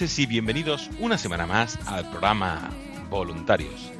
Y 0.00 0.24
bienvenidos 0.24 0.88
una 0.98 1.18
semana 1.18 1.46
más 1.46 1.78
al 1.84 2.08
programa 2.08 2.70
Voluntarios. 3.10 3.92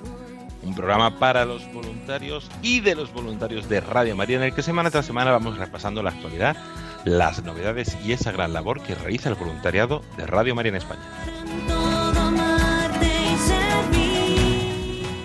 Un 0.63 0.75
programa 0.75 1.19
para 1.19 1.45
los 1.45 1.71
voluntarios 1.75 2.51
y 2.63 2.81
de 2.81 2.95
los 2.95 3.13
voluntarios 3.13 3.69
de 3.69 3.83
Radio 3.83 4.17
María 4.17 4.39
en 4.39 4.45
el 4.45 4.55
que 4.55 4.63
semana 4.63 4.91
tras 4.91 5.05
semana 5.05 5.31
vamos 5.31 5.59
repasando 5.59 6.03
la 6.03 6.09
actualidad, 6.09 6.57
las 7.05 7.45
novedades 7.45 7.99
y 8.03 8.13
esa 8.13 8.33
gran 8.33 8.55
labor 8.55 8.83
que 8.83 8.95
realiza 8.95 9.29
el 9.29 9.35
voluntariado 9.35 10.01
de 10.17 10.27
Radio 10.27 10.55
María 10.55 10.71
en 10.71 10.77
España. 10.77 11.03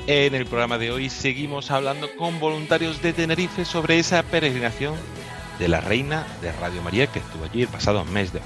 En 0.07 0.35
el 0.35 0.45
programa 0.45 0.77
de 0.77 0.91
hoy 0.91 1.09
seguimos 1.09 1.71
hablando 1.71 2.13
con 2.17 2.37
voluntarios 2.41 3.01
de 3.01 3.13
Tenerife 3.13 3.63
sobre 3.63 3.97
esa 3.97 4.23
peregrinación 4.23 4.95
de 5.57 5.69
la 5.69 5.79
Reina 5.79 6.27
de 6.41 6.51
Radio 6.51 6.81
María 6.81 7.07
que 7.07 7.19
estuvo 7.19 7.45
allí 7.45 7.61
el 7.61 7.69
pasado 7.69 8.03
mes 8.03 8.33
de. 8.33 8.41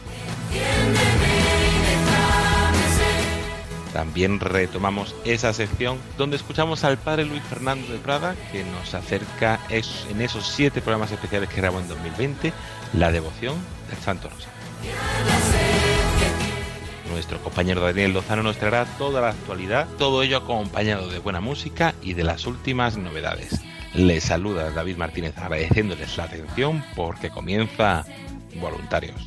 También 4.09 4.39
retomamos 4.39 5.15
esa 5.23 5.53
sección 5.53 5.99
donde 6.17 6.35
escuchamos 6.35 6.83
al 6.83 6.97
padre 6.97 7.25
Luis 7.25 7.43
Fernando 7.43 7.93
de 7.93 7.99
Prada 7.99 8.35
que 8.51 8.63
nos 8.63 8.95
acerca 8.95 9.59
en 9.69 10.19
esos 10.19 10.47
siete 10.47 10.81
programas 10.81 11.11
especiales 11.11 11.47
que 11.47 11.57
grabó 11.57 11.79
en 11.79 11.87
2020 11.87 12.51
la 12.93 13.11
devoción 13.11 13.55
del 13.87 13.99
Santo 13.99 14.27
Rosario. 14.29 14.49
Nuestro 17.11 17.37
compañero 17.43 17.81
Daniel 17.81 18.13
Lozano 18.13 18.41
nos 18.41 18.57
traerá 18.57 18.85
toda 18.97 19.21
la 19.21 19.29
actualidad, 19.29 19.87
todo 19.99 20.23
ello 20.23 20.37
acompañado 20.37 21.07
de 21.09 21.19
buena 21.19 21.39
música 21.39 21.93
y 22.01 22.15
de 22.15 22.23
las 22.23 22.47
últimas 22.47 22.97
novedades. 22.97 23.61
Les 23.93 24.23
saluda 24.23 24.71
David 24.71 24.97
Martínez 24.97 25.37
agradeciéndoles 25.37 26.17
la 26.17 26.23
atención 26.23 26.83
porque 26.95 27.29
comienza 27.29 28.05
Voluntarios. 28.55 29.21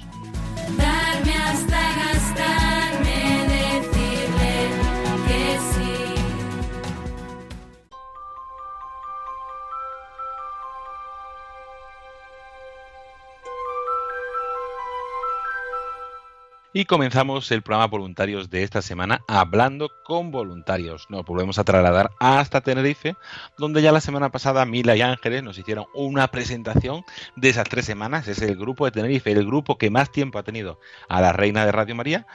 Y 16.74 16.86
comenzamos 16.86 17.50
el 17.50 17.60
programa 17.60 17.86
Voluntarios 17.86 18.48
de 18.48 18.62
esta 18.62 18.80
semana 18.80 19.20
hablando 19.28 19.90
con 20.04 20.30
voluntarios. 20.30 21.04
Nos 21.10 21.22
volvemos 21.26 21.58
a 21.58 21.64
trasladar 21.64 22.12
hasta 22.18 22.62
Tenerife, 22.62 23.14
donde 23.58 23.82
ya 23.82 23.92
la 23.92 24.00
semana 24.00 24.30
pasada 24.30 24.64
Mila 24.64 24.96
y 24.96 25.02
Ángeles 25.02 25.42
nos 25.42 25.58
hicieron 25.58 25.84
una 25.92 26.28
presentación 26.28 27.04
de 27.36 27.50
esas 27.50 27.68
tres 27.68 27.84
semanas. 27.84 28.26
Es 28.26 28.40
el 28.40 28.56
grupo 28.56 28.86
de 28.86 28.90
Tenerife, 28.90 29.32
el 29.32 29.44
grupo 29.44 29.76
que 29.76 29.90
más 29.90 30.10
tiempo 30.10 30.38
ha 30.38 30.44
tenido 30.44 30.80
a 31.10 31.20
la 31.20 31.34
reina 31.34 31.66
de 31.66 31.72
Radio 31.72 31.94
María. 31.94 32.26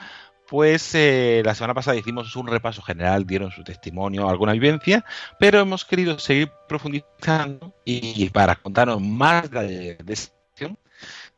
Pues 0.46 0.94
eh, 0.94 1.42
la 1.44 1.56
semana 1.56 1.74
pasada 1.74 1.96
hicimos 1.96 2.36
un 2.36 2.46
repaso 2.46 2.80
general, 2.80 3.26
dieron 3.26 3.50
su 3.50 3.64
testimonio, 3.64 4.28
alguna 4.28 4.52
vivencia, 4.52 5.04
pero 5.40 5.58
hemos 5.58 5.84
querido 5.84 6.16
seguir 6.20 6.52
profundizando 6.68 7.74
y 7.84 8.30
para 8.30 8.54
contarnos 8.54 9.02
más 9.02 9.50
de, 9.50 9.96
de 9.96 10.16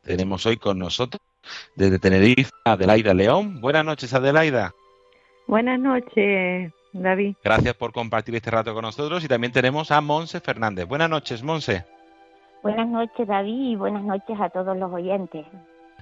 tenemos 0.03 0.45
hoy 0.45 0.57
con 0.57 0.77
nosotros 0.79 1.21
desde 1.75 1.99
Tenerife, 1.99 2.51
Adelaida 2.65 3.13
León. 3.13 3.61
Buenas 3.61 3.85
noches, 3.85 4.13
Adelaida. 4.13 4.73
Buenas 5.47 5.79
noches, 5.79 6.71
David. 6.93 7.35
Gracias 7.43 7.73
por 7.75 7.91
compartir 7.91 8.35
este 8.35 8.51
rato 8.51 8.73
con 8.73 8.83
nosotros. 8.83 9.23
Y 9.23 9.27
también 9.27 9.51
tenemos 9.51 9.91
a 9.91 10.01
Monse 10.01 10.39
Fernández. 10.39 10.85
Buenas 10.87 11.09
noches, 11.09 11.43
Monse. 11.43 11.85
Buenas 12.63 12.87
noches, 12.87 13.27
David, 13.27 13.71
y 13.71 13.75
buenas 13.75 14.03
noches 14.03 14.39
a 14.39 14.49
todos 14.49 14.77
los 14.77 14.91
oyentes. 14.91 15.45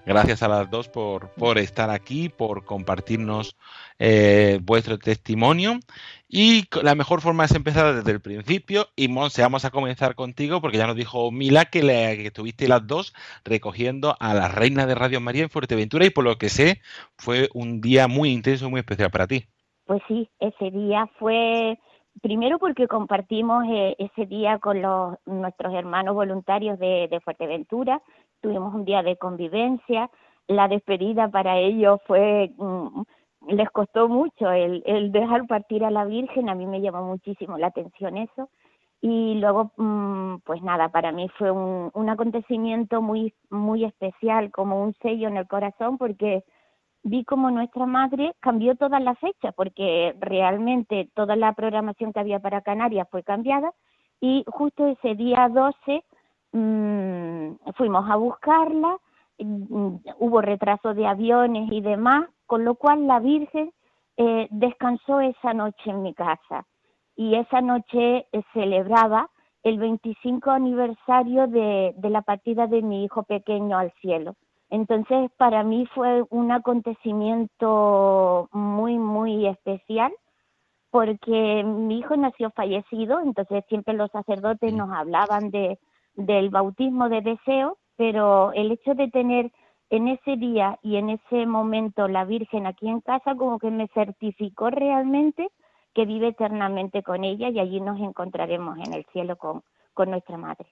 Gracias 0.05 0.43
a 0.43 0.47
las 0.47 0.69
dos 0.69 0.89
por, 0.89 1.29
por 1.35 1.57
estar 1.57 1.89
aquí, 1.89 2.29
por 2.29 2.65
compartirnos 2.65 3.55
eh, 3.99 4.59
vuestro 4.63 4.97
testimonio. 4.97 5.79
Y 6.27 6.65
la 6.83 6.95
mejor 6.95 7.21
forma 7.21 7.45
es 7.45 7.55
empezar 7.55 7.95
desde 7.95 8.11
el 8.11 8.21
principio. 8.21 8.87
Y 8.95 9.07
Monse, 9.07 9.41
vamos 9.41 9.65
a 9.65 9.71
comenzar 9.71 10.15
contigo 10.15 10.61
porque 10.61 10.77
ya 10.77 10.87
nos 10.87 10.95
dijo 10.95 11.31
Mila 11.31 11.65
que, 11.65 11.83
le, 11.83 12.17
que 12.17 12.27
estuviste 12.27 12.67
las 12.67 12.85
dos 12.85 13.13
recogiendo 13.43 14.15
a 14.19 14.33
la 14.33 14.47
reina 14.47 14.85
de 14.85 14.95
Radio 14.95 15.21
María 15.21 15.43
en 15.43 15.49
Fuerteventura 15.49 16.05
y 16.05 16.09
por 16.11 16.23
lo 16.23 16.37
que 16.37 16.49
sé 16.49 16.81
fue 17.17 17.49
un 17.53 17.81
día 17.81 18.07
muy 18.07 18.29
intenso 18.31 18.69
muy 18.69 18.79
especial 18.79 19.09
para 19.11 19.27
ti. 19.27 19.45
Pues 19.85 20.01
sí, 20.07 20.29
ese 20.39 20.69
día 20.71 21.09
fue 21.17 21.79
primero 22.21 22.59
porque 22.59 22.87
compartimos 22.87 23.65
eh, 23.69 23.95
ese 23.97 24.25
día 24.27 24.59
con 24.59 24.81
los, 24.81 25.17
nuestros 25.25 25.73
hermanos 25.73 26.13
voluntarios 26.13 26.77
de 26.77 27.21
Fuerteventura, 27.23 28.01
tuvimos 28.41 28.73
un 28.73 28.85
día 28.85 29.03
de 29.03 29.17
convivencia, 29.17 30.09
la 30.47 30.67
despedida 30.67 31.29
para 31.29 31.57
ellos 31.59 31.99
fue, 32.05 32.51
mm, 32.57 33.01
les 33.49 33.69
costó 33.69 34.09
mucho 34.09 34.51
el, 34.51 34.83
el 34.85 35.11
dejar 35.11 35.47
partir 35.47 35.85
a 35.85 35.91
la 35.91 36.05
Virgen, 36.05 36.49
a 36.49 36.55
mí 36.55 36.65
me 36.65 36.81
llamó 36.81 37.03
muchísimo 37.03 37.57
la 37.57 37.67
atención 37.67 38.17
eso, 38.17 38.49
y 39.01 39.35
luego, 39.35 39.71
mm, 39.77 40.39
pues 40.45 40.61
nada, 40.61 40.89
para 40.89 41.11
mí 41.11 41.29
fue 41.37 41.51
un, 41.51 41.89
un 41.93 42.09
acontecimiento 42.09 43.01
muy, 43.01 43.33
muy 43.49 43.85
especial, 43.85 44.51
como 44.51 44.81
un 44.83 44.93
sello 45.01 45.27
en 45.27 45.37
el 45.37 45.47
corazón, 45.47 45.97
porque 45.97 46.43
vi 47.03 47.23
como 47.23 47.49
nuestra 47.49 47.85
madre 47.85 48.33
cambió 48.41 48.75
toda 48.75 48.99
la 48.99 49.15
fecha, 49.15 49.51
porque 49.53 50.15
realmente 50.19 51.09
toda 51.13 51.35
la 51.35 51.53
programación 51.53 52.11
que 52.11 52.19
había 52.19 52.39
para 52.39 52.61
Canarias 52.61 53.07
fue 53.09 53.23
cambiada, 53.23 53.71
y 54.19 54.43
justo 54.47 54.85
ese 54.87 55.15
día 55.15 55.47
12 55.47 56.03
mm, 56.51 57.71
fuimos 57.75 58.09
a 58.09 58.15
buscarla, 58.15 58.97
mm, 59.37 59.95
hubo 60.19 60.41
retraso 60.41 60.93
de 60.93 61.07
aviones 61.07 61.71
y 61.71 61.81
demás, 61.81 62.27
con 62.45 62.65
lo 62.65 62.75
cual 62.75 63.07
la 63.07 63.19
Virgen 63.19 63.71
eh, 64.17 64.47
descansó 64.51 65.21
esa 65.21 65.53
noche 65.53 65.89
en 65.89 66.01
mi 66.01 66.13
casa 66.13 66.65
y 67.15 67.35
esa 67.35 67.61
noche 67.61 68.27
eh, 68.31 68.43
celebraba 68.53 69.29
el 69.63 69.77
25 69.77 70.51
aniversario 70.51 71.47
de, 71.47 71.93
de 71.97 72.09
la 72.09 72.21
partida 72.21 72.67
de 72.67 72.81
mi 72.81 73.03
hijo 73.03 73.23
pequeño 73.23 73.77
al 73.77 73.91
cielo. 74.01 74.35
Entonces, 74.69 75.31
para 75.37 75.63
mí 75.63 75.85
fue 75.93 76.23
un 76.29 76.51
acontecimiento 76.51 78.49
muy, 78.51 78.97
muy 78.97 79.47
especial 79.47 80.13
porque 80.91 81.63
mi 81.63 81.99
hijo 81.99 82.15
nació 82.17 82.51
fallecido, 82.51 83.19
entonces 83.19 83.63
siempre 83.67 83.93
los 83.93 84.11
sacerdotes 84.11 84.73
nos 84.73 84.91
hablaban 84.91 85.51
de, 85.51 85.79
del 86.19 86.49
bautismo 86.49 87.09
de 87.09 87.21
deseo, 87.21 87.77
pero 87.95 88.51
el 88.53 88.71
hecho 88.71 88.93
de 88.93 89.09
tener 89.09 89.51
en 89.89 90.07
ese 90.07 90.35
día 90.35 90.77
y 90.83 90.97
en 90.97 91.09
ese 91.09 91.45
momento 91.45 92.07
la 92.07 92.25
Virgen 92.25 92.67
aquí 92.67 92.87
en 92.87 93.01
casa 93.01 93.35
como 93.35 93.57
que 93.57 93.71
me 93.71 93.87
certificó 93.93 94.69
realmente 94.69 95.47
que 95.95 96.05
vive 96.05 96.27
eternamente 96.27 97.01
con 97.01 97.23
ella 97.23 97.49
y 97.49 97.59
allí 97.59 97.81
nos 97.81 97.99
encontraremos 97.99 98.77
en 98.85 98.93
el 98.93 99.05
cielo 99.11 99.37
con, 99.37 99.63
con 99.93 100.11
nuestra 100.11 100.37
madre. 100.37 100.67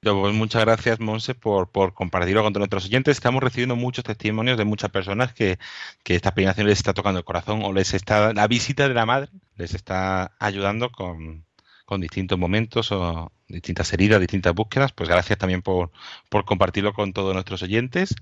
Pues 0.00 0.34
muchas 0.34 0.64
gracias, 0.64 1.00
Monse, 1.00 1.34
por, 1.34 1.70
compartirlo 1.94 2.42
con 2.42 2.52
nuestros 2.52 2.86
oyentes. 2.86 3.16
Estamos 3.16 3.42
recibiendo 3.42 3.74
muchos 3.74 4.04
testimonios 4.04 4.58
de 4.58 4.64
muchas 4.64 4.90
personas 4.90 5.32
que, 5.32 5.58
que 6.02 6.14
esta 6.14 6.32
peregrinación 6.32 6.66
les 6.66 6.78
está 6.78 6.92
tocando 6.92 7.18
el 7.18 7.24
corazón 7.24 7.62
o 7.64 7.72
les 7.72 7.94
está 7.94 8.32
la 8.34 8.46
visita 8.46 8.86
de 8.86 8.94
la 8.94 9.06
madre 9.06 9.30
les 9.56 9.74
está 9.74 10.32
ayudando 10.38 10.90
con, 10.90 11.46
con 11.84 12.00
distintos 12.00 12.38
momentos 12.38 12.90
o 12.92 13.30
distintas 13.48 13.92
heridas, 13.92 14.20
distintas 14.20 14.54
búsquedas. 14.54 14.92
Pues 14.92 15.08
gracias 15.08 15.38
también 15.38 15.62
por, 15.62 15.90
por 16.30 16.44
compartirlo 16.44 16.92
con 16.92 17.12
todos 17.12 17.34
nuestros 17.34 17.62
oyentes. 17.62 18.14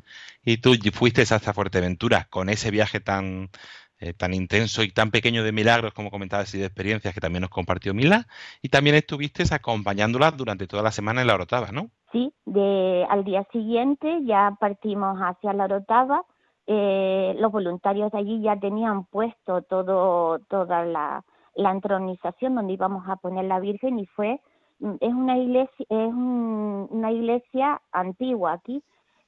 Y 0.45 0.59
tú 0.59 0.75
fuiste 0.93 1.23
hasta 1.23 1.53
Fuerteventura 1.53 2.27
con 2.31 2.49
ese 2.49 2.71
viaje 2.71 3.01
tan, 3.01 3.51
eh, 3.99 4.15
tan 4.15 4.35
intenso 4.35 4.83
y 4.83 4.91
tan 4.91 5.11
pequeño 5.11 5.45
de 5.45 5.53
milagros, 5.53 5.95
como 5.95 6.11
comentabas, 6.11 6.53
y 6.55 6.59
de 6.59 6.67
experiencias 6.67 7.15
que 7.15 7.21
también 7.21 7.43
nos 7.43 7.51
compartió 7.51 7.95
Mila. 7.95 8.27
Y 8.61 8.69
también 8.69 8.97
estuviste 8.97 9.45
acompañándola 9.55 10.33
durante 10.33 10.67
toda 10.67 10.83
la 10.83 10.91
semana 10.91 11.21
en 11.21 11.29
la 11.29 11.35
Orotava, 11.35 11.71
¿no? 11.71 11.91
Sí, 12.11 12.33
de, 12.45 13.07
al 13.09 13.25
día 13.25 13.47
siguiente 13.53 14.21
ya 14.25 14.57
partimos 14.59 15.19
hacia 15.19 15.53
la 15.53 15.65
Orotava. 15.65 16.25
Eh, 16.67 17.35
los 17.39 17.51
voluntarios 17.51 18.13
de 18.13 18.19
allí 18.19 18.43
ya 18.43 18.59
tenían 18.59 19.05
puesto 19.05 19.63
todo, 19.63 20.39
toda 20.49 20.85
la, 20.85 21.25
la 21.57 21.71
entronización 21.73 22.55
donde 22.55 22.75
íbamos 22.75 23.09
a 23.09 23.17
poner 23.17 23.45
la 23.47 23.61
Virgen 23.61 23.99
y 23.99 24.07
fue 24.07 24.41
mm, 24.81 24.95
es 25.01 25.13
una 25.15 25.39
iglesia 25.39 25.87
es 25.89 26.09
un- 26.15 26.89
una 26.91 27.11
iglesia 27.13 27.81
antigua 27.93 28.53
aquí 28.55 28.83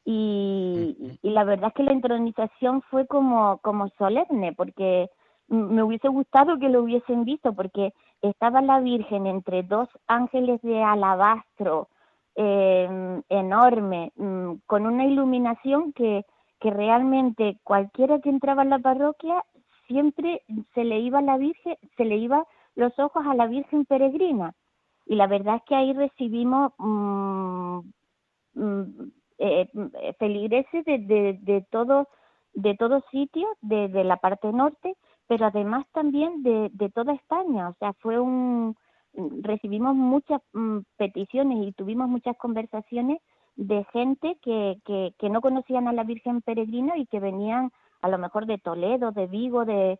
y, 0.04 1.18
y 1.22 1.30
la 1.30 1.44
verdad 1.44 1.68
es 1.68 1.74
que 1.74 1.82
la 1.82 1.92
entronización 1.92 2.82
fue 2.90 3.06
como 3.06 3.58
como 3.58 3.88
solemne 3.98 4.52
porque 4.52 5.08
me 5.48 5.82
hubiese 5.82 6.08
gustado 6.08 6.58
que 6.58 6.68
lo 6.70 6.82
hubiesen 6.82 7.24
visto 7.24 7.52
porque 7.54 7.92
estaba 8.22 8.60
la 8.62 8.80
Virgen 8.80 9.26
entre 9.26 9.62
dos 9.62 9.88
ángeles 10.06 10.60
de 10.62 10.82
alabastro 10.82 11.88
eh, 12.36 13.20
enorme 13.28 14.12
mm, 14.16 14.54
con 14.66 14.86
una 14.86 15.04
iluminación 15.06 15.92
que 15.92 16.24
que 16.60 16.70
realmente 16.70 17.58
cualquiera 17.62 18.20
que 18.20 18.30
entraba 18.30 18.62
en 18.62 18.70
la 18.70 18.78
parroquia 18.78 19.44
siempre 19.86 20.42
se 20.75 20.84
le 20.84 21.00
iba 21.00 21.20
la 21.22 21.36
Virgen, 21.36 21.76
se 21.96 22.04
le 22.04 22.16
iba 22.16 22.46
los 22.75 22.98
ojos 22.98 23.26
a 23.26 23.34
la 23.34 23.46
Virgen 23.46 23.84
peregrina. 23.84 24.54
Y 25.06 25.16
la 25.16 25.26
verdad 25.26 25.56
es 25.56 25.62
que 25.64 25.75
ahí 25.75 25.92
recibimos 25.92 26.72
mm, 26.78 27.78
mm, 28.54 28.82
eh, 29.38 29.69
eh, 29.75 30.12
feligreses 30.19 30.84
de, 30.84 30.98
de, 30.98 31.38
de 31.42 31.66
todo 31.70 32.08
de 32.54 32.76
todos 32.76 33.02
sitios, 33.10 33.50
de, 33.62 33.88
la 34.04 34.16
parte 34.19 34.52
norte, 34.52 34.96
pero 35.26 35.46
además 35.46 35.86
también 35.92 36.44
de, 36.44 36.70
de 36.72 36.88
toda 36.88 37.12
España. 37.12 37.69
O 37.69 37.75
sea, 37.75 37.92
fue 37.94 38.20
un 38.20 38.76
recibimos 39.42 39.94
muchas 39.94 40.40
mm, 40.52 40.78
peticiones 40.96 41.69
y 41.69 41.72
tuvimos 41.72 42.08
muchas 42.08 42.36
conversaciones 42.36 43.20
de 43.56 43.84
gente 43.92 44.38
que, 44.42 44.78
que 44.84 45.31
no 45.31 45.40
conocían 45.40 45.86
a 45.86 45.92
la 45.92 46.02
Virgen 46.02 46.42
Peregrina 46.42 46.96
y 46.96 47.06
que 47.06 47.20
venían 47.20 47.70
a 48.04 48.08
lo 48.08 48.18
mejor 48.18 48.44
de 48.44 48.58
Toledo, 48.58 49.12
de 49.12 49.26
Vigo, 49.26 49.64
de, 49.64 49.98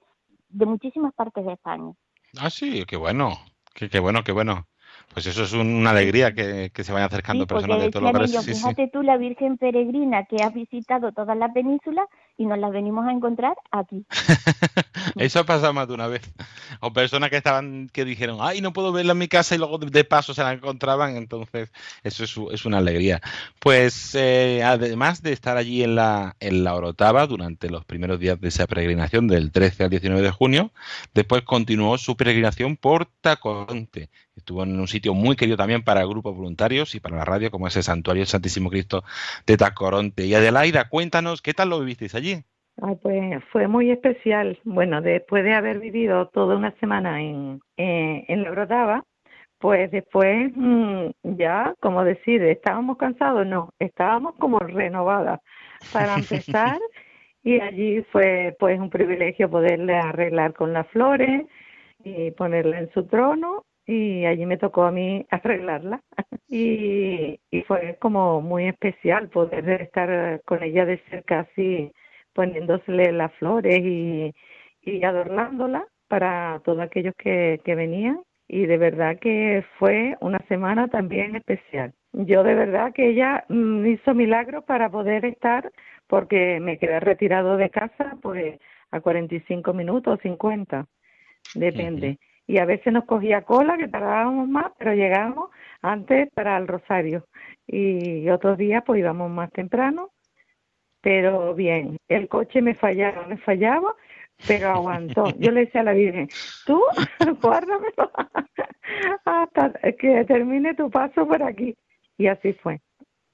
de 0.51 0.67
muchísimas 0.67 1.15
partes 1.15 1.45
de 1.47 1.55
España. 1.55 1.93
Ah, 2.39 2.51
sí, 2.51 2.85
qué 2.87 2.97
bueno. 2.97 3.31
Qué, 3.75 3.89
qué 3.89 3.99
bueno, 3.99 4.23
qué 4.23 4.33
bueno. 4.33 4.67
Pues 5.13 5.27
eso 5.27 5.43
es 5.45 5.53
un- 5.55 5.75
una 5.75 5.91
alegría 5.91 6.35
que, 6.35 6.71
que 6.73 6.85
se 6.85 6.93
vayan 6.93 7.07
acercando 7.07 7.45
Sí, 7.45 7.49
personas 7.55 7.81
de 7.81 7.91
todos 7.91 8.03
los 8.03 8.13
lugares. 8.13 8.31
sí. 8.45 8.53
fíjate 8.55 8.89
tú 8.89 9.03
la 9.03 9.17
Virgen 9.17 9.57
Peregrina 9.57 10.25
que 10.27 10.43
has 10.43 10.53
visitado 10.53 11.13
toda 11.13 11.35
la 11.35 11.51
península 11.53 12.07
y 12.37 12.47
nos 12.47 12.59
la 12.59 12.69
venimos 12.69 13.07
a 13.07 13.13
encontrar 13.13 13.55
aquí. 13.71 14.05
Eso 15.17 15.41
ha 15.41 15.45
pasado 15.45 15.73
más 15.73 15.87
de 15.87 15.95
una 15.95 16.09
vez. 16.09 16.23
O 16.81 16.93
personas 16.93 17.31
que 17.31 17.37
estaban, 17.37 17.89
que 17.93 18.05
dijeron, 18.05 18.39
ay, 18.41 18.61
no 18.61 18.73
puedo 18.73 18.93
verla 18.93 19.13
en 19.13 19.19
mi 19.19 19.29
casa 19.29 19.55
y 19.55 19.59
luego 19.59 19.79
de, 19.79 20.05
paso 20.05 20.35
se 20.35 20.43
la 20.43 20.53
encontraban. 20.53 21.17
Entonces, 21.17 21.71
eso 22.03 22.25
es, 22.25 22.37
es 22.53 22.65
una 22.65 22.79
alegría. 22.79 23.21
Pues 23.61 24.15
eh, 24.15 24.63
además 24.65 25.23
de 25.23 25.33
estar 25.33 25.57
allí 25.57 25.83
en 25.83 25.95
la, 25.95 26.37
en 26.41 26.65
la 26.65 26.75
Orotava 26.75 27.27
durante 27.27 27.71
los 27.71 27.85
primeros 27.85 28.19
días 28.19 28.41
de 28.41 28.49
esa 28.49 28.67
peregrinación 28.67 29.29
del 29.29 29.53
13 29.53 29.85
al 29.85 29.91
19 29.91 30.23
de 30.23 30.31
junio, 30.31 30.73
después 31.15 31.43
continuó 31.43 31.99
su 31.99 32.17
peregrinación 32.17 32.77
por 32.77 33.07
Tacoronte. 33.21 34.11
Estuvo 34.37 34.65
en 34.65 34.79
un 34.79 34.89
sitio 34.89 35.15
muy 35.15 35.37
querido 35.37 35.57
también 35.57 35.85
para 35.85 36.05
grupos 36.05 36.37
voluntarios 36.37 36.95
y 36.97 37.01
para 37.01 37.17
la 37.17 37.25
radio, 37.25 37.53
como 37.53 37.69
es 37.69 37.77
el 37.77 37.85
Santuario 37.85 38.23
del 38.23 38.29
Santísimo 38.29 38.69
Cristo 38.69 39.05
de 39.47 39.57
Tacoronte. 39.57 40.27
Y 40.27 40.35
Adelaida, 40.35 40.89
cuéntanos, 40.89 41.41
¿qué 41.41 41.55
tal 41.55 41.71
lo 41.71 41.79
vivisteis 41.79 42.17
allí? 42.17 42.24
Ay, 42.83 42.97
pues 43.03 43.45
fue 43.53 43.69
muy 43.69 43.91
especial. 43.91 44.59
Bueno, 44.65 45.01
después 45.01 45.45
de 45.45 45.55
haber 45.55 45.79
vivido 45.79 46.29
toda 46.29 46.57
una 46.57 46.73
semana 46.79 47.23
en, 47.23 47.61
eh, 47.77 48.25
en 48.29 48.43
la 48.43 49.05
pues 49.59 49.91
después 49.91 50.53
mm, 50.55 51.07
ya, 51.23 51.75
como 51.81 52.05
decir, 52.05 52.43
estábamos 52.43 52.99
cansados, 52.99 53.47
no, 53.47 53.71
estábamos 53.79 54.35
como 54.37 54.59
renovadas. 54.59 55.41
Para 55.93 56.15
empezar 56.17 56.79
y 57.43 57.61
allí 57.61 58.03
fue 58.11 58.57
pues 58.59 58.79
un 58.81 58.91
privilegio 58.91 59.51
poderle 59.51 59.97
arreglar 59.97 60.55
con 60.55 60.73
las 60.73 60.87
flores 60.89 61.47
y 62.03 62.31
ponerla 62.33 62.81
en 62.81 62.91
su 62.93 63.07
trono 63.07 63.65
y 63.87 64.25
allí 64.25 64.47
me 64.47 64.57
tocó 64.57 64.85
a 64.85 64.91
mí 64.91 65.27
arreglarla. 65.31 66.01
Y, 66.47 67.41
y 67.51 67.63
fue 67.63 67.97
como 68.01 68.41
muy 68.41 68.69
especial 68.69 69.29
poder 69.29 69.69
estar 69.81 70.41
con 70.45 70.63
ella 70.63 70.85
de 70.85 70.99
cerca 71.11 71.41
así 71.41 71.91
poniéndosele 72.35 73.13
las 73.13 73.33
flores 73.35 73.81
y, 73.83 74.35
y 74.83 75.05
adornándola 75.05 75.87
para 76.09 76.61
todos 76.65 76.81
aquellos 76.81 77.15
que, 77.17 77.61
que 77.65 77.75
venían 77.75 78.21
y 78.47 78.67
de 78.67 78.79
verdad 78.79 79.19
que 79.19 79.65
fue 79.79 80.17
una 80.21 80.39
semana 80.49 80.89
también 80.89 81.35
especial. 81.37 81.95
Yo 82.13 82.45
de 82.45 82.55
verdad 82.55 82.93
que 82.93 83.09
ella 83.09 83.45
mm, 83.49 83.87
hizo 83.87 84.15
milagros 84.15 84.65
para 84.65 84.91
poder 84.91 85.25
estar 85.25 85.73
porque 86.07 86.61
me 86.61 86.79
quedé 86.79 87.01
retirado 87.01 87.57
de 87.57 87.71
casa 87.71 88.17
pues 88.23 88.59
a 88.91 89.01
45 89.01 89.73
minutos, 89.73 90.21
50, 90.23 90.87
depende. 91.55 92.19
Y 92.47 92.59
a 92.59 92.67
veces 92.67 92.93
nos 92.93 93.07
cogía 93.07 93.43
cola, 93.43 93.79
que 93.79 93.89
tardábamos 93.89 94.47
más, 94.47 94.71
pero 94.79 94.93
llegábamos 94.93 95.51
antes 95.81 96.29
para 96.35 96.59
el 96.59 96.69
rosario. 96.69 97.27
Y 97.67 98.29
otros 98.29 98.59
días 98.59 98.83
pues 98.87 99.01
íbamos 99.01 99.31
más 99.31 99.51
temprano 99.51 100.11
pero 101.05 101.55
bien, 101.55 101.99
el 102.09 102.29
coche 102.29 102.63
me 102.63 102.75
fallaba, 102.75 103.27
me 103.27 103.37
fallaba, 103.37 103.95
pero 104.49 104.71
aguantó. 104.71 105.35
Yo 105.39 105.51
le 105.51 105.67
decía 105.67 105.83
a 105.83 105.85
la 105.85 105.93
Virgen, 105.93 106.29
tú 106.65 106.83
guárdamelo 107.43 108.11
hasta 109.27 109.73
que 109.99 110.25
termine 110.25 110.75
tu 110.75 110.91
paso 110.91 111.29
por 111.29 111.43
aquí. 111.43 111.77
Y 112.17 112.27
así 112.29 112.55
fue, 112.55 112.81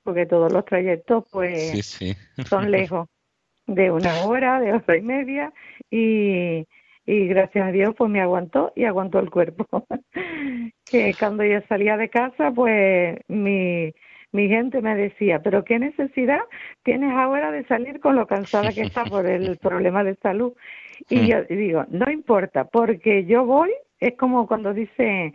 porque 0.02 0.26
todos 0.26 0.52
los 0.52 0.64
trayectos 0.64 1.25
pues 1.31 1.70
Sí, 1.70 1.82
sí. 1.82 2.17
son 2.49 2.72
lejos, 2.72 3.08
de 3.69 3.93
una 3.93 4.25
hora, 4.25 4.58
de 4.58 4.73
hora 4.73 4.96
y 4.96 5.02
media, 5.02 5.52
y, 5.90 6.66
y 7.06 7.26
gracias 7.28 7.68
a 7.68 7.71
Dios 7.71 7.95
pues 7.97 8.11
me 8.11 8.21
aguantó 8.21 8.73
y 8.75 8.85
aguantó 8.85 9.21
el 9.21 9.30
cuerpo. 9.30 9.87
que 10.90 11.14
cuando 11.16 11.45
yo 11.45 11.61
salía 11.68 11.97
de 11.97 12.09
casa 12.09 12.50
pues 12.50 13.16
mi, 13.28 13.95
mi 14.32 14.49
gente 14.49 14.80
me 14.80 14.94
decía, 14.94 15.42
pero 15.42 15.64
qué 15.64 15.78
necesidad 15.78 16.40
tienes 16.82 17.12
ahora 17.12 17.50
de 17.50 17.64
salir 17.64 18.00
con 18.00 18.16
lo 18.16 18.26
cansada 18.26 18.72
que 18.72 18.82
está 18.82 19.04
por 19.04 19.26
el 19.26 19.56
problema 19.62 20.04
de 20.04 20.14
salud. 20.16 20.52
Y 21.08 21.28
yo 21.28 21.42
digo, 21.44 21.84
no 21.88 22.10
importa, 22.10 22.64
porque 22.64 23.25
yo 23.25 23.44
voy, 23.44 23.72
es 23.99 24.16
como 24.16 24.46
cuando 24.46 24.72
dice, 24.75 25.34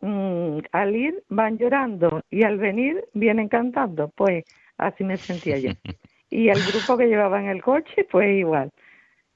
mm, 0.00 0.58
al 0.72 0.94
ir 0.94 1.22
van 1.28 1.58
llorando 1.58 2.22
y 2.30 2.44
al 2.44 2.58
venir 2.58 3.04
vienen 3.14 3.48
cantando, 3.48 4.12
pues 4.14 4.44
así 4.78 5.04
me 5.04 5.16
sentía 5.16 5.58
yo. 5.58 5.70
Y 6.28 6.48
el 6.48 6.58
grupo 6.60 6.98
que 6.98 7.06
llevaba 7.06 7.40
en 7.40 7.46
el 7.46 7.62
coche, 7.62 8.04
pues 8.10 8.36
igual. 8.36 8.72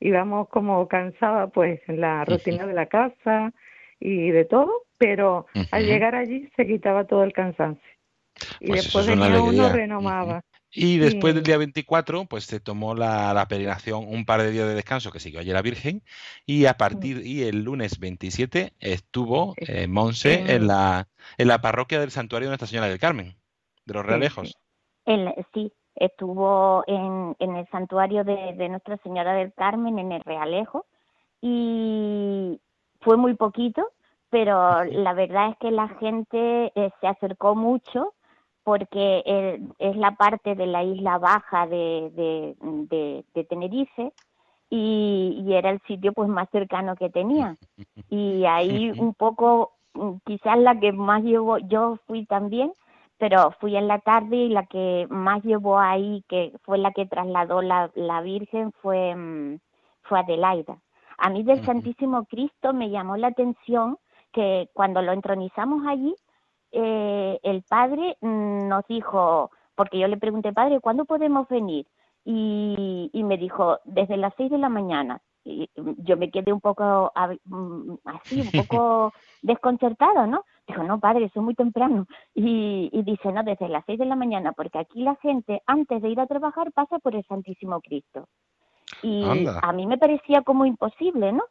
Íbamos 0.00 0.48
como 0.48 0.88
cansadas, 0.88 1.48
pues, 1.54 1.80
en 1.86 2.00
la 2.00 2.24
rutina 2.24 2.66
de 2.66 2.74
la 2.74 2.86
casa 2.86 3.52
y 4.00 4.30
de 4.30 4.44
todo, 4.44 4.86
pero 4.98 5.46
al 5.70 5.86
llegar 5.86 6.16
allí 6.16 6.50
se 6.56 6.66
quitaba 6.66 7.04
todo 7.04 7.22
el 7.22 7.32
cansancio. 7.32 7.88
Y 8.60 8.68
Pues 8.68 8.86
eso 8.86 8.98
después 8.98 9.16
uno 9.16 9.24
alegría. 9.24 9.68
renomaba. 9.72 10.42
Y 10.72 10.98
después 10.98 11.32
Sí. 11.32 11.34
del 11.34 11.44
día 11.46 11.56
24, 11.58 12.26
pues 12.26 12.44
se 12.44 12.60
tomó 12.60 12.94
la, 12.94 13.34
la 13.34 13.48
peregrinación 13.48 14.04
un 14.06 14.24
par 14.24 14.40
de 14.40 14.52
días 14.52 14.68
de 14.68 14.74
descanso 14.74 15.10
que 15.10 15.18
siguió 15.18 15.40
allí 15.40 15.50
la 15.50 15.62
Virgen 15.62 16.02
y 16.46 16.66
a 16.66 16.74
partir 16.74 17.26
y 17.26 17.42
el 17.42 17.64
lunes 17.64 17.98
27 17.98 18.74
estuvo 18.78 19.54
eh, 19.56 19.88
Monse 19.88 20.54
en 20.54 20.68
la 20.68 21.08
en 21.38 21.48
la 21.48 21.60
parroquia 21.60 21.98
del 21.98 22.12
Santuario 22.12 22.46
de 22.46 22.50
Nuestra 22.50 22.68
Señora 22.68 22.88
del 22.88 23.00
Carmen 23.00 23.34
de 23.84 23.94
los 23.94 24.06
Realejos. 24.06 24.56
En- 25.06 25.34
sí, 25.52 25.72
estuvo 25.96 26.84
en, 26.86 27.34
en 27.40 27.56
el 27.56 27.66
santuario 27.70 28.22
de, 28.22 28.54
de 28.56 28.68
Nuestra 28.68 28.96
Señora 28.98 29.32
del 29.34 29.52
Carmen, 29.52 29.98
en 29.98 30.12
el 30.12 30.22
Realejo, 30.22 30.86
y 31.40 32.60
fue 33.00 33.16
muy 33.16 33.34
poquito, 33.34 33.90
pero 34.28 34.84
la 34.84 35.14
verdad 35.14 35.50
es 35.50 35.56
que 35.58 35.70
la 35.72 35.88
gente 35.88 36.72
eh, 36.74 36.90
se 37.00 37.06
acercó 37.08 37.56
mucho 37.56 38.14
porque 38.64 39.22
eh, 39.24 39.60
es 39.78 39.96
la 39.96 40.12
parte 40.12 40.54
de 40.54 40.66
la 40.66 40.84
isla 40.84 41.18
baja 41.18 41.66
de, 41.66 42.10
de, 42.14 42.56
de, 42.60 43.24
de 43.34 43.44
Tenerife 43.44 44.12
y, 44.68 45.42
y 45.44 45.54
era 45.54 45.70
el 45.70 45.80
sitio 45.86 46.12
pues 46.12 46.28
más 46.28 46.48
cercano 46.50 46.96
que 46.96 47.10
tenía. 47.10 47.56
Y 48.12 48.44
ahí 48.44 48.90
un 48.98 49.14
poco, 49.14 49.72
mm, 49.94 50.14
quizás 50.24 50.58
la 50.58 50.78
que 50.78 50.92
más 50.92 51.22
llevó, 51.22 51.58
yo 51.58 51.98
fui 52.06 52.26
también, 52.26 52.72
pero 53.18 53.52
fui 53.60 53.76
en 53.76 53.86
la 53.86 54.00
tarde 54.00 54.36
y 54.36 54.48
la 54.48 54.66
que 54.66 55.06
más 55.10 55.44
llevó 55.44 55.78
ahí, 55.78 56.24
que 56.28 56.52
fue 56.62 56.78
la 56.78 56.90
que 56.90 57.06
trasladó 57.06 57.62
la, 57.62 57.90
la 57.94 58.20
Virgen, 58.20 58.72
fue, 58.82 59.14
mm, 59.14 59.58
fue 60.02 60.18
Adelaida. 60.18 60.78
A 61.18 61.28
mí 61.30 61.44
del. 61.44 61.64
Santísimo 61.64 62.24
Cristo 62.24 62.72
me 62.72 62.90
llamó 62.90 63.16
la 63.16 63.28
atención 63.28 63.98
que 64.32 64.68
cuando 64.72 65.02
lo 65.02 65.12
entronizamos 65.12 65.86
allí, 65.86 66.14
eh, 66.72 67.38
el 67.42 67.62
padre 67.62 68.16
mm, 68.20 68.68
nos 68.68 68.86
dijo, 68.86 69.50
porque 69.74 69.98
yo 69.98 70.08
le 70.08 70.16
pregunté, 70.16 70.52
padre, 70.52 70.80
¿cuándo 70.80 71.04
podemos 71.04 71.48
venir? 71.48 71.86
Y, 72.24 73.10
y 73.12 73.24
me 73.24 73.38
dijo, 73.38 73.78
desde 73.84 74.16
las 74.16 74.34
seis 74.36 74.50
de 74.50 74.58
la 74.58 74.68
mañana. 74.68 75.20
Y 75.44 75.70
mm, 75.76 75.92
yo 75.98 76.16
me 76.16 76.30
quedé 76.30 76.52
un 76.52 76.60
poco 76.60 77.12
mm, 77.44 77.94
así, 78.04 78.40
un 78.40 78.50
poco 78.50 79.12
desconcertada, 79.42 80.26
¿no? 80.26 80.44
Dijo, 80.66 80.82
no, 80.84 81.00
padre, 81.00 81.24
eso 81.24 81.40
es 81.40 81.44
muy 81.44 81.54
temprano. 81.54 82.06
Y, 82.34 82.90
y 82.92 83.02
dice, 83.02 83.32
no, 83.32 83.42
desde 83.42 83.68
las 83.68 83.84
seis 83.86 83.98
de 83.98 84.06
la 84.06 84.16
mañana, 84.16 84.52
porque 84.52 84.78
aquí 84.78 85.02
la 85.02 85.16
gente, 85.16 85.62
antes 85.66 86.02
de 86.02 86.10
ir 86.10 86.20
a 86.20 86.26
trabajar, 86.26 86.72
pasa 86.72 86.98
por 86.98 87.16
el 87.16 87.24
Santísimo 87.24 87.80
Cristo. 87.80 88.28
Y 89.02 89.24
Anda. 89.24 89.60
a 89.62 89.72
mí 89.72 89.86
me 89.86 89.98
parecía 89.98 90.42
como 90.42 90.66
imposible, 90.66 91.32
¿no? 91.32 91.44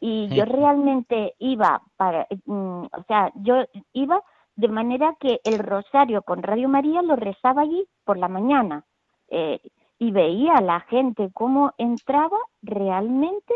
Y 0.00 0.28
yo 0.28 0.44
realmente 0.44 1.34
iba 1.38 1.82
para, 1.96 2.26
mm, 2.44 2.84
o 2.84 3.04
sea, 3.08 3.32
yo 3.36 3.64
iba 3.92 4.22
de 4.56 4.68
manera 4.68 5.16
que 5.18 5.40
el 5.44 5.58
rosario 5.58 6.22
con 6.22 6.42
Radio 6.42 6.68
María 6.68 7.02
lo 7.02 7.16
rezaba 7.16 7.62
allí 7.62 7.86
por 8.04 8.18
la 8.18 8.28
mañana 8.28 8.84
eh, 9.28 9.60
y 9.98 10.10
veía 10.10 10.54
a 10.54 10.60
la 10.60 10.80
gente 10.80 11.30
cómo 11.32 11.72
entraba 11.78 12.38
realmente, 12.62 13.54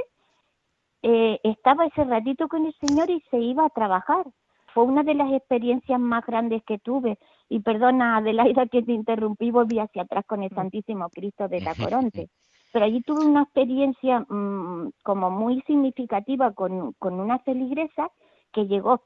eh, 1.02 1.38
estaba 1.44 1.86
ese 1.86 2.04
ratito 2.04 2.48
con 2.48 2.66
el 2.66 2.74
Señor 2.80 3.10
y 3.10 3.20
se 3.30 3.38
iba 3.38 3.64
a 3.64 3.70
trabajar. 3.70 4.26
Fue 4.74 4.84
una 4.84 5.02
de 5.02 5.14
las 5.14 5.32
experiencias 5.32 6.00
más 6.00 6.24
grandes 6.26 6.62
que 6.64 6.78
tuve. 6.78 7.18
Y 7.48 7.60
perdona, 7.60 8.16
Adelaida, 8.16 8.66
que 8.66 8.82
te 8.82 8.92
interrumpí, 8.92 9.50
volví 9.50 9.78
hacia 9.78 10.02
atrás 10.02 10.24
con 10.26 10.42
el 10.42 10.50
Santísimo 10.50 11.08
Cristo 11.10 11.48
de 11.48 11.60
la 11.60 11.74
Coronte. 12.10 12.28
Pero 12.72 12.84
allí 12.84 13.00
tuve 13.02 13.24
una 13.24 13.42
experiencia 13.42 14.20
mm, 14.20 14.90
como 15.02 15.30
muy 15.30 15.62
significativa 15.62 16.52
con, 16.52 16.92
con 16.94 17.18
una 17.18 17.38
feligresa 17.38 18.10
que 18.52 18.66
llegó 18.66 19.02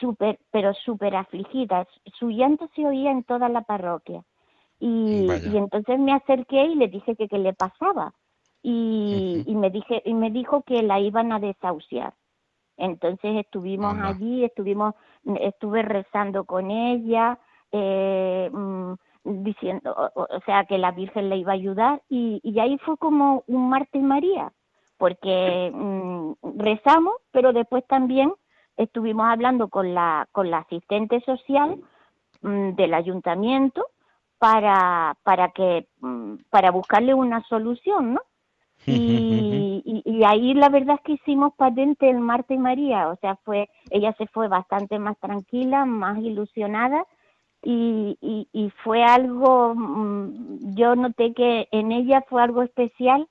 súper, 0.00 0.38
pero 0.50 0.74
súper 0.74 1.16
afligida. 1.16 1.86
Su 2.18 2.30
llanto 2.30 2.68
se 2.74 2.86
oía 2.86 3.10
en 3.10 3.24
toda 3.24 3.48
la 3.48 3.62
parroquia. 3.62 4.22
Y, 4.78 5.28
y 5.44 5.56
entonces 5.56 5.98
me 5.98 6.12
acerqué 6.12 6.64
y 6.64 6.74
le 6.74 6.88
dije 6.88 7.14
que 7.14 7.28
qué 7.28 7.38
le 7.38 7.52
pasaba. 7.52 8.14
Y, 8.62 9.42
y 9.46 9.54
me 9.54 9.70
dije 9.70 10.02
y 10.04 10.14
me 10.14 10.30
dijo 10.30 10.62
que 10.62 10.82
la 10.82 11.00
iban 11.00 11.32
a 11.32 11.38
desahuciar. 11.38 12.14
Entonces 12.76 13.36
estuvimos 13.36 13.92
Anda. 13.92 14.08
allí, 14.08 14.44
estuvimos, 14.44 14.94
estuve 15.40 15.82
rezando 15.82 16.44
con 16.44 16.70
ella, 16.70 17.38
eh, 17.70 18.50
mm, 18.52 18.94
diciendo, 19.24 20.10
o, 20.14 20.40
sea, 20.46 20.64
que 20.64 20.78
la 20.78 20.90
Virgen 20.90 21.28
le 21.28 21.36
iba 21.36 21.52
a 21.52 21.54
ayudar 21.54 22.02
y, 22.08 22.40
y 22.42 22.58
ahí 22.58 22.78
fue 22.78 22.96
como 22.96 23.44
un 23.46 23.68
Marta 23.68 23.98
y 23.98 24.02
María, 24.02 24.52
porque 24.98 25.70
mm, 25.72 26.32
rezamos, 26.58 27.14
pero 27.30 27.52
después 27.52 27.86
también 27.86 28.32
estuvimos 28.76 29.26
hablando 29.26 29.68
con 29.68 29.94
la 29.94 30.28
con 30.32 30.50
la 30.50 30.58
asistente 30.58 31.20
social 31.20 31.80
mm, 32.42 32.70
del 32.70 32.94
ayuntamiento 32.94 33.86
para 34.38 35.16
para 35.22 35.50
que 35.50 35.86
mm, 36.00 36.34
para 36.50 36.70
buscarle 36.70 37.14
una 37.14 37.42
solución, 37.44 38.14
¿no? 38.14 38.20
Y, 38.84 39.80
y, 39.84 40.02
y 40.04 40.24
ahí 40.24 40.54
la 40.54 40.68
verdad 40.68 40.96
es 40.96 41.02
que 41.02 41.12
hicimos 41.12 41.54
patente 41.54 42.10
el 42.10 42.18
Marta 42.18 42.52
y 42.52 42.58
María, 42.58 43.08
o 43.08 43.16
sea, 43.16 43.36
fue 43.44 43.68
ella 43.90 44.12
se 44.18 44.26
fue 44.26 44.48
bastante 44.48 44.98
más 44.98 45.16
tranquila, 45.20 45.84
más 45.84 46.18
ilusionada 46.18 47.06
y, 47.62 48.18
y, 48.20 48.48
y 48.52 48.70
fue 48.82 49.04
algo, 49.04 49.74
mm, 49.74 50.74
yo 50.74 50.96
noté 50.96 51.32
que 51.32 51.68
en 51.70 51.92
ella 51.92 52.24
fue 52.28 52.42
algo 52.42 52.62
especial 52.62 53.28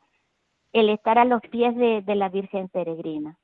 el 0.72 0.90
estar 0.90 1.20
a 1.20 1.26
los 1.26 1.42
pies 1.42 1.76
de, 1.76 2.02
de 2.02 2.16
la 2.16 2.30
Virgen 2.30 2.70
Peregrina. 2.70 3.38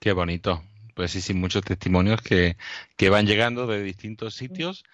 Qué 0.00 0.12
bonito. 0.12 0.62
Pues 0.94 1.10
sí, 1.12 1.20
sí, 1.20 1.34
muchos 1.34 1.62
testimonios 1.62 2.20
que, 2.20 2.56
que 2.96 3.10
van 3.10 3.26
llegando 3.26 3.66
de 3.66 3.82
distintos 3.82 4.34
sitios. 4.34 4.84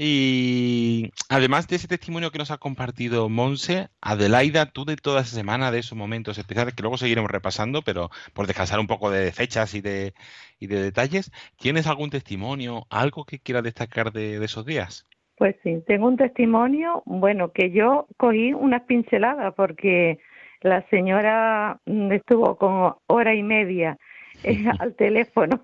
Y 0.00 1.10
además 1.28 1.66
de 1.66 1.74
ese 1.74 1.88
testimonio 1.88 2.30
que 2.30 2.38
nos 2.38 2.52
ha 2.52 2.58
compartido 2.58 3.28
Monse, 3.28 3.88
Adelaida, 4.00 4.66
tú 4.66 4.84
de 4.84 4.94
toda 4.94 5.22
esa 5.22 5.34
semana, 5.34 5.72
de 5.72 5.80
esos 5.80 5.98
momentos 5.98 6.38
especiales 6.38 6.74
que 6.74 6.82
luego 6.82 6.96
seguiremos 6.96 7.28
repasando, 7.28 7.82
pero 7.82 8.08
por 8.32 8.46
descansar 8.46 8.78
un 8.78 8.86
poco 8.86 9.10
de 9.10 9.32
fechas 9.32 9.74
y 9.74 9.80
de, 9.80 10.14
y 10.60 10.68
de 10.68 10.80
detalles, 10.80 11.32
¿tienes 11.58 11.88
algún 11.88 12.10
testimonio, 12.10 12.86
algo 12.90 13.24
que 13.24 13.40
quieras 13.40 13.64
destacar 13.64 14.12
de, 14.12 14.38
de 14.38 14.44
esos 14.44 14.64
días? 14.64 15.08
Pues 15.36 15.56
sí, 15.64 15.82
tengo 15.88 16.06
un 16.06 16.16
testimonio, 16.16 17.02
bueno, 17.04 17.50
que 17.50 17.72
yo 17.72 18.06
cogí 18.16 18.52
unas 18.52 18.82
pinceladas 18.82 19.52
porque 19.54 20.20
la 20.60 20.88
señora 20.90 21.80
mm, 21.86 22.12
estuvo 22.12 22.56
como 22.56 23.02
hora 23.08 23.34
y 23.34 23.42
media 23.42 23.98
eh, 24.44 24.64
al 24.80 24.94
teléfono, 24.94 25.60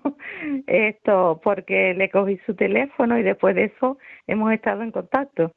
esto 0.67 1.39
porque 1.43 1.93
le 1.93 2.09
cogí 2.09 2.37
su 2.45 2.55
teléfono 2.55 3.17
y 3.17 3.23
después 3.23 3.55
de 3.55 3.65
eso 3.65 3.97
hemos 4.27 4.51
estado 4.53 4.83
en 4.83 4.91
contacto. 4.91 5.51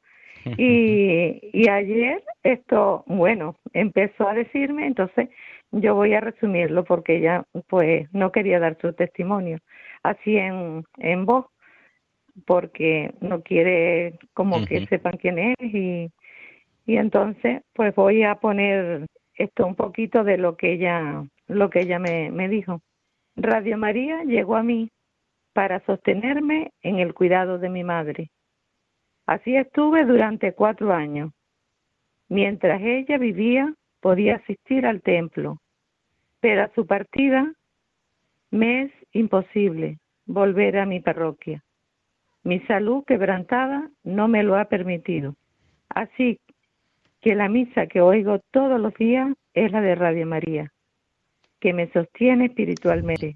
Y, 0.57 1.41
y 1.51 1.67
ayer 1.67 2.23
esto, 2.43 3.03
bueno, 3.07 3.57
empezó 3.73 4.25
a 4.25 4.33
decirme, 4.33 4.87
entonces 4.87 5.27
yo 5.71 5.95
voy 5.95 6.13
a 6.13 6.21
resumirlo 6.21 6.85
porque 6.85 7.17
ella 7.17 7.43
pues 7.67 8.07
no 8.13 8.31
quería 8.31 8.57
dar 8.59 8.77
su 8.81 8.93
testimonio 8.93 9.59
así 10.03 10.37
en, 10.37 10.83
en 10.97 11.25
voz 11.25 11.47
porque 12.45 13.13
no 13.21 13.43
quiere 13.43 14.17
como 14.33 14.65
que 14.65 14.85
sepan 14.87 15.17
quién 15.17 15.39
es 15.39 15.55
y, 15.59 16.11
y 16.85 16.97
entonces 16.97 17.61
pues 17.73 17.93
voy 17.95 18.23
a 18.23 18.35
poner 18.35 19.07
esto 19.35 19.65
un 19.65 19.75
poquito 19.75 20.23
de 20.23 20.37
lo 20.37 20.55
que 20.55 20.73
ella 20.73 21.25
lo 21.47 21.69
que 21.69 21.81
ella 21.81 21.99
me, 21.99 22.29
me 22.31 22.47
dijo. 22.47 22.81
Radio 23.41 23.77
María 23.77 24.23
llegó 24.23 24.57
a 24.57 24.63
mí 24.63 24.91
para 25.53 25.79
sostenerme 25.85 26.71
en 26.81 26.99
el 26.99 27.13
cuidado 27.13 27.57
de 27.57 27.69
mi 27.69 27.83
madre. 27.83 28.31
Así 29.25 29.55
estuve 29.55 30.05
durante 30.05 30.53
cuatro 30.53 30.93
años. 30.93 31.31
Mientras 32.27 32.81
ella 32.81 33.17
vivía, 33.17 33.73
podía 34.01 34.35
asistir 34.35 34.85
al 34.85 35.01
templo, 35.01 35.57
pero 36.41 36.63
a 36.63 36.71
su 36.75 36.85
partida 36.85 37.51
me 38.51 38.83
es 38.83 38.91
imposible 39.13 39.99
volver 40.25 40.77
a 40.77 40.85
mi 40.85 40.99
parroquia. 40.99 41.63
Mi 42.43 42.59
salud 42.61 43.03
quebrantada 43.05 43.89
no 44.03 44.27
me 44.27 44.43
lo 44.43 44.57
ha 44.57 44.65
permitido. 44.65 45.35
Así 45.89 46.39
que 47.21 47.35
la 47.35 47.49
misa 47.49 47.87
que 47.87 48.01
oigo 48.01 48.39
todos 48.51 48.79
los 48.79 48.93
días 48.95 49.33
es 49.53 49.71
la 49.71 49.81
de 49.81 49.95
Radio 49.95 50.25
María, 50.25 50.71
que 51.59 51.73
me 51.73 51.91
sostiene 51.91 52.45
espiritualmente, 52.45 53.35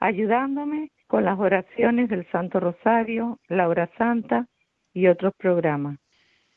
ayudándome 0.00 0.90
con 1.06 1.24
las 1.24 1.38
oraciones 1.38 2.08
del 2.08 2.26
Santo 2.30 2.60
Rosario, 2.60 3.38
la 3.48 3.68
Hora 3.68 3.90
Santa 3.98 4.46
y 4.94 5.06
otros 5.06 5.32
programas. 5.36 5.98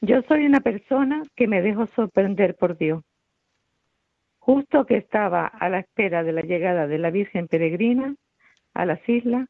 Yo 0.01 0.21
soy 0.27 0.45
una 0.45 0.59
persona 0.59 1.23
que 1.35 1.47
me 1.47 1.61
dejo 1.61 1.87
sorprender 1.95 2.55
por 2.55 2.77
Dios. 2.77 3.03
Justo 4.39 4.85
que 4.85 4.97
estaba 4.97 5.47
a 5.47 5.69
la 5.69 5.79
espera 5.79 6.23
de 6.23 6.31
la 6.31 6.41
llegada 6.41 6.87
de 6.87 6.99
la 6.99 7.09
Virgen 7.09 7.47
Peregrina 7.47 8.15
a 8.73 8.85
las 8.85 8.99
islas 9.09 9.47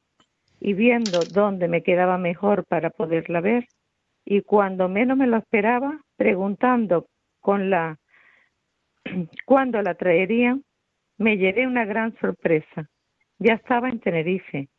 y 0.60 0.74
viendo 0.74 1.20
dónde 1.32 1.68
me 1.68 1.84
quedaba 1.84 2.18
mejor 2.18 2.66
para 2.66 2.90
poderla 2.90 3.42
ver, 3.42 3.68
y 4.24 4.42
cuando 4.42 4.90
menos 4.90 5.18
me 5.18 5.28
lo 5.28 5.38
esperaba, 5.38 6.00
preguntando 6.18 7.08
con 7.42 7.70
la 7.70 7.98
cuándo 9.46 9.82
la 9.82 9.94
traerían, 9.96 10.64
me 11.18 11.38
llevé 11.38 11.68
una 11.68 11.86
gran 11.86 12.16
sorpresa. 12.20 12.90
Ya 13.40 13.54
estaba 13.54 13.90
en 13.90 14.00
Tenerife, 14.00 14.70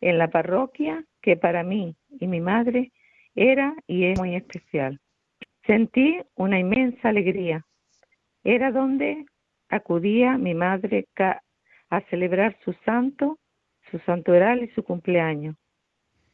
en 0.00 0.18
la 0.18 0.28
parroquia 0.28 1.04
que 1.20 1.36
para 1.36 1.62
mí 1.62 1.96
y 2.20 2.26
mi 2.26 2.40
madre 2.40 2.92
era 3.34 3.74
y 3.86 4.04
es 4.04 4.18
muy 4.18 4.34
especial. 4.34 5.00
Sentí 5.66 6.20
una 6.34 6.58
inmensa 6.58 7.08
alegría. 7.08 7.64
Era 8.42 8.70
donde 8.70 9.24
acudía 9.68 10.36
mi 10.36 10.54
madre 10.54 11.06
a 11.88 12.00
celebrar 12.10 12.56
su 12.64 12.74
santo, 12.84 13.38
su 13.90 13.98
santoral 14.00 14.62
y 14.62 14.68
su 14.68 14.82
cumpleaños. 14.84 15.56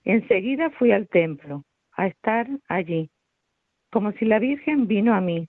Enseguida 0.05 0.71
fui 0.71 0.93
al 0.93 1.09
templo 1.09 1.65
a 1.93 2.07
estar 2.07 2.49
allí, 2.69 3.11
como 3.91 4.13
si 4.13 4.25
la 4.25 4.39
Virgen 4.39 4.87
vino 4.87 5.15
a 5.15 5.21
mí, 5.21 5.49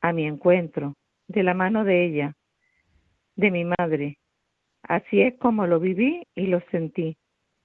a 0.00 0.12
mi 0.12 0.26
encuentro, 0.26 0.94
de 1.28 1.42
la 1.42 1.54
mano 1.54 1.84
de 1.84 2.04
ella, 2.04 2.34
de 3.36 3.50
mi 3.50 3.64
madre. 3.64 4.18
Así 4.82 5.20
es 5.20 5.34
como 5.38 5.66
lo 5.66 5.80
viví 5.80 6.26
y 6.34 6.46
lo 6.46 6.60
sentí. 6.70 7.16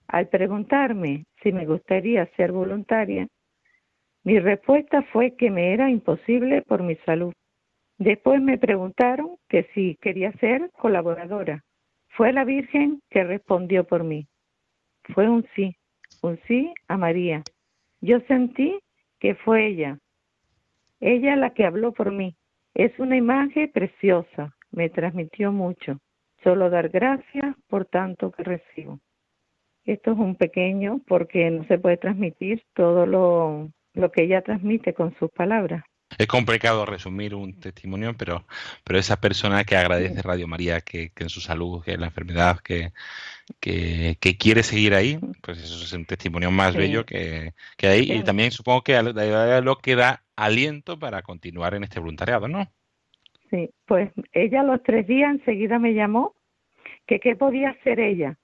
Al 0.08 0.28
preguntarme 0.30 1.26
si 1.44 1.52
me 1.52 1.66
gustaría 1.66 2.26
ser 2.36 2.52
voluntaria, 2.52 3.28
mi 4.24 4.40
respuesta 4.40 5.02
fue 5.12 5.36
que 5.36 5.52
me 5.52 5.74
era 5.74 5.90
imposible 5.90 6.62
por 6.64 6.84
mi 6.84 6.96
salud. 7.06 7.34
Después 7.98 8.42
me 8.42 8.58
preguntaron 8.58 9.38
que 9.48 9.64
si 9.74 9.96
quería 10.02 10.32
ser 10.34 10.72
colaboradora. 10.72 11.64
Fue 12.10 12.34
la 12.34 12.44
Virgen 12.44 13.02
que 13.10 13.24
respondió 13.24 13.86
por 13.86 14.04
mí. 14.04 14.28
Fue 15.14 15.30
un 15.30 15.46
sí, 15.56 15.76
un 16.22 16.40
sí 16.48 16.74
a 16.88 16.98
María. 16.98 17.44
Yo 18.02 18.20
sentí 18.22 18.80
que 19.20 19.36
fue 19.36 19.68
ella, 19.68 20.00
ella 21.00 21.36
la 21.36 21.54
que 21.54 21.66
habló 21.66 21.94
por 21.94 22.12
mí. 22.12 22.36
Es 22.74 22.98
una 23.00 23.16
imagen 23.16 23.72
preciosa, 23.72 24.54
me 24.72 24.90
transmitió 24.90 25.52
mucho. 25.52 26.00
solo 26.44 26.70
dar 26.70 26.90
gracias 26.90 27.56
por 27.68 27.86
tanto 27.86 28.32
que 28.32 28.44
recibo. 28.44 29.00
Esto 29.86 30.12
es 30.14 30.18
un 30.20 30.36
pequeño 30.36 31.02
porque 31.08 31.50
no 31.50 31.66
se 31.66 31.78
puede 31.80 31.98
transmitir 31.98 32.64
todo 32.74 33.06
lo, 33.06 33.70
lo 33.94 34.12
que 34.12 34.24
ella 34.24 34.42
transmite 34.42 34.94
con 34.94 35.14
sus 35.20 35.30
palabras. 35.32 35.84
Es 36.18 36.28
complicado 36.28 36.86
resumir 36.88 37.36
un 37.36 37.60
testimonio, 37.60 38.16
pero, 38.18 38.46
pero 38.84 38.98
esa 39.00 39.20
persona 39.22 39.64
que 39.64 39.76
agradece 39.78 40.22
Radio 40.24 40.48
María, 40.48 40.82
que, 40.82 41.12
que 41.12 41.24
en 41.24 41.30
su 41.30 41.40
salud, 41.40 41.84
que 41.84 41.92
en 41.94 42.02
la 42.02 42.08
enfermedad, 42.08 42.60
que, 42.64 42.94
que, 43.60 44.18
que 44.20 44.38
quiere 44.38 44.64
seguir 44.64 44.96
ahí, 44.96 45.20
pues 45.42 45.60
eso 45.60 45.84
es 45.84 45.94
un 45.94 46.06
testimonio 46.06 46.50
más 46.52 46.74
Sí. 46.74 46.80
bello 46.80 47.06
que, 47.06 47.54
que 47.78 47.88
hay. 47.88 48.12
Y 48.12 48.24
también 48.24 48.52
supongo 48.52 48.82
que 48.84 49.02
lo 49.04 49.78
que 49.78 49.96
da 49.96 50.24
aliento 50.36 50.98
para 50.98 51.22
continuar 51.22 51.76
en 51.76 51.84
este 51.84 52.00
voluntariado, 52.00 52.48
¿no? 52.48 52.72
Sí, 53.50 53.70
pues 53.86 54.12
ella 54.32 54.62
a 54.62 54.64
los 54.64 54.84
tres 54.84 55.08
días 55.08 55.32
enseguida 55.32 55.80
me 55.80 55.94
llamó 55.94 56.36
que 57.08 57.20
qué 57.20 57.36
podía 57.36 57.72
hacer 57.72 58.00
ella. 58.00 58.38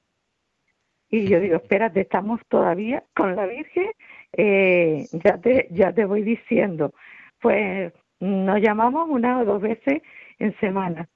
Y 1.10 1.28
yo 1.28 1.40
digo, 1.40 1.58
espérate, 1.58 2.02
estamos 2.02 2.42
todavía 2.50 3.04
con 3.16 3.36
la 3.36 3.46
Virgen, 3.46 3.92
eh, 4.34 5.06
ya 5.24 5.38
te 5.38 5.68
ya 5.72 5.94
te 5.94 6.06
voy 6.06 6.24
diciendo. 6.24 6.94
Pues 7.40 7.94
nos 8.20 8.60
llamamos 8.62 9.08
una 9.10 9.40
o 9.40 9.46
dos 9.46 9.62
veces 9.62 10.02
en 10.40 10.58
semana. 10.60 11.08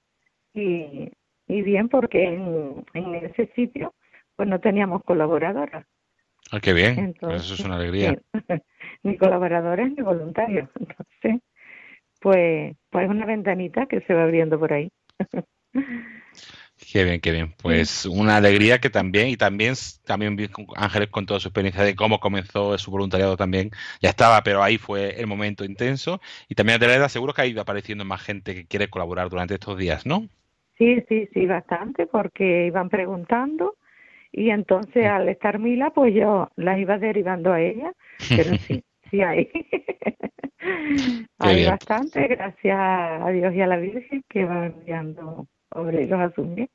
Y, 0.53 1.11
y 1.47 1.61
bien, 1.61 1.89
porque 1.89 2.23
en, 2.23 2.85
en 2.93 3.15
ese 3.15 3.47
sitio 3.55 3.95
pues 4.35 4.47
no 4.47 4.59
teníamos 4.59 5.03
colaboradoras. 5.03 5.85
Ah, 6.51 6.59
qué 6.59 6.73
bien, 6.73 6.97
Entonces, 6.97 7.43
eso 7.43 7.53
es 7.55 7.65
una 7.65 7.75
alegría. 7.75 8.13
sí, 8.13 8.19
ni 9.03 9.17
colaboradores 9.17 9.91
ni 9.91 10.01
voluntarios. 10.01 10.69
Entonces, 10.79 11.41
pues, 12.19 12.75
pues 12.89 13.09
una 13.09 13.25
ventanita 13.25 13.85
que 13.85 14.01
se 14.01 14.13
va 14.13 14.23
abriendo 14.23 14.59
por 14.59 14.73
ahí. 14.73 14.91
Qué 16.91 17.03
bien, 17.03 17.19
qué 17.19 17.31
bien. 17.31 17.53
Pues 17.61 18.05
una 18.05 18.37
alegría 18.37 18.79
que 18.79 18.89
también, 18.89 19.27
y 19.27 19.37
también, 19.37 19.75
también 20.05 20.37
Ángeles 20.75 21.09
con 21.09 21.25
toda 21.25 21.39
su 21.39 21.49
experiencia 21.49 21.83
de 21.83 21.95
cómo 21.95 22.19
comenzó 22.19 22.77
su 22.77 22.89
voluntariado 22.89 23.35
también, 23.35 23.71
ya 24.01 24.09
estaba, 24.09 24.41
pero 24.43 24.63
ahí 24.63 24.77
fue 24.77 25.19
el 25.19 25.27
momento 25.27 25.65
intenso. 25.65 26.21
Y 26.47 26.55
también 26.55 26.77
Adelaida, 26.77 27.09
seguro 27.09 27.33
que 27.33 27.41
ha 27.41 27.45
ido 27.45 27.61
apareciendo 27.61 28.05
más 28.05 28.21
gente 28.21 28.55
que 28.55 28.65
quiere 28.65 28.89
colaborar 28.89 29.29
durante 29.29 29.55
estos 29.55 29.77
días, 29.77 30.05
¿no? 30.05 30.29
Sí, 30.77 31.03
sí, 31.09 31.27
sí, 31.33 31.45
bastante, 31.45 32.07
porque 32.07 32.67
iban 32.67 32.89
preguntando 32.89 33.75
y 34.31 34.49
entonces 34.51 35.05
al 35.05 35.27
estar 35.27 35.59
Mila, 35.59 35.91
pues 35.91 36.13
yo 36.13 36.49
las 36.55 36.79
iba 36.79 36.97
derivando 36.97 37.51
a 37.51 37.61
ella, 37.61 37.93
pero 38.29 38.55
sí, 38.57 38.83
sí 39.09 39.21
hay. 39.21 39.49
hay 41.39 41.55
bien. 41.55 41.69
bastante, 41.69 42.27
gracias 42.27 42.77
a 42.77 43.29
Dios 43.29 43.53
y 43.53 43.61
a 43.61 43.67
la 43.67 43.77
Virgen 43.77 44.23
que 44.29 44.45
van 44.45 44.65
enviando 44.65 45.47
obreros 45.71 46.19
a 46.19 46.31
su. 46.33 46.67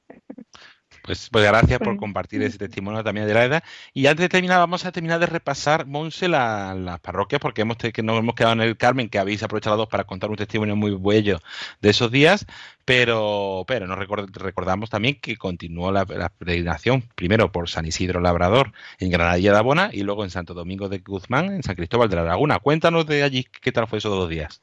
Pues, 1.04 1.28
pues 1.30 1.44
gracias 1.44 1.80
por 1.80 1.98
compartir 1.98 2.42
ese 2.42 2.56
testimonio 2.56 3.04
también 3.04 3.26
de 3.26 3.34
la 3.34 3.44
edad. 3.44 3.64
Y 3.92 4.06
antes 4.06 4.22
de 4.24 4.28
terminar, 4.30 4.58
vamos 4.58 4.86
a 4.86 4.92
terminar 4.92 5.20
de 5.20 5.26
repasar, 5.26 5.84
Monse, 5.86 6.28
la- 6.28 6.72
las 6.74 6.98
parroquias, 7.00 7.40
porque 7.42 7.60
hemos, 7.60 7.76
que 7.76 8.02
nos 8.02 8.18
hemos 8.18 8.34
quedado 8.34 8.54
en 8.54 8.62
el 8.62 8.78
Carmen, 8.78 9.10
que 9.10 9.18
habéis 9.18 9.42
aprovechado 9.42 9.76
dos 9.76 9.88
para 9.88 10.04
contar 10.04 10.30
un 10.30 10.36
testimonio 10.36 10.76
muy 10.76 10.96
bello 10.98 11.40
de 11.82 11.90
esos 11.90 12.10
días, 12.10 12.46
pero, 12.86 13.64
pero 13.66 13.86
nos 13.86 13.98
record- 13.98 14.34
recordamos 14.34 14.88
también 14.88 15.20
que 15.20 15.36
continuó 15.36 15.92
la, 15.92 16.06
la 16.08 16.30
peregrinación, 16.30 17.02
primero 17.14 17.52
por 17.52 17.68
San 17.68 17.84
Isidro 17.86 18.20
Labrador 18.20 18.72
en 18.98 19.10
Granadilla 19.10 19.52
de 19.52 19.58
Abona 19.58 19.90
y 19.92 20.04
luego 20.04 20.24
en 20.24 20.30
Santo 20.30 20.54
Domingo 20.54 20.88
de 20.88 20.98
Guzmán, 21.00 21.52
en 21.52 21.62
San 21.62 21.74
Cristóbal 21.76 22.08
de 22.08 22.16
la 22.16 22.24
Laguna. 22.24 22.60
Cuéntanos 22.60 23.06
de 23.06 23.22
allí 23.24 23.44
qué 23.44 23.72
tal 23.72 23.86
fue 23.88 23.98
esos 23.98 24.10
dos 24.12 24.30
días. 24.30 24.62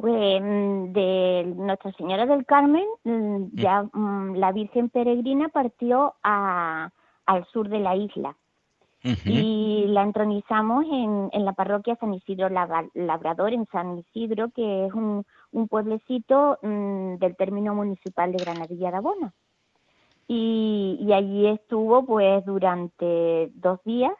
Pues 0.00 0.42
mm, 0.42 0.92
de 0.92 1.54
Nuestra 1.56 1.92
Señora 1.92 2.26
del 2.26 2.44
Carmen, 2.44 2.84
mm, 3.04 3.44
ya 3.54 3.82
mm, 3.82 4.34
la 4.34 4.52
Virgen 4.52 4.90
Peregrina 4.90 5.48
partió 5.48 6.14
a, 6.22 6.90
al 7.24 7.46
sur 7.46 7.68
de 7.68 7.80
la 7.80 7.96
isla. 7.96 8.36
Y 9.24 9.84
la 9.86 10.02
entronizamos 10.02 10.84
en, 10.90 11.28
en 11.30 11.44
la 11.44 11.52
parroquia 11.52 11.94
San 11.94 12.12
Isidro 12.12 12.48
Labrador, 12.48 13.52
en 13.52 13.64
San 13.66 13.98
Isidro, 13.98 14.50
que 14.50 14.86
es 14.86 14.92
un, 14.94 15.24
un 15.52 15.68
pueblecito 15.68 16.58
mm, 16.60 17.14
del 17.18 17.36
término 17.36 17.72
municipal 17.72 18.32
de 18.32 18.42
Granadilla 18.42 18.90
de 18.90 18.96
Abona. 18.96 19.32
Y, 20.26 20.98
y 21.00 21.12
allí 21.12 21.46
estuvo 21.46 22.04
pues 22.04 22.44
durante 22.44 23.52
dos 23.54 23.78
días 23.84 24.12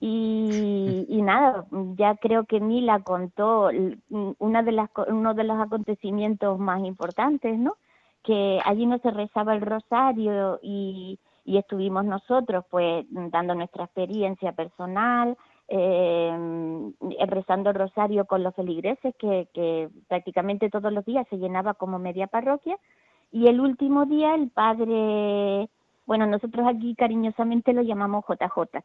y, 0.00 1.20
nada, 1.22 1.66
ya 1.96 2.16
creo 2.16 2.44
que 2.44 2.60
Mila 2.60 3.00
contó 3.00 3.70
l- 3.70 3.98
una 4.38 4.62
de 4.62 4.72
las, 4.72 4.90
uno 5.08 5.34
de 5.34 5.44
los 5.44 5.60
acontecimientos 5.60 6.58
más 6.58 6.84
importantes, 6.84 7.58
¿no? 7.58 7.76
Que 8.22 8.60
allí 8.64 8.86
no 8.86 8.98
se 8.98 9.10
rezaba 9.10 9.54
el 9.54 9.60
rosario 9.62 10.60
y, 10.62 11.18
y 11.44 11.58
estuvimos 11.58 12.04
nosotros 12.04 12.64
pues 12.70 13.06
dando 13.10 13.54
nuestra 13.54 13.84
experiencia 13.84 14.52
personal, 14.52 15.36
eh, 15.68 16.92
rezando 17.26 17.70
el 17.70 17.76
rosario 17.76 18.24
con 18.26 18.42
los 18.42 18.54
feligreses, 18.54 19.14
que, 19.18 19.48
que 19.52 19.88
prácticamente 20.08 20.70
todos 20.70 20.92
los 20.92 21.04
días 21.04 21.26
se 21.30 21.38
llenaba 21.38 21.74
como 21.74 21.98
media 21.98 22.26
parroquia. 22.28 22.76
Y 23.32 23.48
el 23.48 23.60
último 23.60 24.06
día 24.06 24.34
el 24.34 24.50
padre, 24.50 25.68
bueno, 26.06 26.26
nosotros 26.26 26.66
aquí 26.68 26.94
cariñosamente 26.94 27.72
lo 27.72 27.82
llamamos 27.82 28.24
JJ, 28.26 28.82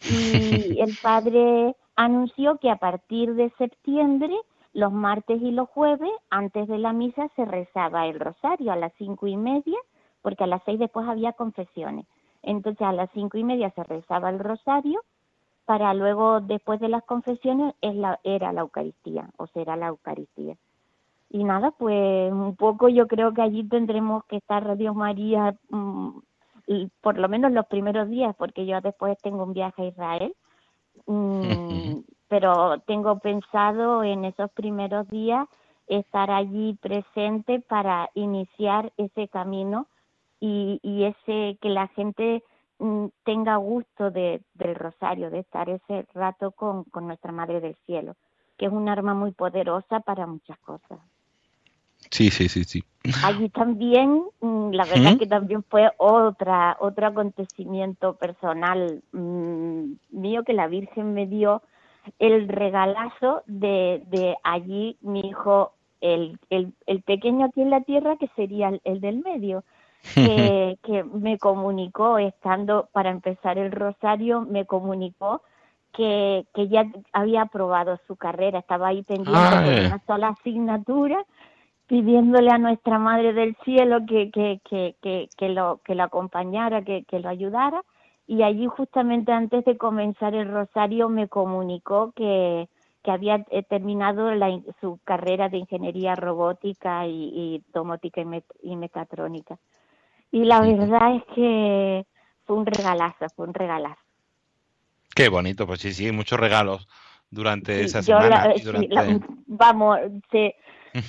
y 0.00 0.80
el 0.80 0.96
padre 1.02 1.76
anunció 1.96 2.58
que 2.58 2.70
a 2.70 2.76
partir 2.76 3.34
de 3.34 3.50
septiembre, 3.58 4.34
los 4.72 4.92
martes 4.92 5.40
y 5.40 5.50
los 5.50 5.68
jueves, 5.68 6.10
antes 6.30 6.68
de 6.68 6.78
la 6.78 6.92
misa, 6.92 7.28
se 7.36 7.44
rezaba 7.44 8.06
el 8.06 8.18
rosario 8.18 8.72
a 8.72 8.76
las 8.76 8.92
cinco 8.98 9.26
y 9.26 9.36
media, 9.36 9.78
porque 10.22 10.44
a 10.44 10.48
las 10.48 10.62
seis 10.64 10.78
después 10.78 11.06
había 11.08 11.32
confesiones. 11.32 12.06
Entonces 12.42 12.86
a 12.86 12.92
las 12.92 13.10
cinco 13.12 13.38
y 13.38 13.44
media 13.44 13.70
se 13.70 13.84
rezaba 13.84 14.30
el 14.30 14.38
rosario, 14.38 15.00
para 15.64 15.94
luego, 15.94 16.40
después 16.40 16.78
de 16.80 16.88
las 16.88 17.04
confesiones, 17.04 17.74
es 17.80 17.94
la, 17.94 18.20
era 18.22 18.52
la 18.52 18.62
Eucaristía, 18.62 19.30
o 19.38 19.46
será 19.46 19.76
la 19.76 19.86
Eucaristía. 19.86 20.56
Y 21.30 21.42
nada, 21.44 21.70
pues 21.72 22.30
un 22.32 22.54
poco 22.54 22.88
yo 22.88 23.06
creo 23.06 23.32
que 23.32 23.42
allí 23.42 23.66
tendremos 23.66 24.24
que 24.26 24.36
estar 24.36 24.62
Radio 24.64 24.94
María 24.94 25.56
mm, 25.70 26.18
por 27.00 27.18
lo 27.18 27.28
menos 27.28 27.52
los 27.52 27.66
primeros 27.66 28.08
días, 28.08 28.34
porque 28.36 28.66
yo 28.66 28.80
después 28.80 29.16
tengo 29.22 29.44
un 29.44 29.52
viaje 29.52 29.82
a 29.82 29.86
Israel. 29.86 30.34
Mm, 31.06 31.98
pero 32.28 32.80
tengo 32.80 33.18
pensado 33.18 34.02
en 34.02 34.24
esos 34.24 34.50
primeros 34.52 35.08
días 35.08 35.46
estar 35.86 36.30
allí 36.30 36.76
presente 36.80 37.60
para 37.60 38.10
iniciar 38.14 38.92
ese 38.96 39.28
camino 39.28 39.86
y, 40.40 40.80
y 40.82 41.04
ese 41.04 41.58
que 41.60 41.68
la 41.68 41.88
gente 41.88 42.42
mm, 42.78 43.06
tenga 43.24 43.56
gusto 43.56 44.10
de, 44.10 44.42
del 44.54 44.74
rosario, 44.74 45.30
de 45.30 45.40
estar 45.40 45.68
ese 45.68 46.06
rato 46.14 46.52
con, 46.52 46.84
con 46.84 47.06
nuestra 47.06 47.32
Madre 47.32 47.60
del 47.60 47.76
Cielo, 47.86 48.16
que 48.56 48.66
es 48.66 48.72
un 48.72 48.88
arma 48.88 49.14
muy 49.14 49.32
poderosa 49.32 50.00
para 50.00 50.26
muchas 50.26 50.58
cosas. 50.60 50.98
Sí, 52.10 52.30
sí, 52.30 52.48
sí, 52.48 52.64
sí. 52.64 52.84
Allí 53.22 53.50
también, 53.50 54.22
mm, 54.40 54.70
la 54.70 54.84
verdad 54.86 55.18
que 55.18 55.26
también 55.26 55.62
fue 55.62 55.90
otra 55.98 56.76
otro 56.80 57.06
acontecimiento 57.06 58.14
personal 58.14 59.02
mm, 59.12 59.92
mío 60.10 60.42
que 60.44 60.54
la 60.54 60.68
Virgen 60.68 61.12
me 61.12 61.26
dio 61.26 61.62
el 62.18 62.48
regalazo 62.48 63.42
de, 63.46 64.02
de 64.06 64.36
allí 64.42 64.96
mi 65.00 65.20
hijo, 65.20 65.72
el, 66.00 66.38
el, 66.50 66.72
el 66.86 67.02
pequeño 67.02 67.46
aquí 67.46 67.62
en 67.62 67.70
la 67.70 67.82
tierra 67.82 68.16
que 68.16 68.28
sería 68.36 68.68
el, 68.68 68.80
el 68.84 69.00
del 69.00 69.22
medio, 69.22 69.64
que, 70.14 70.78
que 70.82 71.04
me 71.04 71.38
comunicó 71.38 72.18
estando 72.18 72.88
para 72.92 73.10
empezar 73.10 73.58
el 73.58 73.70
rosario, 73.70 74.42
me 74.42 74.64
comunicó 74.66 75.42
que, 75.92 76.46
que 76.54 76.68
ya 76.68 76.86
había 77.12 77.42
aprobado 77.42 77.98
su 78.06 78.16
carrera, 78.16 78.58
estaba 78.58 78.88
ahí 78.88 79.02
pendiente 79.02 79.60
de 79.60 79.86
una 79.86 80.02
sola 80.06 80.28
asignatura 80.28 81.24
pidiéndole 81.86 82.50
a 82.50 82.58
nuestra 82.58 82.98
Madre 82.98 83.32
del 83.32 83.56
Cielo 83.64 84.06
que, 84.06 84.30
que, 84.30 84.60
que, 84.68 84.96
que, 85.02 85.28
que 85.36 85.48
lo, 85.48 85.80
que 85.84 85.94
lo 85.94 86.04
acompañara, 86.04 86.82
que, 86.82 87.04
que 87.04 87.18
lo 87.20 87.28
ayudara. 87.28 87.82
Y 88.26 88.42
allí 88.42 88.66
justamente 88.66 89.32
antes 89.32 89.64
de 89.66 89.76
comenzar 89.76 90.34
el 90.34 90.50
rosario 90.50 91.08
me 91.10 91.28
comunicó 91.28 92.12
que, 92.16 92.68
que 93.02 93.10
había 93.10 93.44
eh, 93.50 93.62
terminado 93.62 94.32
la 94.34 94.48
su 94.80 94.98
carrera 95.04 95.50
de 95.50 95.58
ingeniería 95.58 96.14
robótica 96.16 97.06
y, 97.06 97.30
y 97.34 97.62
domótica 97.72 98.22
y, 98.22 98.24
met- 98.24 98.56
y 98.62 98.76
mecatrónica. 98.76 99.58
Y 100.32 100.44
la 100.44 100.60
verdad 100.60 101.16
es 101.16 101.24
que 101.34 102.06
fue 102.46 102.56
un 102.56 102.66
regalazo, 102.66 103.26
fue 103.36 103.46
un 103.46 103.54
regalazo. 103.54 104.00
Qué 105.14 105.28
bonito, 105.28 105.66
pues 105.66 105.80
sí, 105.80 105.92
sí, 105.92 106.10
muchos 106.10 106.40
regalos 106.40 106.88
durante 107.30 107.76
Sí, 107.76 107.84
esa 107.84 108.02
semana. 108.02 108.46
la- 108.46 108.54
y 108.56 108.58
sí, 108.60 108.64
durante... 108.64 108.94
la- 108.94 109.20
vamos, 109.46 109.98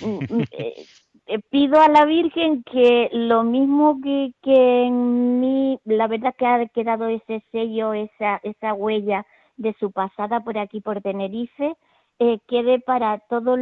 mm, 0.02 0.42
eh, 0.52 1.40
pido 1.50 1.80
a 1.82 1.88
la 1.88 2.06
Virgen 2.06 2.64
que 2.64 3.10
lo 3.14 3.44
mismo 3.44 4.00
que, 4.02 4.32
que 4.42 4.84
en 4.86 5.40
mí, 5.40 5.80
la 5.86 6.08
verdad 6.08 6.36
que 6.38 6.46
ha 6.46 6.66
quedado 6.68 7.08
ese 7.08 7.44
sello, 7.52 7.94
esa, 7.94 8.40
esa 8.44 8.74
huella 8.74 9.26
de 9.58 9.74
su 9.80 9.92
pasada 9.92 10.42
por 10.42 10.58
aquí, 10.58 10.82
por 10.82 11.02
Tenerife, 11.02 11.76
eh, 12.20 12.40
quede 12.48 12.80
para 12.80 13.20
todo, 13.20 13.58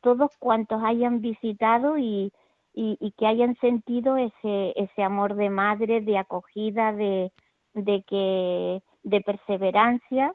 todos 0.00 0.30
cuantos 0.38 0.82
hayan 0.82 1.20
visitado 1.20 1.98
y, 1.98 2.32
y, 2.74 2.96
y 3.00 3.10
que 3.12 3.26
hayan 3.26 3.56
sentido 3.56 4.16
ese, 4.16 4.72
ese 4.76 5.02
amor 5.02 5.34
de 5.34 5.50
madre, 5.50 6.00
de 6.00 6.18
acogida, 6.18 6.92
de, 6.92 7.32
de 7.74 8.02
que 8.02 8.82
de 9.02 9.20
perseverancia, 9.20 10.34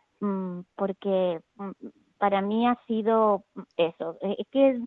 porque 0.76 1.42
mm, 1.56 1.72
para 2.18 2.42
mí 2.42 2.68
ha 2.68 2.78
sido 2.88 3.46
eso. 3.78 4.18
eh, 4.22 4.36
Es 4.40 4.48
que 4.52 4.80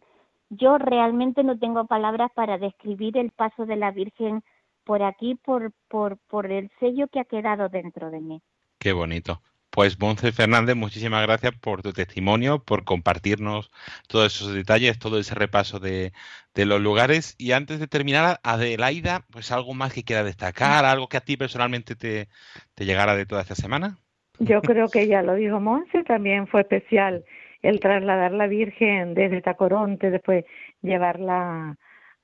yo 0.50 0.78
realmente 0.78 1.42
no 1.44 1.58
tengo 1.58 1.86
palabras 1.86 2.30
para 2.34 2.58
describir 2.58 3.16
el 3.18 3.30
paso 3.30 3.66
de 3.66 3.76
la 3.76 3.90
Virgen 3.90 4.42
por 4.84 5.02
aquí, 5.02 5.34
por, 5.34 5.72
por, 5.88 6.18
por 6.28 6.46
el 6.50 6.70
sello 6.80 7.08
que 7.08 7.20
ha 7.20 7.24
quedado 7.24 7.68
dentro 7.68 8.10
de 8.10 8.20
mí. 8.20 8.42
Qué 8.78 8.92
bonito. 8.92 9.42
Pues 9.70 9.98
Monse 10.00 10.32
Fernández, 10.32 10.74
muchísimas 10.76 11.22
gracias 11.22 11.54
por 11.58 11.82
tu 11.82 11.92
testimonio, 11.92 12.64
por 12.64 12.84
compartirnos 12.84 13.70
todos 14.08 14.34
esos 14.34 14.54
detalles, 14.54 14.98
todo 14.98 15.18
ese 15.18 15.34
repaso 15.34 15.80
de, 15.80 16.12
de 16.54 16.64
los 16.64 16.80
lugares. 16.80 17.34
Y 17.38 17.52
antes 17.52 17.78
de 17.80 17.86
terminar, 17.88 18.40
Adelaida, 18.42 19.26
pues 19.30 19.52
algo 19.52 19.74
más 19.74 19.92
que 19.92 20.04
quiera 20.04 20.24
destacar, 20.24 20.84
algo 20.86 21.08
que 21.08 21.18
a 21.18 21.20
ti 21.20 21.36
personalmente 21.36 21.94
te, 21.96 22.28
te 22.74 22.86
llegara 22.86 23.16
de 23.16 23.26
toda 23.26 23.42
esta 23.42 23.54
semana. 23.54 23.98
Yo 24.38 24.60
creo 24.62 24.88
que 24.88 25.06
ya 25.06 25.22
lo 25.22 25.34
dijo 25.34 25.60
Monse, 25.60 26.04
también 26.04 26.46
fue 26.46 26.62
especial 26.62 27.24
el 27.62 27.80
trasladar 27.80 28.32
la 28.32 28.46
Virgen 28.46 29.14
desde 29.14 29.40
Tacoronte, 29.40 30.10
después 30.10 30.44
llevarla 30.82 31.76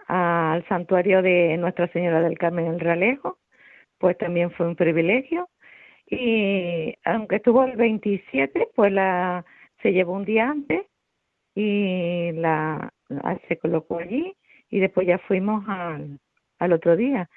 al 0.06 0.66
santuario 0.68 1.22
de 1.22 1.56
Nuestra 1.56 1.88
Señora 1.88 2.20
del 2.20 2.38
Carmen 2.38 2.66
el 2.66 2.80
Realejo, 2.80 3.38
pues 3.98 4.18
también 4.18 4.50
fue 4.50 4.66
un 4.66 4.76
privilegio. 4.76 5.48
Y 6.06 6.94
aunque 7.04 7.36
estuvo 7.36 7.64
el 7.64 7.76
27, 7.76 8.68
pues 8.74 8.92
la 8.92 9.44
se 9.82 9.92
llevó 9.92 10.12
un 10.12 10.24
día 10.24 10.50
antes 10.50 10.82
y 11.54 12.32
la, 12.32 12.92
se 13.48 13.58
colocó 13.58 13.98
allí 13.98 14.34
y 14.70 14.80
después 14.80 15.06
ya 15.06 15.18
fuimos 15.18 15.64
al, 15.68 16.20
al 16.58 16.72
otro 16.72 16.96
día. 16.96 17.28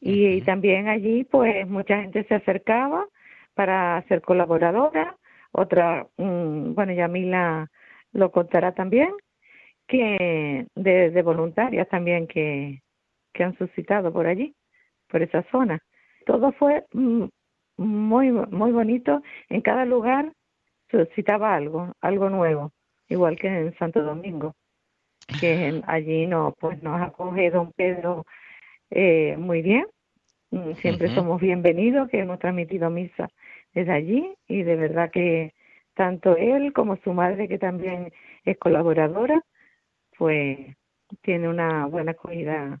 Y, 0.00 0.40
también 0.42 0.88
allí, 0.88 1.24
pues 1.24 1.66
mucha 1.66 2.00
gente 2.00 2.24
se 2.24 2.34
acercaba 2.36 3.06
para 3.58 4.00
ser 4.06 4.22
colaboradora, 4.22 5.16
otra, 5.50 6.06
mm, 6.16 6.74
bueno, 6.74 6.92
Yamila 6.92 7.68
lo 8.12 8.30
contará 8.30 8.70
también, 8.70 9.12
que 9.88 10.64
de, 10.76 11.10
de 11.10 11.22
voluntarias 11.22 11.88
también 11.88 12.28
que, 12.28 12.82
que 13.32 13.42
han 13.42 13.58
suscitado 13.58 14.12
por 14.12 14.28
allí, 14.28 14.54
por 15.08 15.22
esa 15.22 15.42
zona. 15.50 15.80
Todo 16.24 16.52
fue 16.52 16.84
mm, 16.92 17.24
muy, 17.78 18.30
muy 18.30 18.70
bonito. 18.70 19.22
En 19.48 19.60
cada 19.60 19.84
lugar 19.84 20.32
suscitaba 20.88 21.56
algo, 21.56 21.92
algo 22.00 22.30
nuevo, 22.30 22.70
igual 23.08 23.36
que 23.36 23.48
en 23.48 23.76
Santo 23.76 24.04
Domingo, 24.04 24.54
que 25.40 25.82
allí 25.88 26.28
no, 26.28 26.54
pues 26.60 26.80
nos 26.80 27.02
acoge 27.02 27.50
don 27.50 27.72
Pedro 27.72 28.24
eh, 28.90 29.36
muy 29.36 29.62
bien. 29.62 29.84
Mm, 30.50 30.72
Siempre 30.80 31.14
somos 31.14 31.40
bienvenidos, 31.40 32.08
que 32.08 32.20
hemos 32.20 32.38
transmitido 32.38 32.88
misa 32.90 33.28
desde 33.74 33.92
allí 33.92 34.34
y 34.46 34.62
de 34.62 34.76
verdad 34.76 35.10
que 35.10 35.54
tanto 35.94 36.36
él 36.36 36.72
como 36.72 36.96
su 36.96 37.12
madre, 37.12 37.48
que 37.48 37.58
también 37.58 38.12
es 38.44 38.56
colaboradora, 38.58 39.42
pues 40.16 40.76
tiene 41.22 41.48
una 41.48 41.86
buena 41.86 42.12
acogida 42.12 42.80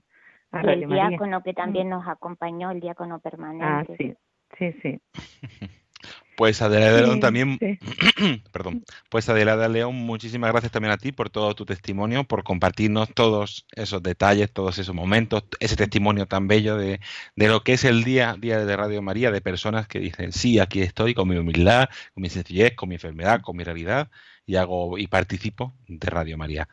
a 0.50 0.64
Y 0.64 0.68
el 0.68 0.86
María. 0.86 1.08
diácono 1.08 1.42
que 1.42 1.52
también 1.52 1.88
nos 1.90 2.06
acompañó, 2.08 2.70
el 2.70 2.80
diácono 2.80 3.16
Ah, 3.16 3.20
permanente. 3.22 3.96
sí, 3.96 4.14
sí, 4.58 4.72
sí. 4.80 5.00
Pues 6.36 6.62
Adelaida 6.62 7.02
León 7.02 7.14
Sí, 7.14 7.20
también, 7.20 7.58
sí. 7.58 7.78
perdón, 8.52 8.84
pues 9.08 9.28
Adelaida 9.28 9.68
León, 9.68 9.96
muchísimas 9.96 10.52
gracias 10.52 10.70
también 10.70 10.92
a 10.92 10.96
ti 10.96 11.10
por 11.10 11.30
todo 11.30 11.54
tu 11.54 11.64
testimonio, 11.66 12.24
por 12.24 12.44
compartirnos 12.44 13.12
todos 13.12 13.66
esos 13.72 14.02
detalles, 14.02 14.52
todos 14.52 14.78
esos 14.78 14.94
momentos, 14.94 15.44
ese 15.58 15.74
testimonio 15.76 16.26
tan 16.26 16.46
bello 16.46 16.76
de, 16.76 17.00
de 17.34 17.48
lo 17.48 17.62
que 17.64 17.72
es 17.72 17.84
el 17.84 18.04
día, 18.04 18.36
día 18.38 18.64
de 18.64 18.76
Radio 18.76 19.02
María, 19.02 19.32
de 19.32 19.40
personas 19.40 19.88
que 19.88 19.98
dicen, 19.98 20.32
sí, 20.32 20.60
aquí 20.60 20.80
estoy 20.80 21.12
con 21.14 21.28
mi 21.28 21.36
humildad, 21.36 21.88
con 22.14 22.22
mi 22.22 22.30
sencillez, 22.30 22.74
con 22.76 22.88
mi 22.88 22.94
enfermedad, 22.96 23.40
con 23.40 23.56
mi 23.56 23.64
realidad, 23.64 24.08
y 24.46 24.56
hago 24.56 24.96
y 24.96 25.08
participo 25.08 25.74
de 25.88 26.08
Radio 26.08 26.38
María. 26.38 26.68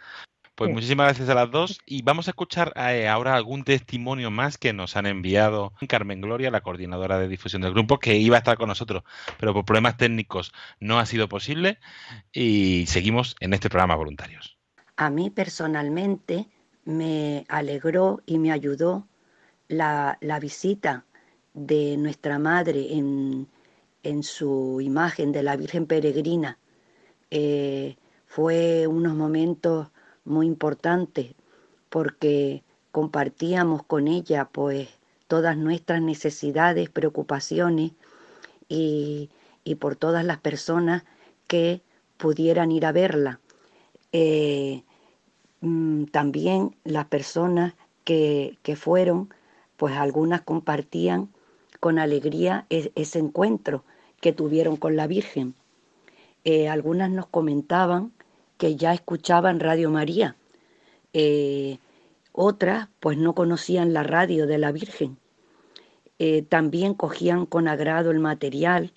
Pues 0.56 0.70
Sí. 0.70 0.74
muchísimas 0.74 1.06
gracias 1.08 1.30
a 1.30 1.36
las 1.36 1.52
dos 1.52 1.80
y 1.86 2.02
vamos 2.02 2.28
a 2.28 2.32
escuchar 2.32 2.72
eh, 2.76 3.08
ahora 3.10 3.36
algún 3.36 3.64
testimonio 3.64 4.32
más 4.32 4.58
que 4.58 4.72
nos 4.74 4.96
han 4.96 5.06
enviado 5.06 5.74
Carmen 5.88 6.22
Gloria, 6.22 6.50
la 6.50 6.62
coordinadora 6.62 7.20
de 7.20 7.28
difusión 7.28 7.62
del 7.62 7.74
grupo, 7.74 8.00
que 8.00 8.16
iba 8.18 8.38
a 8.38 8.40
estar 8.40 8.58
con 8.58 8.70
nosotros, 8.70 9.04
pero 9.38 9.54
por 9.54 9.66
problemas 9.66 9.98
técnicos 9.98 10.54
no 10.80 10.98
ha 11.00 11.06
sido 11.06 11.28
posible 11.28 11.78
y 12.34 12.86
seguimos 12.88 13.36
en 13.42 13.54
este 13.54 13.70
programa 13.70 13.96
voluntarios. 13.96 14.58
A 14.98 15.10
mí 15.10 15.30
personalmente 15.30 16.48
me 16.86 17.46
alegró 17.50 18.22
y 18.26 18.38
me 18.40 18.52
ayudó 18.52 19.08
la, 19.68 20.18
la 20.22 20.40
visita 20.40 21.06
de 21.54 21.98
nuestra 21.98 22.40
madre 22.40 22.94
en, 22.94 23.48
en 24.04 24.24
su 24.24 24.80
imagen 24.82 25.32
de 25.32 25.44
la 25.44 25.56
Virgen 25.58 25.86
Peregrina. 25.86 26.60
Eh, 27.32 27.98
fue 28.26 28.88
unos 28.88 29.16
momentos 29.16 29.90
muy 30.26 30.48
importantes 30.48 31.34
porque 31.90 32.64
compartíamos 32.92 33.84
con 33.84 34.08
ella 34.08 34.50
pues 34.52 34.90
todas 35.28 35.58
nuestras 35.58 36.02
necesidades, 36.02 36.90
preocupaciones 36.90 37.92
y, 38.68 39.30
y 39.64 39.76
por 39.76 39.96
todas 39.96 40.26
las 40.26 40.38
personas 40.40 41.04
que 41.48 41.82
pudieran 42.18 42.72
ir 42.72 42.86
a 42.86 42.92
verla. 42.92 43.40
Eh, 44.12 44.84
mm, 45.62 46.06
también 46.06 46.76
las 46.84 47.06
personas 47.06 47.74
que, 48.04 48.58
que 48.64 48.76
fueron, 48.76 49.30
pues 49.78 49.96
algunas 49.96 50.42
compartían 50.42 51.30
con 51.80 52.00
alegría 52.00 52.66
e- 52.70 52.92
ese 52.96 53.20
encuentro 53.20 53.84
que 54.22 54.32
tuvieron 54.32 54.78
con 54.78 54.96
la 54.96 55.08
Virgen. 55.08 55.56
Eh, 56.44 56.70
algunas 56.70 57.10
nos 57.10 57.28
comentaban 57.28 58.12
que 58.58 58.76
ya 58.76 58.94
escuchaban 58.94 59.60
Radio 59.60 59.90
María. 59.90 60.36
Eh, 61.14 61.78
otras, 62.32 62.90
pues 63.00 63.18
no 63.18 63.34
conocían 63.34 63.94
la 63.94 64.04
radio 64.04 64.48
de 64.48 64.58
la 64.58 64.72
Virgen. 64.72 65.18
Eh, 66.20 66.42
también 66.44 66.94
cogían 66.94 67.46
con 67.46 67.68
agrado 67.68 68.12
el 68.12 68.20
material. 68.20 68.92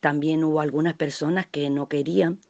También 0.00 0.44
hubo 0.44 0.60
algunas 0.60 0.94
personas 0.94 1.46
que 1.46 1.70
no 1.70 1.88
querían. 1.88 2.40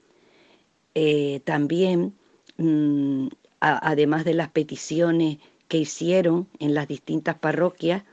Eh, 0.94 1.40
también, 1.44 2.14
mm, 2.58 3.28
además 3.60 4.24
de 4.24 4.34
las 4.34 4.50
peticiones 4.50 5.38
que 5.68 5.78
hicieron 5.78 6.48
en 6.58 6.74
las 6.74 6.88
distintas 6.88 7.36
parroquias, 7.38 8.04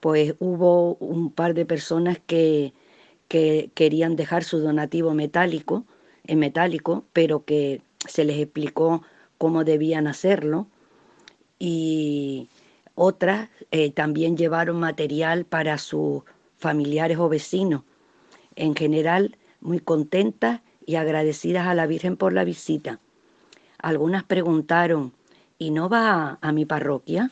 pues 0.00 0.34
hubo 0.40 0.96
un 0.96 1.30
par 1.30 1.54
de 1.54 1.64
personas 1.64 2.18
que, 2.26 2.72
que 3.28 3.70
querían 3.74 4.16
dejar 4.16 4.44
su 4.44 4.58
donativo 4.58 5.14
metálico, 5.14 5.84
en 6.26 6.38
metálico, 6.38 7.04
pero 7.12 7.44
que 7.44 7.82
se 8.08 8.24
les 8.24 8.38
explicó 8.38 9.02
cómo 9.38 9.64
debían 9.64 10.06
hacerlo. 10.06 10.68
Y 11.58 12.48
otras 12.94 13.48
eh, 13.70 13.90
también 13.90 14.36
llevaron 14.36 14.78
material 14.78 15.44
para 15.44 15.78
sus 15.78 16.22
familiares 16.58 17.18
o 17.18 17.28
vecinos. 17.28 17.82
En 18.56 18.74
general, 18.74 19.36
muy 19.60 19.80
contentas 19.80 20.60
y 20.84 20.96
agradecidas 20.96 21.66
a 21.66 21.74
la 21.74 21.86
Virgen 21.86 22.16
por 22.16 22.32
la 22.32 22.44
visita. 22.44 23.00
Algunas 23.78 24.24
preguntaron, 24.24 25.12
¿y 25.58 25.70
no 25.70 25.88
va 25.88 26.12
a, 26.12 26.38
a 26.40 26.52
mi 26.52 26.64
parroquia? 26.64 27.30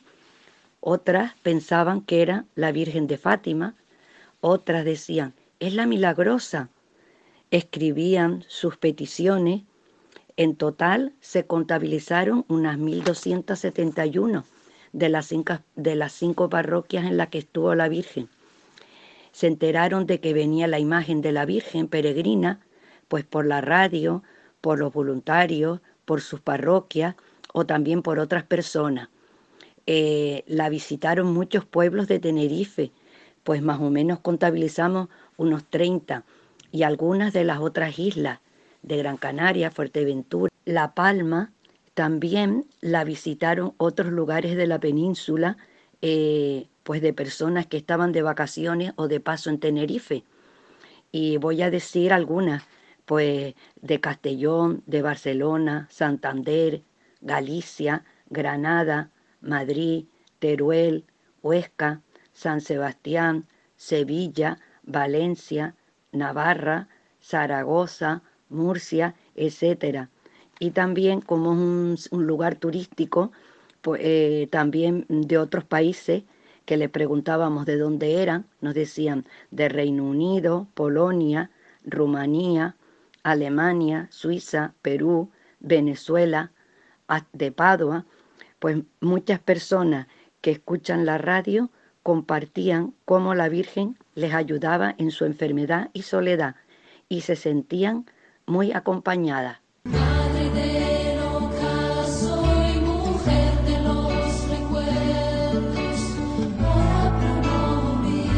Otras 0.81 1.35
pensaban 1.43 2.01
que 2.01 2.23
era 2.23 2.47
la 2.55 2.73
Virgen 2.73 3.07
de 3.07 3.19
Fátima. 3.19 3.75
Otras 4.41 4.85
decían, 4.85 5.35
es 5.59 5.75
la 5.75 5.87
milagrosa. 5.87 6.71
Escribían 7.51 8.45
sus 8.47 8.77
peticiones. 8.77 9.63
En 10.37 10.55
total 10.55 11.13
se 11.21 11.47
contabilizaron 11.47 12.45
unas 12.47 12.79
1.271 12.79 14.45
de 14.93 15.09
las, 15.09 15.27
cinco, 15.27 15.59
de 15.75 15.97
las 15.97 16.13
cinco 16.13 16.49
parroquias 16.49 17.05
en 17.07 17.17
las 17.17 17.29
que 17.29 17.39
estuvo 17.39 17.75
la 17.75 17.89
Virgen. 17.89 18.29
Se 19.33 19.49
enteraron 19.49 20.07
de 20.07 20.21
que 20.21 20.33
venía 20.33 20.69
la 20.69 20.79
imagen 20.79 21.23
de 21.23 21.33
la 21.33 21.45
Virgen 21.45 21.89
peregrina, 21.89 22.61
pues 23.09 23.25
por 23.25 23.47
la 23.47 23.61
radio, 23.61 24.23
por 24.61 24.79
los 24.79 24.93
voluntarios, 24.93 25.81
por 26.05 26.21
sus 26.21 26.41
parroquias 26.41 27.17
o 27.53 27.67
también 27.67 28.03
por 28.03 28.21
otras 28.21 28.45
personas. 28.45 29.09
Eh, 29.87 30.45
la 30.47 30.69
visitaron 30.69 31.33
muchos 31.33 31.65
pueblos 31.65 32.07
de 32.07 32.21
Tenerife, 32.21 32.93
pues 33.43 33.61
más 33.61 33.81
o 33.81 33.91
menos 33.91 34.21
contabilizamos 34.21 35.09
unos 35.37 35.65
30 35.65 36.25
y 36.73 36.83
algunas 36.83 37.33
de 37.33 37.45
las 37.45 37.61
otras 37.61 37.99
islas 37.99 38.41
de 38.83 38.97
Gran 38.97 39.17
Canaria, 39.17 39.71
Fuerteventura, 39.71 40.51
La 40.65 40.95
Palma, 40.95 41.53
también 41.95 42.67
la 42.81 43.05
visitaron 43.05 43.75
otros 43.77 44.11
lugares 44.13 44.57
de 44.57 44.67
la 44.67 44.79
península, 44.79 45.57
eh, 46.03 46.69
pues 46.83 47.03
de 47.03 47.13
personas 47.13 47.67
que 47.67 47.77
estaban 47.77 48.13
de 48.13 48.23
vacaciones 48.23 48.93
o 48.97 49.09
de 49.09 49.21
paso 49.21 49.51
en 49.51 49.61
Tenerife. 49.61 50.25
Y 51.13 51.37
voy 51.37 51.63
a 51.63 51.71
decir 51.71 52.13
algunas, 52.13 52.63
pues 53.05 53.55
de 53.83 54.01
Castellón, 54.01 54.83
de 54.87 55.03
Barcelona, 55.03 55.89
Santander, 55.91 56.83
Galicia, 57.21 58.05
Granada, 58.31 59.11
Madrid, 59.41 60.07
Teruel, 60.39 61.05
Huesca, 61.43 62.01
San 62.33 62.61
Sebastián, 62.61 63.47
Sevilla, 63.77 64.59
Valencia, 64.85 65.75
Navarra, 66.13 66.89
Zaragoza, 67.23 68.23
Murcia, 68.49 69.15
etcétera. 69.35 70.11
Y 70.59 70.73
también 70.73 71.21
como 71.21 71.53
es 71.95 72.09
un, 72.11 72.27
lugar 72.27 72.57
turístico, 72.57 73.33
pues, 73.83 74.01
eh, 74.05 74.49
también 74.51 75.07
de 75.09 75.39
otros 75.39 75.65
países 75.65 76.25
que 76.67 76.77
le 76.77 76.89
preguntábamos 76.89 77.67
de 77.67 77.79
dónde 77.79 78.23
eran, 78.23 78.47
nos 78.61 78.75
decían 78.75 79.25
de 79.51 79.69
Reino 79.69 80.05
Unido, 80.05 80.69
Polonia, 80.75 81.51
Rumanía, 81.85 82.77
Alemania, 83.23 84.09
Suiza, 84.11 84.75
Perú, 84.83 85.31
Venezuela, 85.61 86.53
de 87.33 87.51
Padua, 87.51 88.07
pues 88.61 88.79
muchas 89.01 89.41
personas 89.41 90.07
que 90.41 90.53
escuchan 90.53 91.05
la 91.05 91.19
radio 91.19 91.71
compartían 92.03 92.95
cómo 93.05 93.35
la 93.35 93.49
Virgen 93.49 93.97
les 94.15 94.35
ayudaba 94.35 94.95
en 94.99 95.11
su 95.11 95.25
enfermedad 95.25 95.91
y 95.93 96.03
soledad 96.03 96.57
y 97.09 97.23
se 97.23 97.37
sentían 97.37 98.07
muy 98.47 98.73
acompañadas. 98.73 99.59
Madre 99.85 100.51
del 100.51 101.19
ocaso 101.21 102.43
y 102.75 102.81
mujer 102.81 103.55
de 103.65 103.81
los 103.83 104.49
recuerdos, 104.49 106.01
ora 106.61 107.17
pro 107.21 107.43
nobis. 107.43 108.31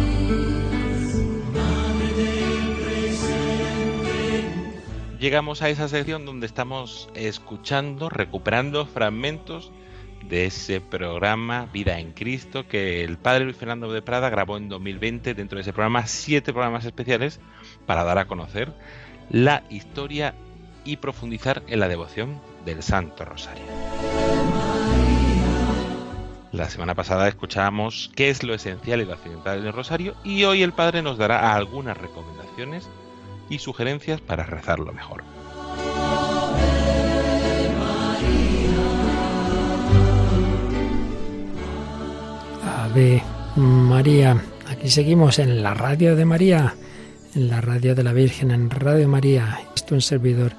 Llegamos 5.20 5.62
a 5.62 5.68
esa 5.68 5.88
sección 5.88 6.26
donde 6.26 6.46
estamos 6.46 7.08
escuchando, 7.14 8.08
recuperando 8.08 8.86
fragmentos 8.86 9.70
de 10.32 10.46
ese 10.46 10.80
programa 10.80 11.68
Vida 11.74 11.98
en 11.98 12.12
Cristo 12.12 12.66
que 12.66 13.04
el 13.04 13.18
padre 13.18 13.44
Luis 13.44 13.58
Fernando 13.58 13.92
de 13.92 14.00
Prada 14.00 14.30
grabó 14.30 14.56
en 14.56 14.70
2020 14.70 15.34
dentro 15.34 15.56
de 15.56 15.60
ese 15.60 15.74
programa 15.74 16.06
siete 16.06 16.54
programas 16.54 16.86
especiales 16.86 17.38
para 17.84 18.02
dar 18.02 18.16
a 18.16 18.24
conocer 18.24 18.72
la 19.28 19.62
historia 19.68 20.34
y 20.86 20.96
profundizar 20.96 21.62
en 21.66 21.80
la 21.80 21.88
devoción 21.88 22.40
del 22.64 22.82
Santo 22.82 23.26
Rosario. 23.26 23.66
La 26.50 26.70
semana 26.70 26.94
pasada 26.94 27.28
escuchábamos 27.28 28.10
qué 28.16 28.30
es 28.30 28.42
lo 28.42 28.54
esencial 28.54 29.02
y 29.02 29.04
lo 29.04 29.12
accidental 29.12 29.62
del 29.62 29.74
Rosario 29.74 30.14
y 30.24 30.44
hoy 30.44 30.62
el 30.62 30.72
Padre 30.72 31.02
nos 31.02 31.18
dará 31.18 31.52
algunas 31.54 31.98
recomendaciones 31.98 32.88
y 33.50 33.58
sugerencias 33.58 34.22
para 34.22 34.46
rezarlo 34.46 34.94
mejor. 34.94 35.24
Ave 42.92 43.22
María, 43.56 44.36
aquí 44.68 44.90
seguimos 44.90 45.38
en 45.38 45.62
la 45.62 45.72
radio 45.72 46.14
de 46.14 46.26
María, 46.26 46.74
en 47.34 47.48
la 47.48 47.62
radio 47.62 47.94
de 47.94 48.02
la 48.02 48.12
Virgen, 48.12 48.50
en 48.50 48.68
Radio 48.68 49.08
María. 49.08 49.60
Esto 49.74 49.94
un 49.94 50.02
servidor, 50.02 50.52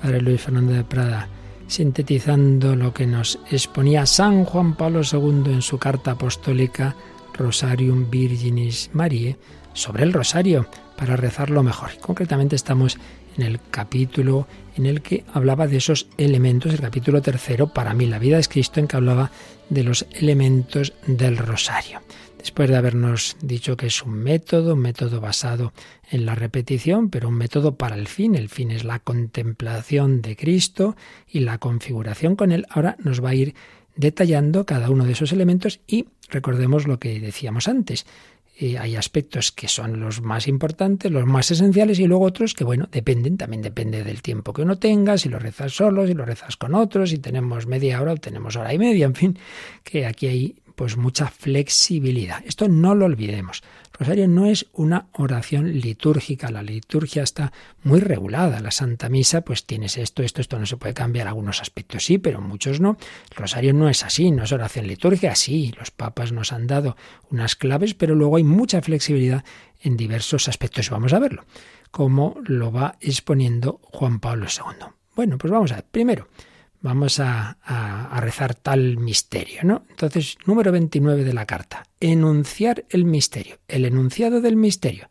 Padre 0.00 0.20
Luis 0.20 0.40
Fernando 0.40 0.72
de 0.72 0.84
Prada, 0.84 1.26
sintetizando 1.66 2.76
lo 2.76 2.94
que 2.94 3.08
nos 3.08 3.40
exponía 3.50 4.06
San 4.06 4.44
Juan 4.44 4.76
Pablo 4.76 5.00
II 5.00 5.52
en 5.52 5.62
su 5.62 5.76
carta 5.78 6.12
apostólica 6.12 6.94
Rosarium 7.34 8.10
Virginis 8.10 8.90
Mariae 8.92 9.36
sobre 9.72 10.04
el 10.04 10.12
rosario 10.12 10.66
para 10.96 11.16
rezarlo 11.16 11.62
mejor. 11.62 11.90
Concretamente 12.00 12.56
estamos 12.56 12.98
en 13.36 13.44
el 13.44 13.60
capítulo 13.70 14.46
en 14.76 14.86
el 14.86 15.02
que 15.02 15.24
hablaba 15.32 15.66
de 15.66 15.76
esos 15.76 16.08
elementos, 16.16 16.72
el 16.72 16.80
capítulo 16.80 17.22
tercero, 17.22 17.68
para 17.68 17.94
mí 17.94 18.06
la 18.06 18.18
vida 18.18 18.38
es 18.38 18.48
Cristo, 18.48 18.80
en 18.80 18.86
que 18.86 18.96
hablaba 18.96 19.30
de 19.68 19.84
los 19.84 20.06
elementos 20.12 20.92
del 21.06 21.36
rosario. 21.36 22.00
Después 22.38 22.68
de 22.68 22.76
habernos 22.76 23.36
dicho 23.40 23.76
que 23.76 23.86
es 23.86 24.02
un 24.02 24.12
método, 24.12 24.74
un 24.74 24.80
método 24.80 25.18
basado 25.18 25.72
en 26.10 26.26
la 26.26 26.34
repetición, 26.34 27.08
pero 27.08 27.28
un 27.28 27.36
método 27.36 27.76
para 27.76 27.96
el 27.96 28.06
fin. 28.06 28.34
El 28.34 28.50
fin 28.50 28.70
es 28.70 28.84
la 28.84 28.98
contemplación 28.98 30.20
de 30.20 30.36
Cristo 30.36 30.94
y 31.26 31.40
la 31.40 31.56
configuración 31.56 32.36
con 32.36 32.52
él. 32.52 32.66
Ahora 32.68 32.96
nos 32.98 33.24
va 33.24 33.30
a 33.30 33.34
ir 33.34 33.54
detallando 33.96 34.66
cada 34.66 34.90
uno 34.90 35.04
de 35.04 35.12
esos 35.12 35.32
elementos 35.32 35.80
y 35.86 36.06
recordemos 36.28 36.86
lo 36.86 36.98
que 36.98 37.20
decíamos 37.20 37.68
antes. 37.68 38.06
Eh, 38.56 38.78
hay 38.78 38.94
aspectos 38.94 39.50
que 39.50 39.66
son 39.66 39.98
los 39.98 40.22
más 40.22 40.46
importantes, 40.46 41.10
los 41.10 41.26
más 41.26 41.50
esenciales 41.50 41.98
y 41.98 42.06
luego 42.06 42.24
otros 42.24 42.54
que, 42.54 42.62
bueno, 42.62 42.88
dependen, 42.92 43.36
también 43.36 43.62
depende 43.62 44.04
del 44.04 44.22
tiempo 44.22 44.52
que 44.52 44.62
uno 44.62 44.78
tenga, 44.78 45.18
si 45.18 45.28
lo 45.28 45.40
rezas 45.40 45.72
solo, 45.72 46.06
si 46.06 46.14
lo 46.14 46.24
rezas 46.24 46.56
con 46.56 46.74
otros, 46.76 47.10
si 47.10 47.18
tenemos 47.18 47.66
media 47.66 48.00
hora 48.00 48.12
o 48.12 48.16
tenemos 48.16 48.54
hora 48.54 48.72
y 48.72 48.78
media, 48.78 49.06
en 49.06 49.14
fin, 49.16 49.38
que 49.82 50.06
aquí 50.06 50.28
hay 50.28 50.56
pues 50.74 50.96
mucha 50.96 51.28
flexibilidad. 51.28 52.42
Esto 52.46 52.68
no 52.68 52.94
lo 52.94 53.04
olvidemos. 53.04 53.62
Rosario 53.96 54.26
no 54.26 54.46
es 54.46 54.66
una 54.72 55.06
oración 55.12 55.72
litúrgica, 55.78 56.50
la 56.50 56.62
liturgia 56.62 57.22
está 57.22 57.52
muy 57.84 58.00
regulada. 58.00 58.60
La 58.60 58.72
Santa 58.72 59.08
Misa, 59.08 59.42
pues 59.42 59.66
tienes 59.66 59.96
esto, 59.98 60.22
esto, 60.22 60.40
esto 60.40 60.58
no 60.58 60.66
se 60.66 60.76
puede 60.76 60.94
cambiar. 60.94 61.28
Algunos 61.28 61.60
aspectos 61.60 62.04
sí, 62.04 62.18
pero 62.18 62.40
muchos 62.40 62.80
no. 62.80 62.96
Rosario 63.36 63.72
no 63.72 63.88
es 63.88 64.02
así, 64.02 64.32
no 64.32 64.42
es 64.42 64.52
oración 64.52 64.88
litúrgica, 64.88 65.36
sí. 65.36 65.72
Los 65.78 65.92
papas 65.92 66.32
nos 66.32 66.52
han 66.52 66.66
dado 66.66 66.96
unas 67.30 67.54
claves, 67.54 67.94
pero 67.94 68.16
luego 68.16 68.36
hay 68.36 68.44
mucha 68.44 68.82
flexibilidad 68.82 69.44
en 69.80 69.96
diversos 69.96 70.48
aspectos. 70.48 70.90
Vamos 70.90 71.12
a 71.12 71.20
verlo, 71.20 71.44
como 71.92 72.36
lo 72.44 72.72
va 72.72 72.96
exponiendo 73.00 73.80
Juan 73.84 74.18
Pablo 74.18 74.46
II. 74.46 74.86
Bueno, 75.14 75.38
pues 75.38 75.52
vamos 75.52 75.70
a 75.70 75.76
ver. 75.76 75.84
Primero, 75.88 76.26
vamos 76.84 77.18
a, 77.18 77.56
rezar 78.20 78.54
tal 78.54 78.98
misterio, 78.98 79.60
¿no? 79.64 79.84
Entonces, 79.88 80.36
número 80.44 80.70
29 80.70 81.24
de 81.24 81.32
la 81.32 81.46
carta, 81.46 81.84
enunciar 81.98 82.84
el 82.90 83.06
misterio, 83.06 83.56
el 83.68 83.86
enunciado 83.86 84.42
del 84.42 84.56
misterio. 84.56 85.08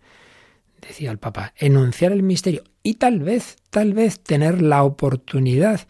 Decía 0.80 1.10
el 1.10 1.18
Papa, 1.18 1.54
enunciar 1.58 2.12
el 2.12 2.22
misterio 2.22 2.64
y 2.84 2.96
tal 2.96 3.22
vez, 3.22 3.58
tal 3.72 3.94
vez 3.94 4.20
tener 4.20 4.62
la 4.62 4.84
oportunidad 4.84 5.82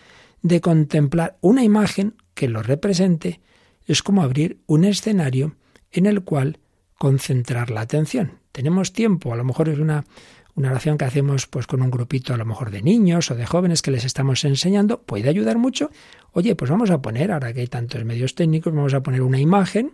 de 0.42 0.62
contemplar 0.62 1.38
una 1.42 1.64
imagen 1.64 2.16
que 2.34 2.48
lo 2.48 2.64
represente 2.64 3.42
es 3.86 4.02
como 4.04 4.24
abrir 4.24 4.60
un 4.68 4.86
escenario 4.86 5.58
en 5.92 6.06
el 6.06 6.24
cual 6.24 6.60
concentrar 6.98 7.70
la 7.70 7.82
atención. 7.82 8.40
Tenemos 8.54 8.94
tiempo, 8.94 9.34
a 9.34 9.36
lo 9.38 9.44
mejor 9.44 9.68
es 9.68 9.80
una 9.80 10.06
una 10.56 10.70
oración 10.70 10.98
que 10.98 11.06
hacemos 11.06 11.48
pues 11.48 11.68
con 11.68 11.82
un 11.82 11.90
grupito 11.90 12.34
a 12.34 12.38
lo 12.38 12.46
mejor 12.46 12.72
de 12.72 12.82
niños 12.82 13.32
o 13.32 13.36
de 13.36 13.46
jóvenes 13.46 13.82
que 13.82 13.92
les 13.92 14.06
estamos 14.06 14.44
enseñando, 14.46 15.02
puede 15.02 15.30
ayudar 15.30 15.58
mucho. 15.58 15.90
Oye, 16.32 16.56
pues 16.56 16.70
vamos 16.70 16.92
a 16.92 17.02
poner, 17.02 17.32
ahora 17.32 17.54
que 17.54 17.62
hay 17.62 17.68
tantos 17.68 18.04
medios 18.06 18.36
técnicos, 18.36 18.74
vamos 18.74 18.94
a 18.94 19.02
poner 19.02 19.22
una 19.22 19.40
imagen 19.40 19.94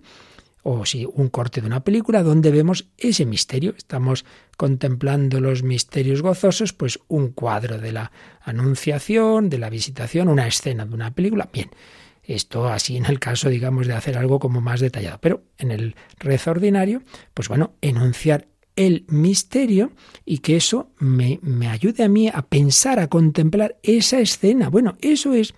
o 0.64 0.86
si 0.86 1.06
un 1.06 1.30
corte 1.30 1.62
de 1.62 1.68
una 1.68 1.84
película 1.84 2.24
donde 2.24 2.52
vemos 2.52 2.88
ese 2.98 3.26
misterio. 3.26 3.74
Estamos 3.78 4.26
contemplando 4.58 5.40
los 5.40 5.64
misterios 5.64 6.22
gozosos, 6.22 6.74
pues 6.74 7.00
un 7.08 7.30
cuadro 7.30 7.78
de 7.78 7.94
la 7.94 8.12
anunciación, 8.42 9.50
de 9.50 9.60
la 9.60 9.70
visitación, 9.70 10.28
una 10.28 10.48
escena 10.48 10.86
de 10.86 10.94
una 10.94 11.12
película. 11.12 11.50
Bien, 11.54 11.70
esto 12.24 12.68
así 12.68 12.98
en 12.98 13.06
el 13.06 13.20
caso, 13.20 13.50
digamos, 13.50 13.88
de 13.88 13.94
hacer 13.94 14.18
algo 14.18 14.40
como 14.40 14.62
más 14.62 14.82
detallado. 14.82 15.18
Pero 15.22 15.44
en 15.58 15.72
el 15.72 15.96
rezo 16.20 16.52
ordinario, 16.52 17.02
pues 17.34 17.48
bueno, 17.48 17.74
enunciar 17.82 18.49
el 18.80 19.04
misterio 19.10 19.92
y 20.26 20.38
que 20.38 20.56
eso 20.56 20.90
me, 21.00 21.38
me, 21.42 21.68
ayude 21.68 22.06
a 22.06 22.08
mí 22.08 22.30
a 22.30 22.44
pensar, 22.44 22.98
a 23.00 23.10
contemplar 23.10 23.78
esa 23.84 24.20
escena. 24.20 24.70
Bueno, 24.70 24.98
eso 25.02 25.34
es 25.34 25.54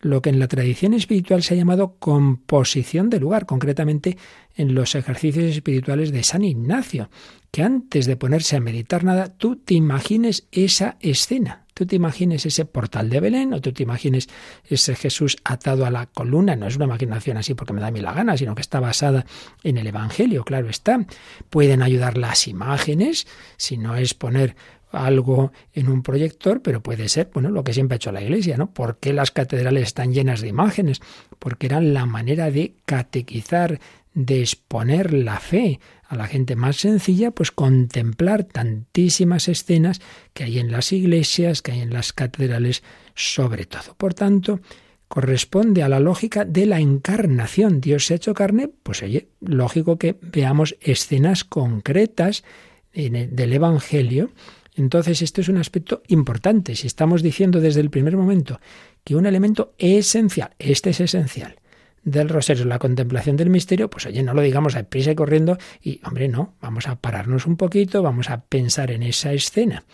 lo 0.00 0.20
que 0.20 0.30
en 0.30 0.40
la 0.40 0.48
tradición 0.48 0.92
espiritual 0.92 1.44
se 1.44 1.54
ha 1.54 1.56
llamado 1.56 1.94
composición 2.00 3.10
de 3.10 3.20
lugar, 3.20 3.46
concretamente 3.46 4.18
en 4.56 4.74
los 4.74 4.96
ejercicios 4.96 5.44
espirituales 5.44 6.10
de 6.10 6.24
San 6.24 6.42
Ignacio, 6.42 7.10
que 7.52 7.62
antes 7.62 8.06
de 8.06 8.16
ponerse 8.16 8.56
a 8.56 8.60
meditar 8.60 9.04
nada, 9.04 9.28
tú 9.28 9.54
te 9.54 9.74
imagines 9.74 10.48
esa 10.50 10.96
escena. 10.98 11.63
Tú 11.74 11.86
te 11.86 11.96
imagines 11.96 12.46
ese 12.46 12.64
portal 12.64 13.10
de 13.10 13.20
Belén 13.20 13.52
o 13.52 13.60
tú 13.60 13.72
te 13.72 13.82
imagines 13.82 14.28
ese 14.64 14.94
Jesús 14.94 15.36
atado 15.44 15.84
a 15.84 15.90
la 15.90 16.06
columna. 16.06 16.54
No 16.54 16.68
es 16.68 16.76
una 16.76 16.84
imaginación 16.84 17.36
así 17.36 17.54
porque 17.54 17.72
me 17.72 17.80
da 17.80 17.88
a 17.88 17.90
mí 17.90 18.00
la 18.00 18.12
gana, 18.12 18.36
sino 18.36 18.54
que 18.54 18.62
está 18.62 18.78
basada 18.78 19.26
en 19.64 19.76
el 19.76 19.86
Evangelio, 19.88 20.44
claro 20.44 20.68
está. 20.68 21.04
Pueden 21.50 21.82
ayudar 21.82 22.16
las 22.16 22.46
imágenes, 22.46 23.26
si 23.56 23.76
no 23.76 23.96
es 23.96 24.14
poner 24.14 24.54
algo 24.92 25.52
en 25.72 25.88
un 25.88 26.02
proyector, 26.02 26.62
pero 26.62 26.82
puede 26.82 27.08
ser, 27.08 27.30
bueno, 27.32 27.50
lo 27.50 27.64
que 27.64 27.72
siempre 27.72 27.94
ha 27.94 27.96
hecho 27.96 28.12
la 28.12 28.22
Iglesia, 28.22 28.56
¿no? 28.56 28.70
¿Por 28.70 28.98
qué 28.98 29.12
las 29.12 29.30
catedrales 29.30 29.84
están 29.84 30.12
llenas 30.12 30.40
de 30.40 30.48
imágenes? 30.48 31.00
Porque 31.38 31.66
eran 31.66 31.92
la 31.92 32.06
manera 32.06 32.50
de 32.50 32.74
catequizar, 32.84 33.80
de 34.14 34.40
exponer 34.40 35.12
la 35.12 35.40
fe 35.40 35.80
a 36.06 36.16
la 36.16 36.26
gente 36.26 36.56
más 36.56 36.76
sencilla, 36.76 37.32
pues 37.32 37.50
contemplar 37.50 38.44
tantísimas 38.44 39.48
escenas 39.48 40.00
que 40.32 40.44
hay 40.44 40.60
en 40.60 40.70
las 40.70 40.92
iglesias, 40.92 41.62
que 41.62 41.72
hay 41.72 41.80
en 41.80 41.92
las 41.92 42.12
catedrales, 42.12 42.82
sobre 43.14 43.66
todo. 43.66 43.94
Por 43.96 44.14
tanto, 44.14 44.60
corresponde 45.08 45.82
a 45.82 45.88
la 45.88 46.00
lógica 46.00 46.44
de 46.44 46.66
la 46.66 46.80
encarnación. 46.80 47.80
Dios 47.80 48.06
se 48.06 48.14
ha 48.14 48.16
hecho 48.16 48.34
carne, 48.34 48.70
pues 48.82 49.02
oye, 49.02 49.28
lógico 49.40 49.98
que 49.98 50.16
veamos 50.20 50.76
escenas 50.80 51.44
concretas 51.44 52.44
del 52.92 53.52
Evangelio. 53.52 54.30
Entonces, 54.76 55.22
esto 55.22 55.40
es 55.40 55.48
un 55.48 55.56
aspecto 55.56 56.02
importante. 56.08 56.74
Si 56.74 56.86
estamos 56.86 57.22
diciendo 57.22 57.60
desde 57.60 57.80
el 57.80 57.90
primer 57.90 58.16
momento 58.16 58.60
que 59.04 59.16
un 59.16 59.26
elemento 59.26 59.74
esencial, 59.78 60.50
este 60.58 60.90
es 60.90 61.00
esencial, 61.00 61.56
del 62.04 62.28
rosario, 62.28 62.64
la 62.64 62.78
contemplación 62.78 63.36
del 63.36 63.50
misterio, 63.50 63.88
pues 63.90 64.06
oye, 64.06 64.22
no 64.22 64.34
lo 64.34 64.42
digamos 64.42 64.76
a 64.76 64.82
prisa 64.84 65.12
y 65.12 65.14
corriendo 65.14 65.58
y, 65.82 66.00
hombre, 66.04 66.28
no, 66.28 66.54
vamos 66.60 66.86
a 66.86 66.96
pararnos 66.96 67.46
un 67.46 67.56
poquito, 67.56 68.02
vamos 68.02 68.30
a 68.30 68.42
pensar 68.42 68.90
en 68.90 69.02
esa 69.02 69.32
escena. 69.32 69.84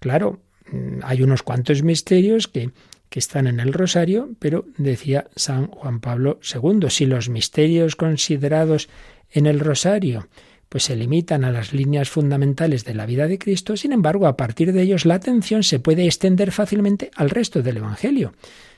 Claro, 0.00 0.40
mm, 0.70 1.00
hay 1.02 1.22
unos 1.22 1.42
cuantos 1.42 1.82
misterios 1.82 2.48
que, 2.48 2.70
que 3.08 3.18
están 3.18 3.46
en 3.46 3.60
el 3.60 3.72
rosario, 3.72 4.30
pero 4.38 4.64
decía 4.78 5.28
San 5.36 5.66
Juan 5.68 6.00
Pablo 6.00 6.40
II, 6.42 6.88
si 6.88 7.06
los 7.06 7.28
misterios 7.28 7.96
considerados 7.96 8.88
en 9.30 9.46
el 9.46 9.60
rosario 9.60 10.28
pues 10.74 10.82
se 10.82 10.96
limitan 10.96 11.44
a 11.44 11.52
las 11.52 11.72
líneas 11.72 12.10
fundamentales 12.10 12.84
de 12.84 12.94
la 12.94 13.06
vida 13.06 13.28
de 13.28 13.38
Cristo, 13.38 13.76
sin 13.76 13.92
embargo, 13.92 14.26
a 14.26 14.36
partir 14.36 14.72
de 14.72 14.82
ellos 14.82 15.06
la 15.06 15.14
atención 15.14 15.62
se 15.62 15.78
puede 15.78 16.04
extender 16.04 16.50
fácilmente 16.50 17.12
al 17.14 17.30
resto 17.30 17.62
del 17.62 17.76
Evangelio 17.76 18.32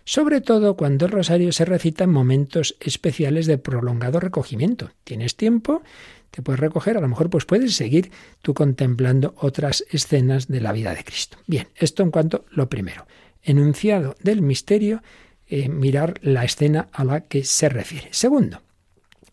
sobre 0.04 0.42
todo 0.42 0.76
cuando 0.76 1.06
el 1.06 1.12
rosario 1.12 1.52
se 1.52 1.64
recita 1.64 2.04
en 2.04 2.10
momentos 2.10 2.76
especiales 2.80 3.46
de 3.46 3.56
prolongado 3.56 4.20
recogimiento. 4.20 4.90
Tienes 5.04 5.36
tiempo, 5.36 5.82
te 6.30 6.42
puedes 6.42 6.60
recoger, 6.60 6.98
a 6.98 7.00
lo 7.00 7.08
mejor 7.08 7.30
pues 7.30 7.46
puedes 7.46 7.74
seguir 7.74 8.10
tú 8.42 8.52
contemplando 8.52 9.34
otras 9.38 9.82
escenas 9.90 10.48
de 10.48 10.60
la 10.60 10.72
vida 10.72 10.94
de 10.94 11.02
Cristo. 11.02 11.38
Bien, 11.46 11.68
esto 11.76 12.02
en 12.02 12.10
cuanto 12.10 12.44
a 12.46 12.54
lo 12.54 12.68
primero. 12.68 13.06
Enunciado 13.42 14.16
del 14.22 14.42
misterio, 14.42 15.02
eh, 15.48 15.70
mirar 15.70 16.20
la 16.20 16.44
escena 16.44 16.88
a 16.92 17.04
la 17.04 17.22
que 17.22 17.42
se 17.42 17.70
refiere. 17.70 18.08
Segundo, 18.10 18.60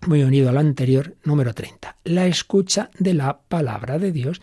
muy 0.07 0.23
unido 0.23 0.49
al 0.49 0.57
anterior, 0.57 1.15
número 1.23 1.53
30, 1.53 1.97
la 2.03 2.27
escucha 2.27 2.89
de 2.99 3.13
la 3.13 3.39
palabra 3.39 3.99
de 3.99 4.11
Dios. 4.11 4.41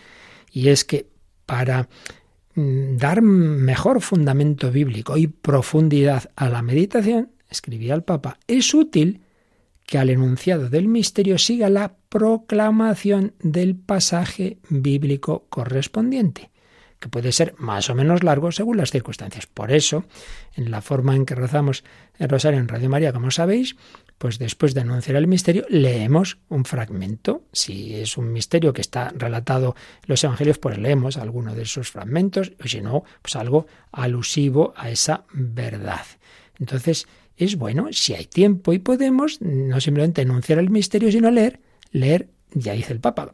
Y 0.53 0.69
es 0.69 0.85
que 0.85 1.09
para 1.47 1.89
Mm, 2.55 2.97
dar 2.97 3.23
mejor 3.23 4.01
fundamento 4.01 4.73
bíblico 4.73 5.17
y 5.17 5.29
profundidad 5.29 6.31
a 6.35 6.49
la 6.49 6.63
meditación, 6.63 7.31
escribía 7.49 7.95
el 7.95 8.03
Papa, 8.03 8.39
es 8.49 8.75
útil 8.75 9.23
que 9.87 9.99
al 9.99 10.11
enunciado 10.11 10.69
del 10.69 10.89
misterio 10.89 11.39
siga 11.39 11.69
la 11.71 11.95
proclamación 12.09 13.35
del 13.41 13.77
pasaje 13.77 14.59
bíblico 14.69 15.47
correspondiente, 15.49 16.51
que 16.99 17.09
puede 17.09 17.33
ser 17.33 17.55
más 17.57 17.89
o 17.89 17.95
menos 17.95 18.25
largo 18.25 18.51
según 18.53 18.77
las 18.77 18.91
circunstancias. 18.91 19.47
Por 19.47 19.73
eso, 19.73 20.05
en 20.55 20.71
la 20.71 20.83
forma 20.83 21.15
en 21.15 21.27
que 21.27 21.37
rezamos 21.37 21.85
el 22.19 22.29
rosario 22.29 22.59
en 22.59 22.69
Radio 22.69 22.91
María, 22.91 23.13
como 23.13 23.31
sabéis, 23.31 23.77
pues 24.21 24.39
después 24.39 24.75
de 24.75 24.83
anunciar 24.83 25.17
el 25.17 25.27
misterio, 25.27 25.65
leemos 25.71 26.37
un 26.51 26.67
fragmento. 26.67 27.45
Si 27.55 27.95
es 27.95 28.19
un 28.19 28.35
misterio 28.35 28.75
que 28.75 28.83
está 28.83 29.15
relatado 29.17 29.75
en 30.03 30.09
los 30.09 30.23
evangelios, 30.23 30.59
pues 30.59 30.77
leemos 30.77 31.17
alguno 31.17 31.55
de 31.55 31.63
esos 31.63 31.91
fragmentos, 31.91 32.53
o 32.63 32.69
si 32.69 32.83
no, 32.83 33.03
pues 33.23 33.35
algo 33.37 33.67
alusivo 33.93 34.75
a 34.77 34.91
esa 34.91 35.25
verdad. 35.33 36.05
Entonces, 36.59 37.09
es 37.39 37.57
bueno, 37.57 37.89
si 37.93 38.13
hay 38.13 38.27
tiempo 38.27 38.75
y 38.75 38.79
podemos, 38.79 39.41
no 39.41 39.81
simplemente 39.81 40.21
anunciar 40.21 40.59
el 40.59 40.69
misterio, 40.69 41.11
sino 41.11 41.31
leer, 41.31 41.61
leer, 41.91 42.29
ya 42.53 42.75
dice 42.75 42.93
el 42.93 43.01
Papa, 43.01 43.33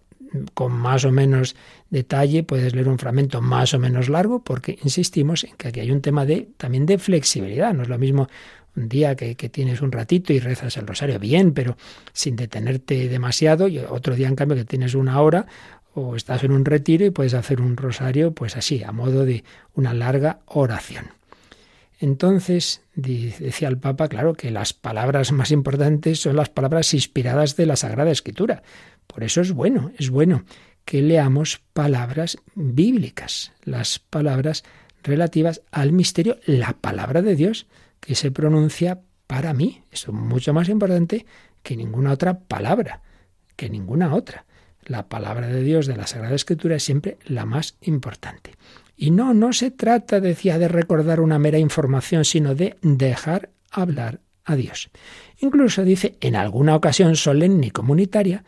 con 0.55 0.70
más 0.70 1.05
o 1.05 1.11
menos 1.11 1.57
detalle, 1.90 2.44
puedes 2.44 2.77
leer 2.77 2.88
un 2.88 3.01
fragmento 3.01 3.42
más 3.42 3.75
o 3.75 3.81
menos 3.81 4.09
largo, 4.09 4.44
porque 4.44 4.79
insistimos 4.85 5.42
en 5.42 5.57
que 5.57 5.66
aquí 5.66 5.81
hay 5.81 5.90
un 5.90 6.01
tema 6.01 6.25
de 6.25 6.49
también 6.57 6.87
de 6.87 6.99
flexibilidad. 6.99 7.75
No 7.75 7.83
es 7.83 7.88
lo 7.88 7.99
mismo 7.99 8.29
un 8.76 8.88
día 8.88 9.16
que, 9.16 9.34
tienes 9.34 9.80
un 9.80 9.90
ratito 9.90 10.32
y 10.32 10.38
rezas 10.38 10.76
el 10.76 10.86
rosario 10.86 11.18
bien, 11.18 11.52
pero 11.52 11.76
sin 12.12 12.36
detenerte 12.36 13.08
demasiado, 13.08 13.68
y 13.68 13.78
otro 13.78 14.14
día 14.14 14.28
en 14.28 14.36
cambio 14.36 14.56
que 14.56 14.64
tienes 14.64 14.94
una 14.94 15.20
hora 15.20 15.46
o 15.94 16.14
estás 16.14 16.44
en 16.44 16.52
un 16.52 16.64
retiro 16.64 17.06
y 17.06 17.10
puedes 17.10 17.34
hacer 17.34 17.60
un 17.60 17.76
rosario 17.76 18.32
pues 18.32 18.56
así, 18.56 18.82
a 18.82 18.92
modo 18.92 19.24
de 19.24 19.44
una 19.74 19.94
larga 19.94 20.40
oración. 20.46 21.06
Entonces, 21.98 22.82
decía 22.94 23.68
el 23.68 23.78
Papa, 23.78 24.08
claro, 24.08 24.34
que 24.34 24.50
las 24.50 24.74
palabras 24.74 25.32
más 25.32 25.50
importantes 25.50 26.20
son 26.20 26.36
las 26.36 26.50
palabras 26.50 26.92
inspiradas 26.92 27.56
de 27.56 27.64
la 27.64 27.76
Sagrada 27.76 28.10
Escritura. 28.10 28.62
Por 29.06 29.24
eso 29.24 29.40
es 29.40 29.52
bueno, 29.52 29.90
es 29.98 30.10
bueno 30.10 30.44
que 30.84 31.00
leamos 31.00 31.62
palabras 31.72 32.36
bíblicas, 32.54 33.52
las 33.64 33.98
palabras 33.98 34.64
relativas 35.02 35.62
al 35.70 35.92
misterio, 35.92 36.38
la 36.44 36.74
palabra 36.74 37.22
de 37.22 37.34
Dios 37.34 37.66
que 38.00 38.14
se 38.14 38.30
pronuncia 38.30 39.00
para 39.26 39.52
mí. 39.54 39.82
Eso 39.90 40.11
es 40.11 40.16
mucho 40.16 40.52
más 40.52 40.68
importante 40.68 41.26
que 41.62 41.76
ninguna 41.76 42.12
otra 42.12 42.38
palabra, 42.38 43.02
que 43.56 43.68
ninguna 43.68 44.14
otra. 44.14 44.46
La 44.85 45.09
palabra 45.09 45.48
de 45.48 45.62
Dios 45.62 45.87
de 45.87 45.96
la 45.96 46.06
Sagrada 46.06 46.35
Escritura 46.35 46.76
es 46.76 46.85
siempre 46.85 47.18
la 47.24 47.44
más 47.44 47.76
importante. 47.80 48.52
Y 48.96 49.11
no, 49.11 49.35
no 49.35 49.52
se 49.52 49.70
trata, 49.70 50.20
decía, 50.20 50.59
de 50.59 50.68
recordar 50.68 51.20
una 51.20 51.38
mera 51.38 51.59
información, 51.59 52.24
sino 52.24 52.54
de 52.54 52.76
dejar 52.82 53.50
hablar 53.70 54.20
a 54.44 54.56
Dios. 54.56 54.90
Incluso 55.38 55.85
dice, 55.85 56.16
en 56.20 56.37
alguna 56.37 56.76
ocasión 56.76 57.16
solemne 57.16 57.66
y 57.66 57.70
comunitaria, 57.72 58.44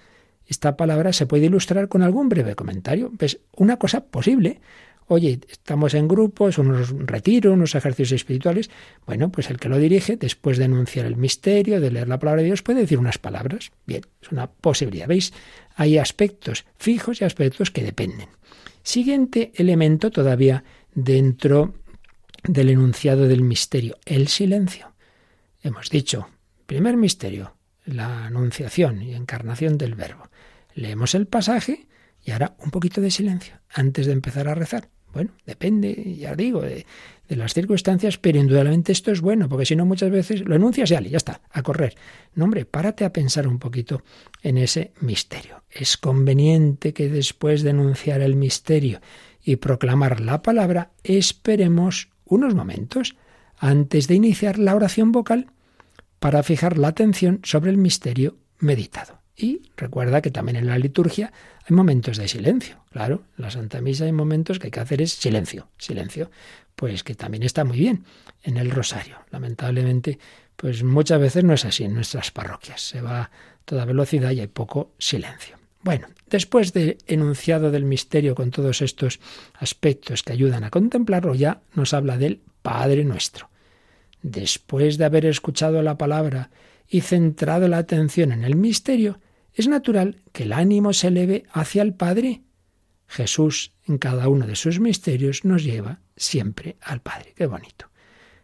esta 0.46 0.76
palabra 0.76 1.12
se 1.12 1.26
puede 1.26 1.46
ilustrar 1.46 1.88
con 1.88 2.02
algún 2.02 2.28
breve 2.30 2.54
comentario. 2.54 3.10
¿Ves? 3.12 3.40
Una 3.56 3.76
cosa 3.76 4.06
posible. 4.06 4.60
Oye, 5.10 5.40
estamos 5.48 5.94
en 5.94 6.06
grupos, 6.06 6.58
unos 6.58 6.90
retiros, 6.90 7.54
unos 7.54 7.74
ejercicios 7.74 8.12
espirituales. 8.12 8.68
Bueno, 9.06 9.32
pues 9.32 9.48
el 9.48 9.58
que 9.58 9.70
lo 9.70 9.78
dirige, 9.78 10.16
después 10.16 10.58
de 10.58 10.66
enunciar 10.66 11.06
el 11.06 11.16
misterio, 11.16 11.80
de 11.80 11.90
leer 11.90 12.08
la 12.08 12.18
palabra 12.18 12.42
de 12.42 12.48
Dios, 12.48 12.62
puede 12.62 12.80
decir 12.80 12.98
unas 12.98 13.16
palabras. 13.16 13.72
Bien, 13.86 14.02
es 14.20 14.30
una 14.30 14.50
posibilidad. 14.50 15.08
¿Veis? 15.08 15.32
Hay 15.76 15.96
aspectos 15.96 16.66
fijos 16.76 17.22
y 17.22 17.24
aspectos 17.24 17.70
que 17.70 17.82
dependen. 17.82 18.28
Siguiente 18.82 19.50
elemento 19.54 20.10
todavía 20.10 20.62
dentro 20.94 21.74
del 22.42 22.68
enunciado 22.68 23.26
del 23.28 23.42
misterio, 23.42 23.96
el 24.04 24.28
silencio. 24.28 24.92
Hemos 25.62 25.88
dicho, 25.88 26.28
primer 26.66 26.98
misterio, 26.98 27.56
la 27.86 28.26
anunciación 28.26 29.00
y 29.00 29.14
encarnación 29.14 29.78
del 29.78 29.94
verbo. 29.94 30.28
Leemos 30.74 31.14
el 31.14 31.26
pasaje 31.26 31.88
y 32.22 32.30
ahora 32.30 32.56
un 32.58 32.70
poquito 32.70 33.00
de 33.00 33.10
silencio 33.10 33.58
antes 33.70 34.06
de 34.06 34.12
empezar 34.12 34.48
a 34.48 34.54
rezar. 34.54 34.90
Bueno, 35.18 35.32
depende, 35.44 36.14
ya 36.16 36.36
digo, 36.36 36.60
de, 36.60 36.86
las 37.26 37.52
circunstancias, 37.52 38.18
pero 38.18 38.38
indudablemente 38.38 38.92
esto 38.92 39.10
es 39.10 39.20
bueno, 39.20 39.48
porque 39.48 39.66
si 39.66 39.74
no 39.74 39.84
muchas 39.84 40.12
veces 40.12 40.42
lo 40.42 40.54
enuncias 40.54 40.92
y 40.92 41.08
ya 41.08 41.16
está, 41.16 41.40
a 41.50 41.60
correr. 41.62 41.96
No, 42.36 42.44
hombre, 42.44 42.64
párate 42.64 43.04
a 43.04 43.12
pensar 43.12 43.48
un 43.48 43.58
poquito 43.58 44.04
en 44.44 44.58
ese 44.58 44.92
misterio. 45.00 45.64
Es 45.68 45.96
conveniente 45.96 46.92
que 46.92 47.08
después 47.08 47.64
de 47.64 47.70
enunciar 47.70 48.20
el 48.20 48.36
misterio 48.36 49.00
y 49.42 49.56
proclamar 49.56 50.20
la 50.20 50.40
palabra, 50.40 50.92
esperemos 51.02 52.10
unos 52.24 52.54
momentos 52.54 53.16
antes 53.56 54.06
de 54.06 54.14
iniciar 54.14 54.56
la 54.56 54.76
oración 54.76 55.10
vocal 55.10 55.48
para 56.20 56.44
fijar 56.44 56.78
la 56.78 56.86
atención 56.86 57.40
sobre 57.42 57.72
el 57.72 57.76
misterio 57.76 58.36
meditado. 58.60 59.18
Y 59.36 59.62
recuerda 59.76 60.22
que 60.22 60.30
también 60.30 60.56
en 60.56 60.66
la 60.66 60.78
liturgia 60.78 61.32
hay 61.68 61.76
momentos 61.76 62.16
de 62.16 62.28
silencio. 62.28 62.78
Claro, 62.90 63.24
en 63.36 63.44
la 63.44 63.50
Santa 63.50 63.80
Misa 63.80 64.04
hay 64.04 64.12
momentos 64.12 64.58
que 64.58 64.68
hay 64.68 64.70
que 64.70 64.80
hacer 64.80 65.02
es 65.02 65.12
silencio, 65.12 65.68
silencio. 65.78 66.30
Pues 66.74 67.02
que 67.02 67.14
también 67.14 67.42
está 67.42 67.64
muy 67.64 67.78
bien 67.78 68.04
en 68.42 68.56
el 68.56 68.70
rosario. 68.70 69.18
Lamentablemente, 69.30 70.18
pues 70.56 70.82
muchas 70.82 71.20
veces 71.20 71.44
no 71.44 71.52
es 71.52 71.64
así 71.64 71.84
en 71.84 71.94
nuestras 71.94 72.30
parroquias. 72.30 72.80
Se 72.80 73.00
va 73.00 73.22
a 73.22 73.30
toda 73.64 73.84
velocidad 73.84 74.30
y 74.30 74.40
hay 74.40 74.46
poco 74.46 74.92
silencio. 74.98 75.56
Bueno, 75.82 76.08
después 76.28 76.72
de 76.72 76.98
enunciado 77.06 77.70
del 77.70 77.84
misterio 77.84 78.34
con 78.34 78.50
todos 78.50 78.80
estos 78.80 79.20
aspectos 79.54 80.22
que 80.22 80.32
ayudan 80.32 80.64
a 80.64 80.70
contemplarlo, 80.70 81.34
ya 81.34 81.60
nos 81.74 81.94
habla 81.94 82.16
del 82.16 82.40
Padre 82.62 83.04
nuestro. 83.04 83.50
Después 84.22 84.98
de 84.98 85.04
haber 85.04 85.26
escuchado 85.26 85.82
la 85.82 85.98
palabra 85.98 86.50
y 86.88 87.02
centrado 87.02 87.68
la 87.68 87.78
atención 87.78 88.32
en 88.32 88.44
el 88.44 88.56
misterio, 88.56 89.20
es 89.58 89.68
natural 89.68 90.22
que 90.32 90.44
el 90.44 90.52
ánimo 90.52 90.92
se 90.92 91.08
eleve 91.08 91.44
hacia 91.52 91.82
el 91.82 91.92
Padre. 91.92 92.42
Jesús, 93.08 93.72
en 93.86 93.98
cada 93.98 94.28
uno 94.28 94.46
de 94.46 94.54
sus 94.54 94.78
misterios, 94.78 95.44
nos 95.44 95.64
lleva 95.64 96.00
siempre 96.16 96.76
al 96.80 97.00
Padre. 97.00 97.34
Qué 97.34 97.46
bonito. 97.46 97.90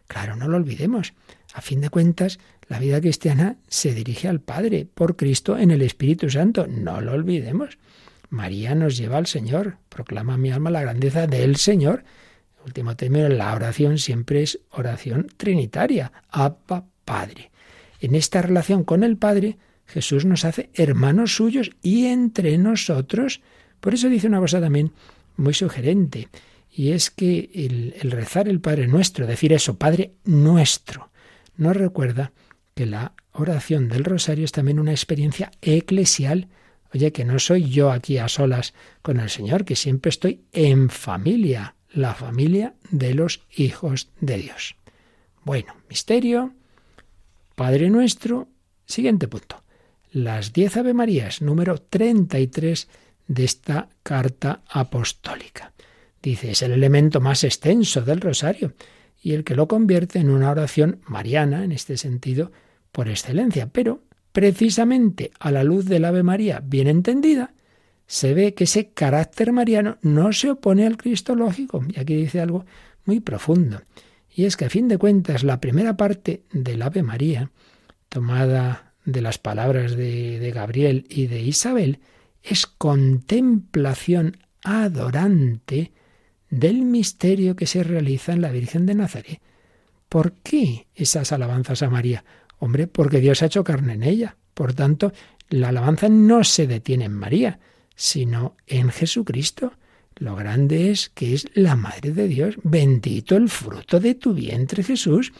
Claro, 0.07 0.35
no 0.35 0.47
lo 0.47 0.57
olvidemos. 0.57 1.13
A 1.53 1.61
fin 1.61 1.79
de 1.79 1.89
cuentas, 1.89 2.39
la 2.67 2.79
vida 2.79 2.99
cristiana 2.99 3.57
se 3.67 3.93
dirige 3.93 4.27
al 4.27 4.41
Padre 4.41 4.85
por 4.91 5.15
Cristo 5.15 5.57
en 5.57 5.71
el 5.71 5.81
Espíritu 5.81 6.29
Santo. 6.29 6.67
No 6.67 6.99
lo 6.99 7.13
olvidemos. 7.13 7.77
María 8.29 8.75
nos 8.75 8.97
lleva 8.97 9.17
al 9.17 9.27
Señor. 9.27 9.77
Proclama 9.87 10.37
mi 10.37 10.51
alma 10.51 10.69
la 10.69 10.81
grandeza 10.81 11.27
del 11.27 11.55
Señor. 11.55 12.03
último 12.65 12.95
término, 12.95 13.29
la 13.29 13.53
oración 13.53 13.99
siempre 13.99 14.43
es 14.43 14.59
oración 14.71 15.27
trinitaria. 15.37 16.11
Abba 16.29 16.85
Padre. 17.05 17.51
En 18.01 18.15
esta 18.15 18.41
relación 18.41 18.83
con 18.83 19.03
el 19.03 19.15
Padre, 19.17 19.57
Jesús 19.85 20.25
nos 20.25 20.45
hace 20.45 20.69
hermanos 20.73 21.35
suyos 21.35 21.71
y 21.81 22.07
entre 22.07 22.57
nosotros. 22.57 23.41
Por 23.79 23.93
eso 23.93 24.09
dice 24.09 24.27
una 24.27 24.39
cosa 24.39 24.59
también 24.59 24.91
muy 25.37 25.53
sugerente, 25.53 26.29
y 26.71 26.91
es 26.91 27.09
que 27.09 27.49
el, 27.53 28.11
rezar 28.11 28.47
el 28.47 28.59
Padre 28.59 28.87
nuestro, 28.87 29.27
decir 29.27 29.53
eso, 29.53 29.77
Padre 29.77 30.13
nuestro, 30.23 31.11
nos 31.57 31.75
recuerda 31.75 32.31
que 32.73 32.85
la 32.85 33.13
oración 33.31 33.87
del 33.87 34.03
rosario 34.03 34.45
es 34.45 34.51
también 34.51 34.79
una 34.79 34.91
experiencia 34.91 35.51
eclesial. 35.61 36.49
Oye, 36.93 37.11
que 37.11 37.25
no 37.25 37.39
soy 37.39 37.69
yo 37.69 37.91
aquí 37.91 38.17
a 38.17 38.27
solas 38.27 38.73
con 39.01 39.19
el 39.19 39.29
Señor, 39.29 39.65
que 39.65 39.75
siempre 39.75 40.09
estoy 40.09 40.41
en 40.51 40.89
familia, 40.89 41.75
la 41.91 42.13
familia 42.13 42.75
de 42.89 43.13
los 43.13 43.41
hijos 43.55 44.09
de 44.19 44.37
Dios. 44.37 44.75
Bueno, 45.43 45.75
misterio, 45.89 46.53
Padre 47.55 47.89
nuestro 47.89 48.47
Siguiente 48.85 49.27
punto. 49.27 49.64
Las 50.15 50.53
diez 50.53 50.77
Ave 50.77 50.93
Marías, 50.93 51.41
número 51.41 51.77
33 51.77 52.87
de 53.27 53.43
esta 53.43 53.89
carta 54.01 54.61
apostólica. 54.69 55.73
Dice, 56.23 56.51
es 56.51 56.61
el 56.61 56.71
elemento 56.71 57.19
más 57.19 57.43
extenso 57.43 58.01
del 58.01 58.21
rosario 58.21 58.75
y 59.21 59.33
el 59.33 59.43
que 59.43 59.55
lo 59.55 59.67
convierte 59.67 60.19
en 60.19 60.29
una 60.29 60.51
oración 60.51 61.01
mariana, 61.05 61.65
en 61.65 61.73
este 61.73 61.97
sentido, 61.97 62.53
por 62.93 63.09
excelencia. 63.09 63.67
Pero, 63.67 64.03
precisamente 64.31 65.31
a 65.37 65.51
la 65.51 65.65
luz 65.65 65.83
del 65.83 66.05
Ave 66.05 66.23
María 66.23 66.61
bien 66.63 66.87
entendida, 66.87 67.53
se 68.07 68.33
ve 68.33 68.53
que 68.53 68.63
ese 68.63 68.91
carácter 68.91 69.51
mariano 69.51 69.97
no 70.01 70.31
se 70.31 70.49
opone 70.49 70.87
al 70.87 70.95
cristológico. 70.95 71.83
Y 71.93 71.99
aquí 71.99 72.15
dice 72.15 72.39
algo 72.39 72.65
muy 73.03 73.19
profundo. 73.19 73.81
Y 74.33 74.45
es 74.45 74.55
que 74.55 74.63
a 74.63 74.69
fin 74.69 74.87
de 74.87 74.97
cuentas 74.97 75.43
la 75.43 75.59
primera 75.59 75.97
parte 75.97 76.43
del 76.53 76.83
Ave 76.83 77.03
María, 77.03 77.51
tomada 78.07 78.84
de 79.05 79.21
las 79.21 79.37
palabras 79.37 79.95
de, 79.95 80.39
de 80.39 80.51
Gabriel 80.51 81.05
y 81.09 81.27
de 81.27 81.41
Isabel, 81.41 81.99
es 82.43 82.65
contemplación 82.65 84.37
adorante 84.63 85.91
del 86.49 86.81
misterio 86.83 87.55
que 87.55 87.67
se 87.67 87.83
realiza 87.83 88.33
en 88.33 88.41
la 88.41 88.51
Virgen 88.51 88.85
de 88.85 88.95
Nazaret. 88.95 89.41
¿Por 90.09 90.33
qué 90.33 90.87
esas 90.95 91.31
alabanzas 91.31 91.81
a 91.81 91.89
María? 91.89 92.23
Hombre, 92.59 92.87
porque 92.87 93.19
Dios 93.19 93.41
ha 93.41 93.47
hecho 93.47 93.63
carne 93.63 93.93
en 93.93 94.03
ella. 94.03 94.37
Por 94.53 94.73
tanto, 94.73 95.11
la 95.49 95.69
alabanza 95.69 96.09
no 96.09 96.43
se 96.43 96.67
detiene 96.67 97.05
en 97.05 97.13
María, 97.13 97.59
sino 97.95 98.55
en 98.67 98.89
Jesucristo. 98.89 99.73
Lo 100.15 100.35
grande 100.35 100.91
es 100.91 101.09
que 101.09 101.33
es 101.33 101.47
la 101.53 101.75
Madre 101.75 102.11
de 102.11 102.27
Dios. 102.27 102.55
Bendito 102.63 103.35
el 103.35 103.49
fruto 103.49 103.99
de 103.99 104.15
tu 104.15 104.33
vientre, 104.33 104.83
Jesús. 104.83 105.33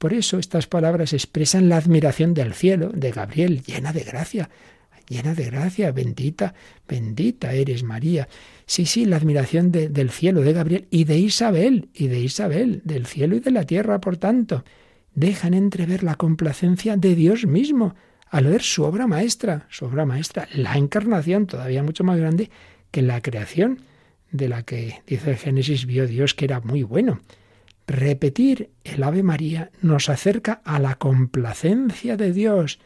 Por 0.00 0.14
eso 0.14 0.38
estas 0.38 0.66
palabras 0.66 1.12
expresan 1.12 1.68
la 1.68 1.76
admiración 1.76 2.32
del 2.32 2.54
cielo, 2.54 2.88
de 2.88 3.10
Gabriel, 3.10 3.62
llena 3.62 3.92
de 3.92 4.00
gracia, 4.02 4.48
llena 5.06 5.34
de 5.34 5.44
gracia, 5.44 5.92
bendita, 5.92 6.54
bendita 6.88 7.52
eres 7.52 7.82
María. 7.82 8.26
Sí, 8.64 8.86
sí, 8.86 9.04
la 9.04 9.16
admiración 9.16 9.70
del 9.70 10.08
cielo, 10.08 10.40
de 10.40 10.54
Gabriel 10.54 10.88
y 10.90 11.04
de 11.04 11.18
Isabel, 11.18 11.90
y 11.92 12.06
de 12.06 12.18
Isabel, 12.18 12.80
del 12.82 13.04
cielo 13.04 13.36
y 13.36 13.40
de 13.40 13.50
la 13.50 13.66
tierra, 13.66 14.00
por 14.00 14.16
tanto, 14.16 14.64
dejan 15.14 15.52
entrever 15.52 16.02
la 16.02 16.14
complacencia 16.14 16.96
de 16.96 17.14
Dios 17.14 17.44
mismo 17.44 17.94
al 18.30 18.46
ver 18.46 18.62
su 18.62 18.84
obra 18.84 19.06
maestra, 19.06 19.66
su 19.68 19.84
obra 19.84 20.06
maestra, 20.06 20.48
la 20.54 20.78
encarnación, 20.78 21.46
todavía 21.46 21.82
mucho 21.82 22.04
más 22.04 22.18
grande 22.18 22.48
que 22.90 23.02
la 23.02 23.20
creación, 23.20 23.82
de 24.32 24.48
la 24.48 24.62
que 24.62 25.02
dice 25.06 25.36
Génesis 25.36 25.84
vio 25.84 26.06
Dios 26.06 26.32
que 26.34 26.46
era 26.46 26.60
muy 26.60 26.84
bueno. 26.84 27.20
Repetir 27.90 28.70
el 28.84 29.02
Ave 29.02 29.24
María 29.24 29.72
nos 29.82 30.08
acerca 30.10 30.62
a 30.64 30.78
la 30.78 30.94
complacencia 30.94 32.16
de 32.16 32.32
Dios. 32.32 32.78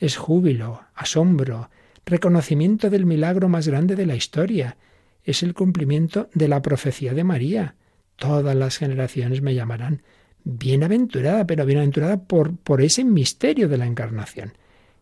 Es 0.00 0.16
júbilo, 0.16 0.80
asombro, 0.94 1.68
reconocimiento 2.06 2.88
del 2.88 3.04
milagro 3.04 3.50
más 3.50 3.68
grande 3.68 3.96
de 3.96 4.06
la 4.06 4.16
historia. 4.16 4.78
Es 5.24 5.42
el 5.42 5.52
cumplimiento 5.52 6.30
de 6.32 6.48
la 6.48 6.62
profecía 6.62 7.12
de 7.12 7.22
María. 7.22 7.74
Todas 8.16 8.56
las 8.56 8.78
generaciones 8.78 9.42
me 9.42 9.54
llamarán 9.54 10.00
bienaventurada, 10.42 11.46
pero 11.46 11.66
bienaventurada 11.66 12.24
por, 12.24 12.56
por 12.56 12.80
ese 12.80 13.04
misterio 13.04 13.68
de 13.68 13.76
la 13.76 13.86
encarnación. 13.86 14.54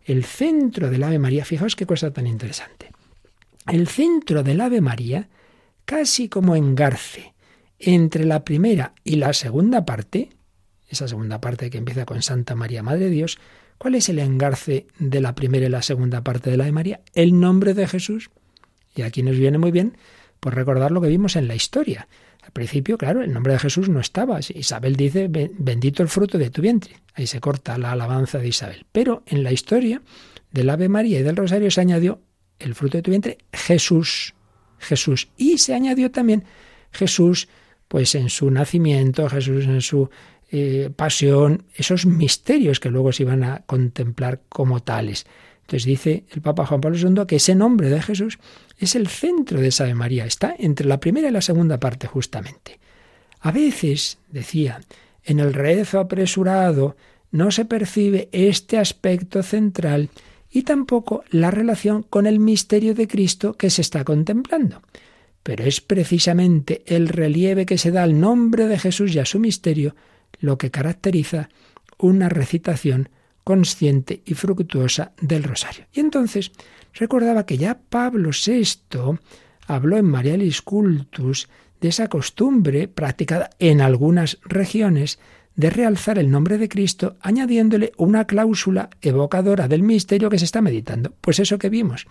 El 0.04 0.24
centro 0.24 0.90
del 0.90 1.04
Ave 1.04 1.20
María, 1.20 1.44
fijaos 1.44 1.76
qué 1.76 1.86
cosa 1.86 2.12
tan 2.12 2.26
interesante. 2.26 2.90
El 3.70 3.86
centro 3.86 4.42
del 4.42 4.60
Ave 4.60 4.80
María, 4.80 5.28
casi 5.84 6.28
como 6.28 6.56
engarce 6.56 7.33
entre 7.84 8.24
la 8.24 8.44
primera 8.44 8.94
y 9.04 9.16
la 9.16 9.32
segunda 9.32 9.84
parte, 9.84 10.30
esa 10.88 11.08
segunda 11.08 11.40
parte 11.40 11.70
que 11.70 11.78
empieza 11.78 12.04
con 12.04 12.22
Santa 12.22 12.54
María, 12.54 12.82
Madre 12.82 13.04
de 13.04 13.10
Dios, 13.10 13.38
¿cuál 13.78 13.94
es 13.94 14.08
el 14.08 14.18
engarce 14.18 14.86
de 14.98 15.20
la 15.20 15.34
primera 15.34 15.66
y 15.66 15.70
la 15.70 15.82
segunda 15.82 16.22
parte 16.22 16.50
de 16.50 16.56
la 16.56 16.64
Ave 16.64 16.72
María? 16.72 17.00
El 17.14 17.38
nombre 17.38 17.74
de 17.74 17.86
Jesús. 17.86 18.30
Y 18.94 19.02
aquí 19.02 19.22
nos 19.22 19.36
viene 19.36 19.58
muy 19.58 19.70
bien 19.70 19.96
por 20.40 20.54
recordar 20.54 20.90
lo 20.90 21.00
que 21.00 21.08
vimos 21.08 21.36
en 21.36 21.48
la 21.48 21.54
historia. 21.54 22.06
Al 22.42 22.50
principio, 22.50 22.98
claro, 22.98 23.22
el 23.22 23.32
nombre 23.32 23.54
de 23.54 23.58
Jesús 23.58 23.88
no 23.88 24.00
estaba. 24.00 24.38
Isabel 24.54 24.96
dice, 24.96 25.28
bendito 25.28 26.02
el 26.02 26.08
fruto 26.08 26.36
de 26.36 26.50
tu 26.50 26.60
vientre. 26.60 26.96
Ahí 27.14 27.26
se 27.26 27.40
corta 27.40 27.78
la 27.78 27.92
alabanza 27.92 28.38
de 28.38 28.48
Isabel. 28.48 28.84
Pero 28.92 29.22
en 29.26 29.42
la 29.42 29.52
historia 29.52 30.02
del 30.50 30.68
Ave 30.68 30.88
María 30.88 31.20
y 31.20 31.22
del 31.22 31.36
Rosario 31.36 31.70
se 31.70 31.80
añadió 31.80 32.20
el 32.58 32.74
fruto 32.74 32.98
de 32.98 33.02
tu 33.02 33.10
vientre, 33.10 33.38
Jesús. 33.52 34.34
Jesús. 34.78 35.28
Y 35.36 35.58
se 35.58 35.74
añadió 35.74 36.10
también 36.10 36.44
Jesús, 36.92 37.48
pues 37.88 38.14
en 38.14 38.30
su 38.30 38.50
nacimiento, 38.50 39.28
Jesús 39.28 39.64
en 39.64 39.80
su 39.80 40.10
eh, 40.50 40.90
pasión, 40.94 41.64
esos 41.74 42.06
misterios 42.06 42.80
que 42.80 42.90
luego 42.90 43.12
se 43.12 43.24
iban 43.24 43.44
a 43.44 43.62
contemplar 43.66 44.40
como 44.48 44.82
tales. 44.82 45.26
Entonces 45.62 45.84
dice 45.84 46.24
el 46.30 46.42
Papa 46.42 46.66
Juan 46.66 46.80
Pablo 46.80 46.98
II 46.98 47.26
que 47.26 47.36
ese 47.36 47.54
nombre 47.54 47.88
de 47.88 48.02
Jesús 48.02 48.38
es 48.78 48.94
el 48.94 49.08
centro 49.08 49.60
de 49.60 49.68
esa 49.68 49.84
Ave 49.84 49.94
María, 49.94 50.26
está 50.26 50.54
entre 50.58 50.86
la 50.86 51.00
primera 51.00 51.28
y 51.28 51.32
la 51.32 51.40
segunda 51.40 51.80
parte 51.80 52.06
justamente. 52.06 52.78
A 53.40 53.50
veces, 53.50 54.18
decía, 54.30 54.80
en 55.24 55.40
el 55.40 55.54
rezo 55.54 56.00
apresurado 56.00 56.96
no 57.30 57.50
se 57.50 57.64
percibe 57.64 58.28
este 58.32 58.78
aspecto 58.78 59.42
central 59.42 60.10
y 60.50 60.62
tampoco 60.62 61.24
la 61.30 61.50
relación 61.50 62.04
con 62.04 62.26
el 62.26 62.38
misterio 62.38 62.94
de 62.94 63.08
Cristo 63.08 63.54
que 63.54 63.70
se 63.70 63.82
está 63.82 64.04
contemplando. 64.04 64.82
Pero 65.44 65.64
es 65.64 65.80
precisamente 65.80 66.82
el 66.86 67.06
relieve 67.06 67.66
que 67.66 67.78
se 67.78 67.92
da 67.92 68.02
al 68.02 68.18
nombre 68.18 68.66
de 68.66 68.78
Jesús 68.78 69.14
y 69.14 69.20
a 69.20 69.24
su 69.24 69.38
misterio 69.38 69.94
lo 70.40 70.58
que 70.58 70.72
caracteriza 70.72 71.50
una 71.98 72.28
recitación 72.28 73.10
consciente 73.44 74.22
y 74.24 74.34
fructuosa 74.34 75.12
del 75.20 75.44
rosario. 75.44 75.84
Y 75.92 76.00
entonces 76.00 76.50
recordaba 76.94 77.46
que 77.46 77.58
ya 77.58 77.78
Pablo 77.78 78.30
VI 78.30 79.18
habló 79.66 79.98
en 79.98 80.06
Marialis 80.06 80.62
Cultus 80.62 81.48
de 81.80 81.88
esa 81.88 82.08
costumbre 82.08 82.88
practicada 82.88 83.50
en 83.58 83.82
algunas 83.82 84.38
regiones 84.44 85.18
de 85.56 85.70
realzar 85.70 86.18
el 86.18 86.30
nombre 86.30 86.56
de 86.56 86.70
Cristo 86.70 87.16
añadiéndole 87.20 87.92
una 87.98 88.26
cláusula 88.26 88.88
evocadora 89.02 89.68
del 89.68 89.82
misterio 89.82 90.30
que 90.30 90.38
se 90.38 90.46
está 90.46 90.62
meditando. 90.62 91.12
Pues 91.20 91.38
eso 91.38 91.58
que 91.58 91.68
vimos 91.68 92.06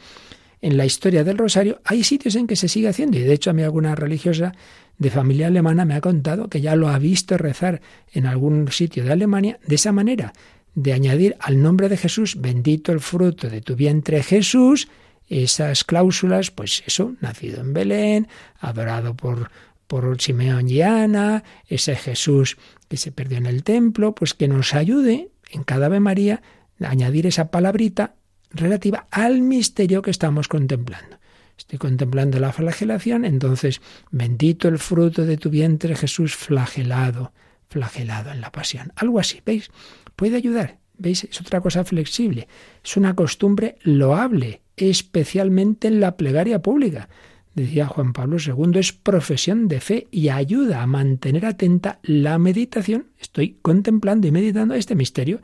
en 0.64 0.78
la 0.78 0.86
historia 0.86 1.26
del 1.26 1.38
rosario, 1.38 1.82
hay 1.84 2.06
sitios 2.06 2.36
en 2.36 2.48
que 2.48 2.56
se 2.56 2.70
sigue 2.70 2.88
haciendo 2.88 3.20
y 3.20 3.22
de 3.22 3.34
hecho 3.34 3.50
a 3.50 3.54
mí 3.54 3.64
alguna 3.64 3.96
religiosa 3.96 4.54
de 4.98 5.10
familia 5.10 5.48
alemana 5.48 5.84
me 5.84 5.94
ha 5.94 6.00
contado 6.00 6.48
que 6.48 6.62
ya 6.62 6.78
lo 6.78 6.88
ha 6.88 6.98
visto 7.00 7.38
rezar 7.38 7.82
en 8.14 8.26
algún 8.26 8.72
sitio 8.72 9.04
de 9.04 9.12
Alemania 9.12 9.60
de 9.68 9.76
esa 9.76 9.92
manera, 9.92 10.32
de 10.74 10.94
añadir 10.94 11.36
al 11.42 11.62
nombre 11.62 11.90
de 11.90 11.98
Jesús, 11.98 12.40
bendito 12.40 12.94
el 12.94 13.02
fruto 13.02 13.50
de 13.50 13.60
tu 13.60 13.76
vientre 13.76 14.24
Jesús, 14.24 14.88
esas 15.28 15.84
cláusulas, 15.84 16.50
pues 16.50 16.82
eso, 16.88 17.14
nacido 17.20 17.60
en 17.60 17.74
Belén, 17.74 18.30
adorado 18.58 19.16
por, 19.18 19.52
por 19.88 20.22
Simeón 20.22 20.70
y 20.70 20.82
Ana, 20.82 21.44
ese 21.68 21.98
Jesús 21.98 22.56
que 22.88 22.96
se 22.96 23.12
perdió 23.12 23.38
en 23.38 23.48
el 23.48 23.66
templo, 23.66 24.16
pues 24.16 24.34
que 24.34 24.48
nos 24.48 24.74
ayude 24.74 25.28
en 25.52 25.64
cada 25.66 25.88
Ave 25.88 26.00
María 26.00 26.42
a 26.82 26.90
añadir 26.90 27.28
esa 27.28 27.52
palabrita 27.52 28.16
relativa 28.54 29.08
al 29.12 29.42
misterio 29.42 30.02
que 30.02 30.12
estamos 30.12 30.48
contemplando. 30.48 31.18
Estoy 31.58 31.80
contemplando 31.80 32.40
la 32.40 32.52
flagelación, 32.52 33.26
entonces 33.26 33.82
bendito 34.12 34.68
el 34.68 34.80
fruto 34.80 35.26
de 35.26 35.38
tu 35.38 35.50
vientre 35.50 35.96
Jesús 35.96 36.36
flagelado, 36.36 37.32
flagelado 37.70 38.32
en 38.32 38.42
la 38.42 38.52
pasión. 38.52 38.92
Algo 38.96 39.20
así, 39.20 39.42
¿veis? 39.46 39.70
puede 40.16 40.38
ayudar. 40.38 40.80
¿Veis? 40.98 41.24
Es 41.24 41.42
otra 41.42 41.62
cosa 41.62 41.84
flexible. 41.84 42.48
Es 42.84 42.98
una 42.98 43.16
costumbre 43.16 43.78
loable, 43.82 44.62
especialmente 44.78 45.88
en 45.88 46.00
la 46.00 46.18
plegaria 46.18 46.62
pública. 46.62 47.10
Decía 47.56 47.88
Juan 47.88 48.14
Pablo 48.14 48.38
II, 48.40 48.80
es 48.80 48.94
profesión 48.94 49.68
de 49.68 49.80
fe 49.80 50.08
y 50.10 50.30
ayuda 50.30 50.82
a 50.82 50.88
mantener 50.88 51.46
atenta 51.46 52.00
la 52.02 52.40
meditación. 52.40 53.08
Estoy 53.20 53.58
contemplando 53.62 54.28
y 54.28 54.32
meditando 54.32 54.74
este 54.74 54.96
misterio 54.96 55.42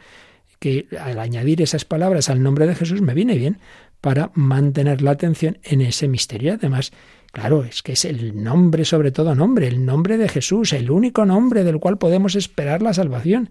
que 0.60 0.88
al 1.00 1.20
añadir 1.20 1.62
esas 1.62 1.86
palabras 1.86 2.30
al 2.30 2.44
nombre 2.44 2.68
de 2.68 2.76
Jesús 2.76 3.02
me 3.02 3.14
viene 3.14 3.36
bien 3.36 3.60
para 4.02 4.32
mantener 4.34 5.02
la 5.02 5.12
atención 5.12 5.58
en 5.64 5.82
ese 5.82 6.08
misterio. 6.08 6.54
Además, 6.54 6.92
claro, 7.32 7.64
es 7.64 7.82
que 7.82 7.94
es 7.94 8.06
el 8.06 8.42
nombre, 8.44 8.86
sobre 8.86 9.12
todo 9.12 9.36
nombre, 9.36 9.68
el 9.68 9.86
nombre 9.86 10.18
de 10.18 10.30
Jesús, 10.30 10.74
el 10.74 10.92
único 10.92 11.26
nombre 11.26 11.64
del 11.64 11.80
cual 11.80 11.98
podemos 11.98 12.36
esperar 12.36 12.82
la 12.82 12.94
salvación 12.94 13.50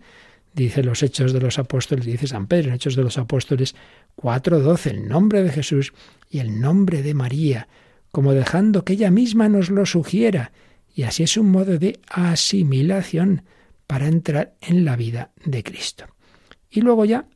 dice 0.55 0.83
los 0.83 1.03
Hechos 1.03 1.33
de 1.33 1.41
los 1.41 1.59
Apóstoles, 1.59 2.05
dice 2.05 2.27
San 2.27 2.47
Pedro 2.47 2.69
en 2.69 2.75
Hechos 2.75 2.97
de 2.97 3.03
los 3.03 3.17
Apóstoles 3.19 3.75
4.12, 4.17 4.91
el 4.91 5.09
nombre 5.09 5.43
de 5.43 5.51
Jesús 5.51 5.93
y 6.31 6.41
el 6.41 6.61
nombre 6.61 7.03
de 7.03 7.15
María, 7.15 7.69
como 8.11 8.33
dejando 8.33 8.85
que 8.85 8.95
ella 8.95 9.11
misma 9.11 9.49
nos 9.49 9.71
lo 9.71 9.87
sugiera, 9.87 10.53
y 10.95 11.05
así 11.05 11.23
es 11.23 11.37
un 11.37 11.51
modo 11.51 11.79
de 11.79 12.01
asimilación 12.09 13.43
para 13.87 14.09
entrar 14.09 14.55
en 14.61 14.85
la 14.85 14.97
vida 14.97 15.31
de 15.45 15.63
Cristo. 15.63 16.07
Y 16.71 16.81
luego 16.81 17.05
ya, 17.05 17.27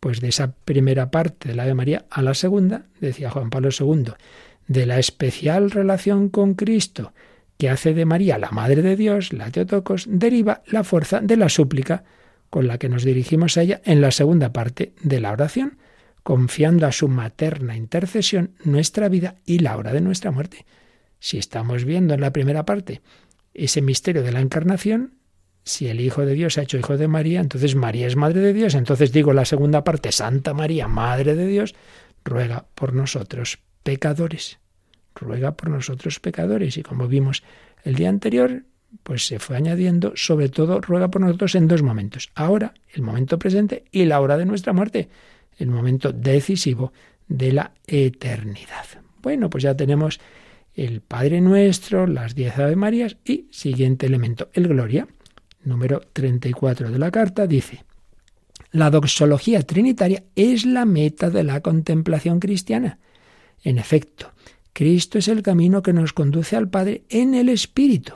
pues 0.00 0.20
de 0.20 0.28
esa 0.28 0.52
primera 0.52 1.10
parte 1.10 1.50
de 1.50 1.54
la 1.54 1.64
de 1.64 1.74
María 1.74 2.06
a 2.10 2.22
la 2.22 2.34
segunda, 2.34 2.86
decía 3.00 3.30
Juan 3.30 3.50
Pablo 3.50 3.70
II, 3.78 4.12
de 4.66 4.86
la 4.86 4.98
especial 4.98 5.70
relación 5.70 6.28
con 6.28 6.54
Cristo 6.54 7.12
que 7.60 7.68
hace 7.68 7.92
de 7.92 8.06
María 8.06 8.38
la 8.38 8.50
Madre 8.52 8.80
de 8.80 8.96
Dios, 8.96 9.34
la 9.34 9.50
Teotocos, 9.50 10.06
deriva 10.08 10.62
la 10.66 10.82
fuerza 10.82 11.20
de 11.20 11.36
la 11.36 11.50
súplica 11.50 12.04
con 12.48 12.66
la 12.66 12.78
que 12.78 12.88
nos 12.88 13.04
dirigimos 13.04 13.58
a 13.58 13.62
ella 13.62 13.82
en 13.84 14.00
la 14.00 14.10
segunda 14.12 14.50
parte 14.50 14.94
de 15.02 15.20
la 15.20 15.30
oración, 15.30 15.76
confiando 16.22 16.86
a 16.86 16.92
su 16.92 17.06
materna 17.08 17.76
intercesión 17.76 18.52
nuestra 18.64 19.10
vida 19.10 19.36
y 19.44 19.58
la 19.58 19.76
hora 19.76 19.92
de 19.92 20.00
nuestra 20.00 20.30
muerte. 20.30 20.64
Si 21.18 21.36
estamos 21.36 21.84
viendo 21.84 22.14
en 22.14 22.22
la 22.22 22.32
primera 22.32 22.64
parte 22.64 23.02
ese 23.52 23.82
misterio 23.82 24.22
de 24.22 24.32
la 24.32 24.40
encarnación, 24.40 25.19
si 25.64 25.88
el 25.88 26.00
Hijo 26.00 26.24
de 26.24 26.34
Dios 26.34 26.54
se 26.54 26.60
ha 26.60 26.62
hecho 26.64 26.78
Hijo 26.78 26.96
de 26.96 27.08
María, 27.08 27.40
entonces 27.40 27.74
María 27.74 28.06
es 28.06 28.16
Madre 28.16 28.40
de 28.40 28.52
Dios, 28.52 28.74
entonces 28.74 29.12
digo 29.12 29.32
la 29.32 29.44
segunda 29.44 29.84
parte, 29.84 30.12
Santa 30.12 30.54
María, 30.54 30.88
Madre 30.88 31.34
de 31.34 31.46
Dios, 31.46 31.74
ruega 32.24 32.66
por 32.74 32.94
nosotros 32.94 33.58
pecadores, 33.82 34.58
ruega 35.14 35.56
por 35.56 35.70
nosotros 35.70 36.20
pecadores. 36.20 36.76
Y 36.76 36.82
como 36.82 37.08
vimos 37.08 37.42
el 37.84 37.94
día 37.94 38.08
anterior, 38.08 38.64
pues 39.02 39.26
se 39.26 39.38
fue 39.38 39.56
añadiendo, 39.56 40.12
sobre 40.16 40.48
todo 40.48 40.80
ruega 40.80 41.10
por 41.10 41.20
nosotros 41.20 41.54
en 41.54 41.68
dos 41.68 41.82
momentos. 41.82 42.30
Ahora, 42.34 42.74
el 42.92 43.02
momento 43.02 43.38
presente 43.38 43.84
y 43.90 44.04
la 44.04 44.20
hora 44.20 44.36
de 44.36 44.46
nuestra 44.46 44.72
muerte, 44.72 45.08
el 45.58 45.68
momento 45.68 46.12
decisivo 46.12 46.92
de 47.28 47.52
la 47.52 47.72
eternidad. 47.86 48.86
Bueno, 49.22 49.50
pues 49.50 49.62
ya 49.62 49.76
tenemos 49.76 50.20
el 50.74 51.00
Padre 51.00 51.40
Nuestro, 51.40 52.06
las 52.06 52.34
diez 52.34 52.58
Ave 52.58 52.76
Marías 52.76 53.16
y 53.24 53.46
siguiente 53.50 54.06
elemento, 54.06 54.48
el 54.54 54.68
Gloria, 54.68 55.06
número 55.64 56.00
34 56.12 56.90
de 56.90 56.98
la 56.98 57.10
carta, 57.10 57.46
dice, 57.46 57.84
la 58.72 58.90
doxología 58.90 59.62
trinitaria 59.62 60.22
es 60.36 60.64
la 60.64 60.84
meta 60.84 61.30
de 61.30 61.42
la 61.42 61.60
contemplación 61.60 62.38
cristiana. 62.38 62.98
En 63.64 63.78
efecto, 63.78 64.32
Cristo 64.72 65.18
es 65.18 65.28
el 65.28 65.42
camino 65.42 65.82
que 65.82 65.92
nos 65.92 66.12
conduce 66.12 66.56
al 66.56 66.68
Padre 66.68 67.02
en 67.08 67.34
el 67.34 67.48
Espíritu. 67.48 68.14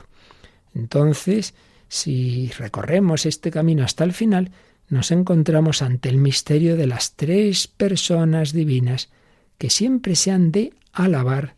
Entonces, 0.73 1.53
si 1.87 2.51
recorremos 2.57 3.25
este 3.25 3.51
camino 3.51 3.83
hasta 3.83 4.03
el 4.03 4.13
final, 4.13 4.51
nos 4.87 5.11
encontramos 5.11 5.81
ante 5.81 6.09
el 6.09 6.17
misterio 6.17 6.77
de 6.77 6.87
las 6.87 7.15
tres 7.15 7.67
personas 7.67 8.53
divinas 8.53 9.09
que 9.57 9.69
siempre 9.69 10.15
se 10.15 10.31
han 10.31 10.51
de 10.51 10.73
alabar, 10.93 11.55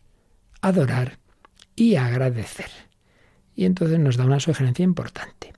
adorar 0.60 1.18
y 1.76 1.96
agradecer. 1.96 2.70
Y 3.54 3.64
entonces 3.64 3.98
nos 3.98 4.16
da 4.16 4.24
una 4.24 4.40
sugerencia 4.40 4.84
importante. 4.84 5.52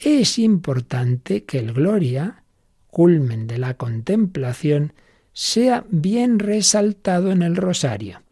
Es 0.00 0.38
importante 0.38 1.44
que 1.44 1.58
el 1.58 1.74
gloria, 1.74 2.42
culmen 2.86 3.46
de 3.46 3.58
la 3.58 3.74
contemplación, 3.74 4.94
sea 5.34 5.84
bien 5.90 6.38
resaltado 6.38 7.30
en 7.30 7.42
el 7.42 7.54
rosario. 7.54 8.22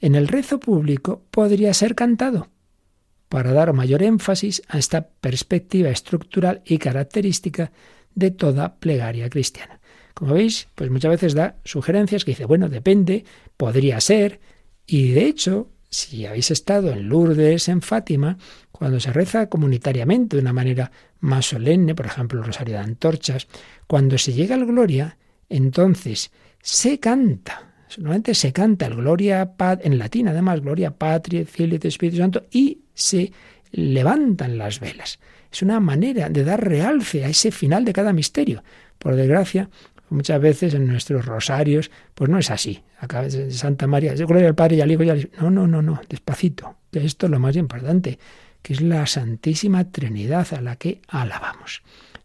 En 0.00 0.16
el 0.16 0.26
rezo 0.26 0.58
público 0.58 1.22
podría 1.30 1.72
ser 1.72 1.94
cantado, 1.94 2.48
para 3.28 3.52
dar 3.52 3.72
mayor 3.72 4.02
énfasis 4.02 4.62
a 4.68 4.78
esta 4.78 5.06
perspectiva 5.06 5.88
estructural 5.88 6.62
y 6.66 6.78
característica 6.78 7.70
de 8.16 8.32
toda 8.32 8.74
plegaria 8.74 9.30
cristiana. 9.30 9.80
Como 10.14 10.34
veis, 10.34 10.66
pues 10.74 10.90
muchas 10.90 11.12
veces 11.12 11.34
da 11.34 11.56
sugerencias 11.64 12.24
que 12.24 12.32
dice, 12.32 12.44
bueno, 12.44 12.68
depende, 12.68 13.24
podría 13.56 14.00
ser, 14.00 14.40
y 14.84 15.12
de 15.12 15.26
hecho, 15.26 15.68
si 15.94 16.26
habéis 16.26 16.50
estado 16.50 16.90
en 16.90 17.08
Lourdes, 17.08 17.68
en 17.68 17.80
Fátima, 17.80 18.36
cuando 18.72 18.98
se 18.98 19.12
reza 19.12 19.48
comunitariamente 19.48 20.36
de 20.36 20.42
una 20.42 20.52
manera 20.52 20.90
más 21.20 21.46
solemne, 21.46 21.94
por 21.94 22.06
ejemplo 22.06 22.40
el 22.40 22.46
Rosario 22.46 22.74
de 22.74 22.80
Antorchas, 22.80 23.46
cuando 23.86 24.18
se 24.18 24.32
llega 24.32 24.56
al 24.56 24.66
Gloria, 24.66 25.16
entonces 25.48 26.32
se 26.60 26.98
canta, 26.98 27.74
solamente 27.86 28.34
se 28.34 28.52
canta 28.52 28.86
el 28.86 28.96
Gloria 28.96 29.54
en 29.82 29.98
latín, 29.98 30.26
además, 30.26 30.60
Gloria 30.60 30.90
Patria, 30.90 31.44
Filio 31.46 31.78
y 31.80 31.86
Espíritu 31.86 32.16
Santo, 32.18 32.46
y 32.50 32.80
se 32.92 33.32
levantan 33.70 34.58
las 34.58 34.80
velas. 34.80 35.20
Es 35.52 35.62
una 35.62 35.78
manera 35.78 36.28
de 36.28 36.42
dar 36.42 36.68
realce 36.68 37.24
a 37.24 37.28
ese 37.28 37.52
final 37.52 37.84
de 37.84 37.92
cada 37.92 38.12
misterio. 38.12 38.64
Por 38.98 39.14
desgracia, 39.14 39.70
muchas 40.14 40.40
veces 40.40 40.74
en 40.74 40.86
nuestros 40.86 41.26
rosarios, 41.26 41.90
pues 42.14 42.30
no 42.30 42.38
es 42.38 42.50
así. 42.50 42.82
Acá 42.98 43.28
Santa 43.50 43.86
María, 43.86 44.14
gloria 44.14 44.48
al 44.48 44.54
Padre 44.54 44.76
y 44.76 44.80
al 44.80 44.90
Hijo 44.90 45.02
y 45.02 45.10
al 45.10 45.30
No, 45.40 45.50
no, 45.50 45.66
no, 45.66 45.82
no, 45.82 46.00
despacito. 46.08 46.76
Esto 46.92 47.26
es 47.26 47.30
lo 47.30 47.38
más 47.38 47.56
importante, 47.56 48.18
que 48.62 48.72
es 48.72 48.80
la 48.80 49.06
Santísima 49.06 49.90
Trinidad 49.90 50.46
a 50.54 50.60
la 50.60 50.76
que 50.76 51.00
alabamos. 51.08 51.82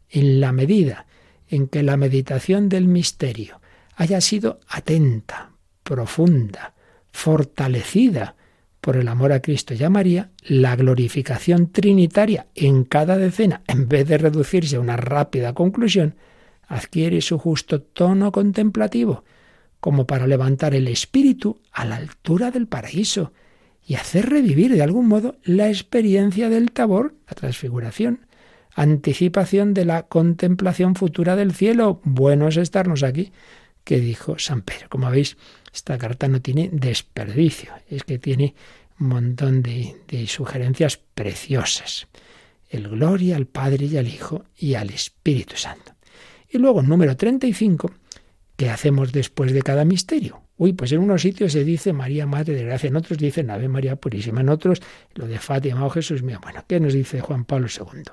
En 0.10 0.40
la 0.40 0.52
medida 0.52 1.06
en 1.50 1.68
que 1.68 1.84
la 1.84 1.98
meditación 1.98 2.70
del 2.70 2.88
misterio 2.88 3.60
haya 3.96 4.22
sido 4.22 4.60
atenta, 4.70 5.52
profunda, 5.84 6.74
fortalecida 7.12 8.36
por 8.80 8.96
el 8.96 9.08
amor 9.08 9.34
a 9.34 9.42
Cristo 9.42 9.74
y 9.74 9.84
a 9.84 9.90
María, 9.90 10.30
la 10.44 10.76
glorificación 10.76 11.72
trinitaria 11.72 12.48
en 12.56 12.86
cada 12.86 13.18
decena, 13.18 13.62
en 13.68 13.90
vez 13.90 14.08
de 14.08 14.18
reducirse 14.18 14.78
a 14.78 14.80
una 14.80 14.96
rápida 14.96 15.54
conclusión, 15.54 16.16
adquiere 16.70 17.20
su 17.20 17.38
justo 17.40 17.82
tono 17.82 18.32
contemplativo, 18.32 19.26
como 19.80 20.06
para 20.06 20.28
levantar 20.28 20.76
el 20.76 20.88
espíritu 20.88 21.60
a 21.72 21.84
la 21.84 21.96
altura 21.96 22.52
del 22.52 22.68
paraíso 22.68 23.34
y 23.86 23.96
hacer 23.96 24.30
revivir 24.30 24.74
de 24.74 24.84
algún 24.84 25.08
modo 25.08 25.36
la 25.44 25.68
experiencia 25.68 26.48
del 26.48 26.72
tabor, 26.72 27.16
la 27.28 27.34
transfiguración, 27.34 28.28
anticipación 28.76 29.74
de 29.74 29.86
la 29.86 30.04
contemplación 30.04 30.94
futura 30.94 31.36
del 31.36 31.54
cielo. 31.54 32.02
Bueno 32.04 32.48
es 32.48 32.58
estarnos 32.58 33.02
aquí, 33.02 33.32
que 33.84 34.00
dijo 34.00 34.38
San 34.38 34.62
Pedro. 34.62 34.90
Como 34.90 35.10
veis, 35.10 35.38
esta 35.74 35.98
carta 35.98 36.28
no 36.28 36.40
tiene 36.40 36.70
desperdicio, 36.72 37.72
es 37.90 38.04
que 38.04 38.20
tiene 38.20 38.54
un 39.00 39.08
montón 39.08 39.64
de, 39.64 39.96
de 40.08 40.28
sugerencias 40.28 40.98
preciosas. 40.98 42.08
El 42.70 42.90
gloria 42.90 43.38
al 43.38 43.48
Padre 43.48 43.88
y 43.88 43.98
al 43.98 44.08
Hijo 44.08 44.46
y 44.56 44.76
al 44.76 44.92
Espíritu 44.92 45.56
Santo. 45.56 45.94
Y 46.50 46.58
luego, 46.58 46.82
número 46.82 47.16
35, 47.16 47.92
¿qué 48.56 48.70
hacemos 48.70 49.12
después 49.12 49.54
de 49.54 49.62
cada 49.62 49.86
misterio? 49.86 50.42
Uy, 50.58 50.74
pues 50.74 50.92
en 50.92 51.00
unos 51.00 51.22
sitios 51.22 51.54
se 51.54 51.64
dice 51.64 51.94
María 51.94 52.26
Madre 52.26 52.56
de 52.56 52.66
Gracia, 52.66 52.90
en 52.90 52.96
otros 52.96 53.18
dicen 53.18 53.50
Ave 53.50 53.70
María 53.70 53.96
Purísima, 53.96 54.42
en 54.42 54.50
otros 54.50 54.82
lo 55.14 55.28
de 55.28 55.40
Fátima 55.40 55.84
o 55.84 55.88
oh 55.88 55.90
Jesús 55.90 56.24
mío. 56.24 56.40
Bueno, 56.42 56.66
¿qué 56.68 56.80
nos 56.80 56.94
dice 56.94 57.22
Juan 57.22 57.46
Pablo 57.46 57.68
II? 57.68 58.04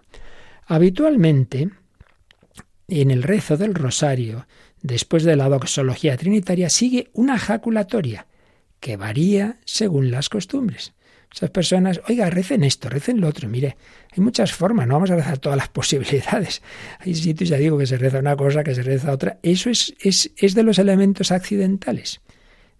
Habitualmente, 0.66 1.70
en 2.88 3.10
el 3.10 3.22
rezo 3.22 3.56
del 3.56 3.74
rosario, 3.74 4.46
después 4.82 5.24
de 5.24 5.36
la 5.36 5.48
doxología 5.48 6.16
trinitaria, 6.16 6.70
sigue 6.70 7.08
una 7.14 7.38
jaculatoria 7.38 8.26
que 8.80 8.96
varía 8.96 9.58
según 9.64 10.10
las 10.10 10.28
costumbres. 10.28 10.92
Esas 11.36 11.50
personas, 11.50 12.00
oiga, 12.08 12.30
recen 12.30 12.64
esto, 12.64 12.88
recen 12.88 13.20
lo 13.20 13.28
otro. 13.28 13.46
Mire, 13.46 13.76
hay 14.10 14.24
muchas 14.24 14.54
formas, 14.54 14.86
no 14.86 14.94
vamos 14.94 15.10
a 15.10 15.16
rezar 15.16 15.36
todas 15.36 15.58
las 15.58 15.68
posibilidades. 15.80 16.62
Hay 16.98 17.14
sitios, 17.14 17.50
ya 17.50 17.58
digo, 17.58 17.76
que 17.76 17.86
se 17.86 17.98
reza 17.98 18.20
una 18.20 18.36
cosa, 18.36 18.64
que 18.64 18.74
se 18.74 18.82
reza 18.82 19.12
otra. 19.12 19.38
Eso 19.42 19.68
es, 19.68 19.94
es, 20.00 20.30
es 20.38 20.54
de 20.54 20.62
los 20.62 20.78
elementos 20.78 21.32
accidentales. 21.32 22.22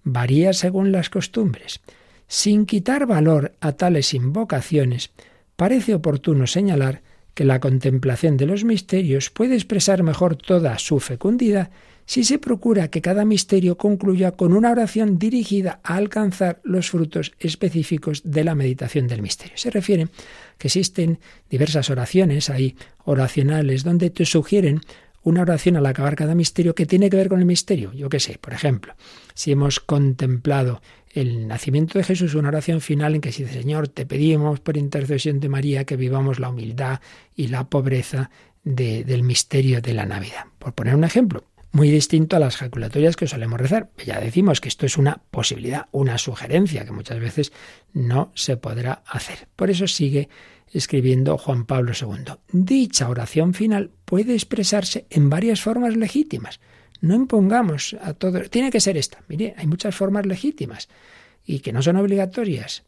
Varía 0.05 0.55
según 0.55 0.91
las 0.91 1.11
costumbres. 1.11 1.81
Sin 2.29 2.65
quitar 2.65 3.05
valor 3.07 3.53
a 3.61 3.73
tales 3.73 4.15
invocaciones, 4.15 5.11
parece 5.57 5.95
oportuno 5.95 6.47
señalar 6.47 7.03
que 7.35 7.45
la 7.45 7.61
contemplación 7.61 8.39
de 8.39 8.47
los 8.47 8.65
misterios 8.65 9.29
puede 9.29 9.55
expresar 9.55 10.03
mejor 10.03 10.35
toda 10.35 10.79
su 10.79 10.99
fecundidad 10.99 11.71
si 12.07 12.25
se 12.25 12.39
procura 12.39 12.89
que 12.89 13.03
cada 13.03 13.25
misterio 13.25 13.77
concluya 13.77 14.33
con 14.33 14.53
una 14.53 14.71
oración 14.71 15.19
dirigida 15.19 15.81
a 15.83 15.97
alcanzar 15.97 16.61
los 16.63 16.91
frutos 16.91 17.33
específicos 17.39 18.23
de 18.25 18.45
la 18.45 18.55
meditación 18.55 19.09
del 19.09 19.23
misterio. 19.23 19.59
Se 19.59 19.71
refiere 19.71 20.09
que 20.57 20.69
existen 20.69 21.19
diversas 21.51 21.91
oraciones 21.91 22.49
ahí 22.49 22.77
oracionales 23.05 23.85
donde 23.85 24.11
te 24.11 24.25
sugieren 24.25 24.81
una 25.25 25.43
oración 25.43 25.77
al 25.77 25.87
acabar 25.87 26.15
cada 26.15 26.37
misterio 26.37 26.77
que 26.77 26.87
tiene 26.87 27.11
que 27.11 27.17
ver 27.17 27.29
con 27.29 27.41
el 27.41 27.47
misterio. 27.47 27.93
Yo 27.93 28.09
qué 28.09 28.21
sé, 28.21 28.39
por 28.41 28.53
ejemplo, 28.53 28.95
si 29.35 29.51
hemos 29.51 29.81
contemplado 29.81 30.81
el 31.13 31.49
nacimiento 31.49 31.99
de 31.99 32.05
Jesús, 32.05 32.35
una 32.35 32.49
oración 32.49 32.81
final 32.81 33.17
en 33.17 33.21
que 33.21 33.31
dice, 33.31 33.49
Señor, 33.49 33.89
te 33.89 34.07
pedimos 34.07 34.61
por 34.61 34.77
intercesión 34.77 35.41
de 35.41 35.49
María 35.49 35.85
que 35.85 35.97
vivamos 35.97 36.39
la 36.39 36.51
humildad 36.51 37.01
y 37.35 37.49
la 37.49 37.69
pobreza 37.69 38.31
del 38.63 39.23
misterio 39.25 39.81
de 39.81 39.95
la 39.95 40.07
Navidad. 40.07 40.45
Por 40.59 40.75
poner 40.75 40.95
un 40.95 41.05
ejemplo, 41.05 41.43
muy 41.77 41.91
distinto 41.91 42.37
a 42.37 42.39
las 42.39 42.57
jaculatorias 42.57 43.17
que 43.17 43.27
solemos 43.27 43.61
rezar. 43.61 43.91
Ya 44.05 44.19
decimos 44.19 44.63
que 44.63 44.69
esto 44.69 44.87
es 44.87 44.97
una 44.97 45.21
posibilidad, 45.31 45.89
una 45.93 46.17
sugerencia 46.17 46.87
que 46.87 46.91
muchas 46.91 47.21
veces 47.21 47.53
no 47.93 48.33
se 48.35 48.57
podrá 48.57 49.03
hacer. 49.07 49.47
Por 49.57 49.69
eso 49.69 49.87
sigue 49.87 50.31
escribiendo 50.73 51.37
Juan 51.37 51.67
Pablo 51.67 51.93
II. 51.93 52.33
Dicha 52.51 53.11
oración 53.11 53.53
final 53.53 53.91
puede 54.07 54.33
expresarse 54.33 55.05
en 55.11 55.29
varias 55.29 55.61
formas 55.61 55.95
legítimas. 55.97 56.61
No 57.03 57.15
impongamos 57.15 57.95
a 58.01 58.15
todo. 58.15 58.41
Tiene 58.49 58.71
que 58.71 58.81
ser 58.81 58.97
esta. 58.97 59.23
Mire, 59.29 59.55
hay 59.59 59.67
muchas 59.67 59.95
formas 59.95 60.25
legítimas 60.25 60.89
y 61.45 61.61
que 61.61 61.75
no 61.75 61.83
son 61.83 61.97
obligatorias. 61.97 62.85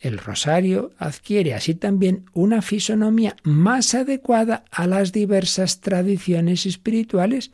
El 0.00 0.18
rosario 0.18 0.90
adquiere 0.98 1.54
así 1.54 1.76
también 1.76 2.24
una 2.32 2.60
fisonomía 2.60 3.36
más 3.44 3.94
adecuada 3.94 4.64
a 4.72 4.88
las 4.88 5.12
diversas 5.12 5.80
tradiciones 5.80 6.66
espirituales 6.66 7.52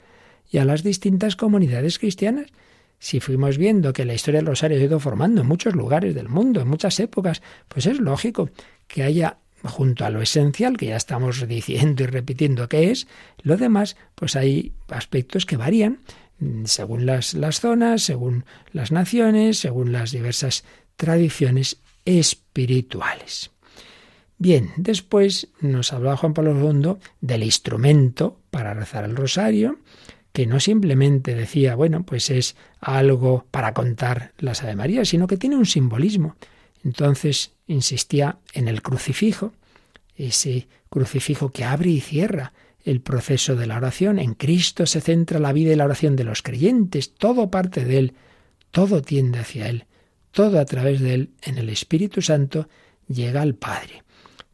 y 0.50 0.58
a 0.58 0.64
las 0.64 0.82
distintas 0.82 1.36
comunidades 1.36 1.98
cristianas. 1.98 2.46
Si 2.98 3.20
fuimos 3.20 3.58
viendo 3.58 3.92
que 3.92 4.04
la 4.04 4.14
historia 4.14 4.40
del 4.40 4.48
rosario 4.48 4.78
ha 4.78 4.82
ido 4.82 4.98
formando 4.98 5.42
en 5.42 5.46
muchos 5.46 5.74
lugares 5.74 6.14
del 6.14 6.28
mundo, 6.28 6.60
en 6.60 6.68
muchas 6.68 6.98
épocas, 6.98 7.42
pues 7.68 7.86
es 7.86 8.00
lógico 8.00 8.50
que 8.88 9.04
haya 9.04 9.38
junto 9.62 10.04
a 10.04 10.10
lo 10.10 10.20
esencial, 10.22 10.76
que 10.76 10.86
ya 10.86 10.96
estamos 10.96 11.46
diciendo 11.48 12.02
y 12.02 12.06
repitiendo 12.06 12.68
que 12.68 12.90
es, 12.90 13.06
lo 13.42 13.56
demás, 13.56 13.96
pues 14.14 14.36
hay 14.36 14.72
aspectos 14.88 15.46
que 15.46 15.56
varían 15.56 16.00
mm, 16.38 16.64
según 16.64 17.06
las, 17.06 17.34
las 17.34 17.60
zonas, 17.60 18.02
según 18.02 18.44
las 18.72 18.90
naciones, 18.92 19.58
según 19.58 19.92
las 19.92 20.10
diversas 20.10 20.64
tradiciones 20.96 21.80
espirituales. 22.04 23.50
Bien, 24.38 24.70
después 24.76 25.48
nos 25.60 25.92
hablaba 25.92 26.16
Juan 26.16 26.32
Pablo 26.32 26.72
II 26.72 26.96
del 27.20 27.42
instrumento 27.42 28.38
para 28.50 28.72
rezar 28.72 29.04
el 29.04 29.16
rosario, 29.16 29.80
que 30.38 30.46
no 30.46 30.60
simplemente 30.60 31.34
decía, 31.34 31.74
bueno, 31.74 32.04
pues 32.04 32.30
es 32.30 32.54
algo 32.80 33.44
para 33.50 33.74
contar 33.74 34.34
las 34.38 34.62
Ave 34.62 34.76
María, 34.76 35.04
sino 35.04 35.26
que 35.26 35.36
tiene 35.36 35.56
un 35.56 35.66
simbolismo. 35.66 36.36
Entonces 36.84 37.50
insistía 37.66 38.38
en 38.52 38.68
el 38.68 38.80
crucifijo, 38.80 39.52
ese 40.14 40.68
crucifijo 40.90 41.50
que 41.50 41.64
abre 41.64 41.90
y 41.90 42.00
cierra 42.00 42.52
el 42.84 43.00
proceso 43.00 43.56
de 43.56 43.66
la 43.66 43.78
oración. 43.78 44.20
En 44.20 44.34
Cristo 44.34 44.86
se 44.86 45.00
centra 45.00 45.40
la 45.40 45.52
vida 45.52 45.72
y 45.72 45.74
la 45.74 45.86
oración 45.86 46.14
de 46.14 46.22
los 46.22 46.42
creyentes, 46.42 47.14
todo 47.14 47.50
parte 47.50 47.84
de 47.84 47.98
Él, 47.98 48.14
todo 48.70 49.02
tiende 49.02 49.40
hacia 49.40 49.68
Él, 49.68 49.86
todo 50.30 50.60
a 50.60 50.64
través 50.66 51.00
de 51.00 51.14
Él, 51.14 51.30
en 51.42 51.58
el 51.58 51.68
Espíritu 51.68 52.22
Santo, 52.22 52.68
llega 53.08 53.42
al 53.42 53.56
Padre. 53.56 54.04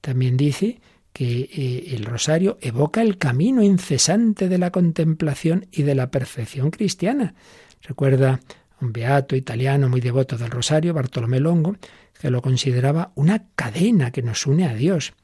También 0.00 0.38
dice 0.38 0.80
que 1.14 1.48
eh, 1.52 1.94
el 1.94 2.04
rosario 2.04 2.58
evoca 2.60 3.00
el 3.00 3.18
camino 3.18 3.62
incesante 3.62 4.48
de 4.48 4.58
la 4.58 4.72
contemplación 4.72 5.68
y 5.70 5.84
de 5.84 5.94
la 5.94 6.10
perfección 6.10 6.72
cristiana. 6.72 7.34
Recuerda 7.82 8.40
un 8.80 8.92
beato 8.92 9.36
italiano 9.36 9.88
muy 9.88 10.00
devoto 10.00 10.36
del 10.36 10.50
rosario, 10.50 10.92
Bartolomé 10.92 11.38
Longo, 11.38 11.76
que 12.20 12.30
lo 12.30 12.42
consideraba 12.42 13.12
una 13.14 13.46
cadena 13.54 14.10
que 14.10 14.22
nos 14.22 14.44
une 14.44 14.66
a 14.66 14.74
Dios. 14.74 15.14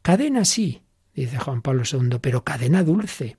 Cadena 0.00 0.46
sí, 0.46 0.80
dice 1.14 1.36
Juan 1.36 1.60
Pablo 1.60 1.82
II, 1.90 2.20
pero 2.22 2.42
cadena 2.42 2.82
dulce. 2.82 3.36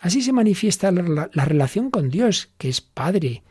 Así 0.00 0.22
se 0.22 0.32
manifiesta 0.32 0.90
la, 0.90 1.30
la 1.32 1.44
relación 1.44 1.88
con 1.88 2.10
Dios, 2.10 2.50
que 2.58 2.68
es 2.68 2.80
Padre. 2.80 3.44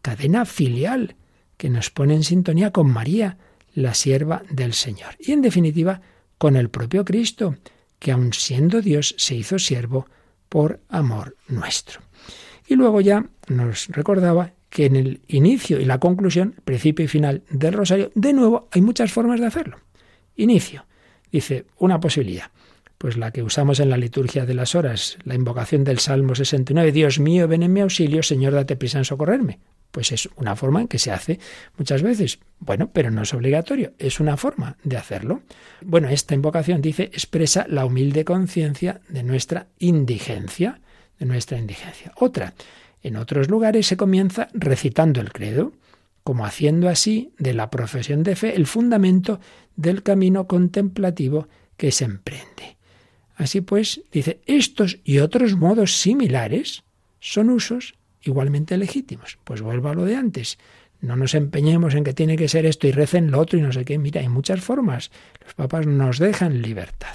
Cadena 0.00 0.46
filial, 0.46 1.16
que 1.58 1.68
nos 1.68 1.90
pone 1.90 2.14
en 2.14 2.24
sintonía 2.24 2.70
con 2.70 2.90
María, 2.90 3.36
la 3.74 3.92
sierva 3.92 4.44
del 4.48 4.72
Señor. 4.72 5.14
Y 5.18 5.32
en 5.32 5.42
definitiva, 5.42 6.00
con 6.44 6.56
el 6.56 6.68
propio 6.68 7.06
Cristo, 7.06 7.56
que 7.98 8.12
aun 8.12 8.34
siendo 8.34 8.82
Dios 8.82 9.14
se 9.16 9.34
hizo 9.34 9.58
siervo 9.58 10.06
por 10.50 10.78
amor 10.90 11.36
nuestro. 11.48 12.02
Y 12.68 12.74
luego 12.74 13.00
ya 13.00 13.24
nos 13.48 13.88
recordaba 13.88 14.52
que 14.68 14.84
en 14.84 14.96
el 14.96 15.22
inicio 15.26 15.80
y 15.80 15.86
la 15.86 16.00
conclusión, 16.00 16.54
principio 16.66 17.06
y 17.06 17.08
final 17.08 17.44
del 17.48 17.72
rosario, 17.72 18.12
de 18.14 18.34
nuevo 18.34 18.68
hay 18.72 18.82
muchas 18.82 19.10
formas 19.10 19.40
de 19.40 19.46
hacerlo. 19.46 19.78
Inicio. 20.36 20.84
Dice, 21.32 21.64
una 21.78 21.98
posibilidad. 21.98 22.50
Pues 22.98 23.16
la 23.16 23.30
que 23.30 23.42
usamos 23.42 23.80
en 23.80 23.88
la 23.88 23.96
liturgia 23.96 24.44
de 24.44 24.52
las 24.52 24.74
horas, 24.74 25.16
la 25.24 25.36
invocación 25.36 25.82
del 25.82 25.98
Salmo 25.98 26.34
69, 26.34 26.92
Dios 26.92 27.20
mío, 27.20 27.48
ven 27.48 27.62
en 27.62 27.72
mi 27.72 27.80
auxilio, 27.80 28.22
Señor, 28.22 28.52
date 28.52 28.76
prisa 28.76 28.98
en 28.98 29.06
socorrerme. 29.06 29.60
Pues 29.94 30.10
es 30.10 30.28
una 30.34 30.56
forma 30.56 30.80
en 30.80 30.88
que 30.88 30.98
se 30.98 31.12
hace 31.12 31.38
muchas 31.78 32.02
veces. 32.02 32.40
Bueno, 32.58 32.90
pero 32.92 33.12
no 33.12 33.22
es 33.22 33.32
obligatorio, 33.32 33.92
es 34.00 34.18
una 34.18 34.36
forma 34.36 34.76
de 34.82 34.96
hacerlo. 34.96 35.42
Bueno, 35.82 36.08
esta 36.08 36.34
invocación 36.34 36.82
dice 36.82 37.04
expresa 37.04 37.64
la 37.68 37.86
humilde 37.86 38.24
conciencia 38.24 39.00
de 39.08 39.22
nuestra 39.22 39.68
indigencia, 39.78 40.80
de 41.20 41.26
nuestra 41.26 41.58
indigencia. 41.58 42.12
Otra, 42.16 42.54
en 43.04 43.14
otros 43.14 43.48
lugares 43.48 43.86
se 43.86 43.96
comienza 43.96 44.48
recitando 44.52 45.20
el 45.20 45.32
credo, 45.32 45.72
como 46.24 46.44
haciendo 46.44 46.88
así 46.88 47.30
de 47.38 47.54
la 47.54 47.70
profesión 47.70 48.24
de 48.24 48.34
fe 48.34 48.56
el 48.56 48.66
fundamento 48.66 49.38
del 49.76 50.02
camino 50.02 50.48
contemplativo 50.48 51.46
que 51.76 51.92
se 51.92 52.04
emprende. 52.04 52.78
Así 53.36 53.60
pues, 53.60 54.00
dice, 54.10 54.40
estos 54.46 54.98
y 55.04 55.18
otros 55.18 55.54
modos 55.54 55.98
similares 55.98 56.82
son 57.20 57.50
usos 57.50 57.94
igualmente 58.24 58.76
legítimos. 58.76 59.38
Pues 59.44 59.62
vuelvo 59.62 59.88
a 59.88 59.94
lo 59.94 60.04
de 60.04 60.16
antes. 60.16 60.58
No 61.00 61.16
nos 61.16 61.34
empeñemos 61.34 61.94
en 61.94 62.04
que 62.04 62.14
tiene 62.14 62.36
que 62.36 62.48
ser 62.48 62.66
esto 62.66 62.86
y 62.86 62.92
recen 62.92 63.30
lo 63.30 63.40
otro 63.40 63.58
y 63.58 63.62
no 63.62 63.72
sé 63.72 63.84
qué. 63.84 63.98
Mira, 63.98 64.20
hay 64.20 64.28
muchas 64.28 64.60
formas. 64.60 65.10
Los 65.44 65.54
papas 65.54 65.86
nos 65.86 66.18
dejan 66.18 66.62
libertad. 66.62 67.14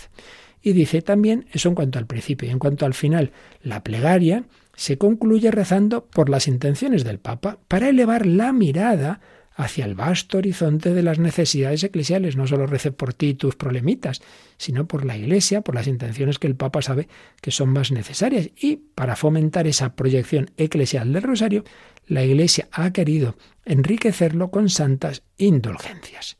Y 0.62 0.74
dice 0.74 1.02
también, 1.02 1.48
eso 1.52 1.70
en 1.70 1.76
cuanto 1.76 2.00
al 2.00 2.06
principio 2.06 2.48
y 2.48 2.52
en 2.52 2.60
cuanto 2.60 2.86
al 2.86 2.94
final, 2.94 3.32
la 3.64 3.84
plegaria 3.84 4.44
se 4.76 4.98
concluye 4.98 5.52
rezando 5.52 6.06
por 6.06 6.30
las 6.30 6.48
intenciones 6.48 7.04
del 7.04 7.20
Papa 7.20 7.58
para 7.68 7.90
elevar 7.90 8.26
la 8.26 8.54
mirada 8.54 9.22
hacia 9.60 9.84
el 9.84 9.94
vasto 9.94 10.38
horizonte 10.38 10.94
de 10.94 11.04
las 11.04 11.20
necesidades 11.20 11.84
eclesiales. 11.84 12.38
No 12.38 12.48
solo 12.48 12.66
rece 12.66 12.94
por 12.94 13.14
ti 13.14 13.34
tus 13.34 13.58
problemitas, 13.58 14.22
sino 14.56 14.88
por 14.88 15.04
la 15.04 15.18
Iglesia, 15.18 15.60
por 15.60 15.76
las 15.76 15.88
intenciones 15.88 16.40
que 16.40 16.48
el 16.48 16.56
Papa 16.56 16.82
sabe 16.82 17.10
que 17.42 17.52
son 17.52 17.68
más 17.70 17.92
necesarias. 17.92 18.52
Y 18.56 18.78
para 18.78 19.18
fomentar 19.18 19.68
esa 19.68 19.98
proyección 19.98 20.52
eclesial 20.56 21.12
del 21.12 21.24
rosario, 21.24 21.66
la 22.08 22.24
Iglesia 22.24 22.70
ha 22.72 22.92
querido 22.94 23.36
enriquecerlo 23.66 24.50
con 24.50 24.70
santas 24.70 25.24
indulgencias. 25.38 26.38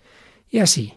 Y 0.50 0.60
así, 0.60 0.94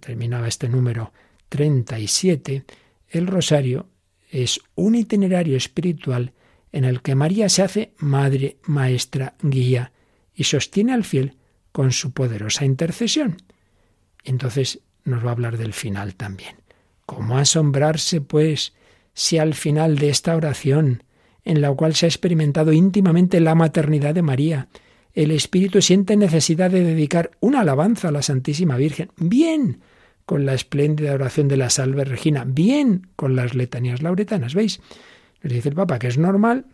terminaba 0.00 0.48
este 0.48 0.68
número 0.68 1.14
37, 1.48 2.64
el 3.08 3.26
rosario 3.26 3.88
es 4.30 4.60
un 4.74 4.94
itinerario 4.94 5.56
espiritual 5.56 6.34
en 6.70 6.84
el 6.84 7.00
que 7.00 7.14
María 7.14 7.48
se 7.48 7.62
hace 7.62 7.94
madre, 7.96 8.58
maestra, 8.64 9.36
guía 9.40 9.92
y 10.34 10.44
sostiene 10.44 10.92
al 10.92 11.04
fiel 11.04 11.38
con 11.76 11.92
su 11.92 12.12
poderosa 12.12 12.64
intercesión. 12.64 13.36
Entonces 14.24 14.80
nos 15.04 15.22
va 15.22 15.28
a 15.28 15.32
hablar 15.32 15.58
del 15.58 15.74
final 15.74 16.14
también. 16.14 16.56
¿Cómo 17.04 17.36
asombrarse, 17.36 18.22
pues, 18.22 18.72
si 19.12 19.36
al 19.36 19.52
final 19.52 19.98
de 19.98 20.08
esta 20.08 20.34
oración, 20.34 21.02
en 21.44 21.60
la 21.60 21.70
cual 21.74 21.94
se 21.94 22.06
ha 22.06 22.08
experimentado 22.08 22.72
íntimamente 22.72 23.40
la 23.40 23.54
maternidad 23.54 24.14
de 24.14 24.22
María, 24.22 24.68
el 25.12 25.30
Espíritu 25.30 25.82
siente 25.82 26.16
necesidad 26.16 26.70
de 26.70 26.82
dedicar 26.82 27.32
una 27.40 27.60
alabanza 27.60 28.08
a 28.08 28.12
la 28.12 28.22
Santísima 28.22 28.78
Virgen, 28.78 29.10
bien 29.18 29.82
con 30.24 30.46
la 30.46 30.54
espléndida 30.54 31.12
oración 31.12 31.46
de 31.46 31.58
la 31.58 31.68
Salve 31.68 32.06
Regina, 32.06 32.44
bien 32.46 33.08
con 33.16 33.36
las 33.36 33.54
letanías 33.54 34.00
lauretanas, 34.00 34.54
¿veis? 34.54 34.80
Nos 35.42 35.52
dice 35.52 35.68
el 35.68 35.74
Papa 35.74 35.98
que 35.98 36.06
es 36.06 36.16
normal 36.16 36.64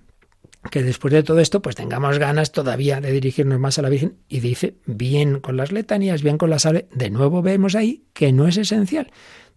que 0.70 0.82
después 0.82 1.12
de 1.12 1.22
todo 1.22 1.40
esto 1.40 1.60
pues 1.60 1.76
tengamos 1.76 2.18
ganas 2.18 2.52
todavía 2.52 3.00
de 3.00 3.12
dirigirnos 3.12 3.58
más 3.58 3.78
a 3.78 3.82
la 3.82 3.88
Virgen 3.88 4.16
y 4.28 4.40
dice 4.40 4.76
bien 4.86 5.40
con 5.40 5.56
las 5.56 5.72
letanías, 5.72 6.22
bien 6.22 6.38
con 6.38 6.50
la 6.50 6.58
salve. 6.58 6.88
De 6.94 7.10
nuevo 7.10 7.42
vemos 7.42 7.74
ahí 7.74 8.04
que 8.12 8.32
no 8.32 8.46
es 8.46 8.56
esencial. 8.56 9.10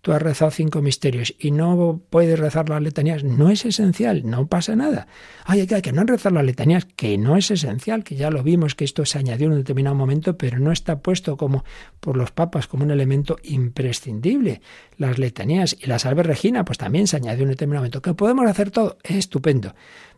Tú 0.05 0.13
has 0.13 0.21
rezado 0.21 0.51
cinco 0.51 0.83
misterios 0.83 1.33
y 1.39 1.49
no 1.49 1.99
puedes 2.11 2.37
rezar 2.37 2.69
las 2.69 2.79
letanías, 2.79 3.23
no 3.23 3.49
es 3.49 3.65
esencial, 3.65 4.21
no 4.23 4.45
pasa 4.45 4.75
nada. 4.75 5.07
Ay, 5.45 5.65
que, 5.65 5.81
que 5.81 5.91
no 5.93 6.03
rezar 6.03 6.31
las 6.31 6.45
letanías, 6.45 6.85
que 6.85 7.17
no 7.17 7.37
es 7.37 7.49
esencial, 7.49 8.03
que 8.03 8.15
ya 8.15 8.29
lo 8.29 8.43
vimos, 8.43 8.75
que 8.75 8.85
esto 8.85 9.03
se 9.03 9.17
añadió 9.17 9.47
en 9.47 9.53
un 9.53 9.57
determinado 9.57 9.95
momento, 9.95 10.37
pero 10.37 10.59
no 10.59 10.71
está 10.71 10.99
puesto 10.99 11.37
como 11.37 11.65
por 11.99 12.17
los 12.17 12.29
papas 12.29 12.67
como 12.67 12.83
un 12.83 12.91
elemento 12.91 13.37
imprescindible. 13.41 14.61
Las 14.95 15.17
letanías 15.17 15.75
y 15.81 15.87
la 15.87 15.97
salve 15.97 16.21
regina, 16.21 16.65
pues 16.65 16.77
también 16.77 17.07
se 17.07 17.15
añadió 17.15 17.41
en 17.41 17.49
un 17.49 17.53
determinado 17.53 17.81
momento. 17.81 18.03
¿Que 18.03 18.13
podemos 18.13 18.45
hacer 18.47 18.69
todo? 18.69 18.99
Estupendo. 19.01 19.73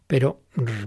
Pero 0.07 0.41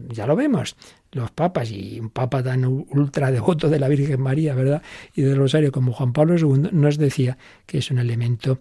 ya 0.09 0.27
lo 0.27 0.35
vemos, 0.35 0.77
los 1.13 1.31
papas 1.31 1.71
y 1.71 2.01
un 2.01 2.11
papa 2.11 2.43
tan 2.43 2.65
ultra 2.65 3.31
devoto 3.31 3.69
de 3.69 3.79
la 3.79 3.89
Virgen 3.89 4.21
María, 4.21 4.55
¿verdad? 4.55 4.83
Y 5.15 5.23
del 5.23 5.37
Rosario 5.37 5.73
como 5.73 5.93
Juan 5.93 6.13
Pablo 6.13 6.37
II 6.39 6.71
nos 6.73 6.97
decía 6.97 7.37
que 7.67 7.79
es 7.79 7.91
un 7.91 7.99
elemento 7.99 8.59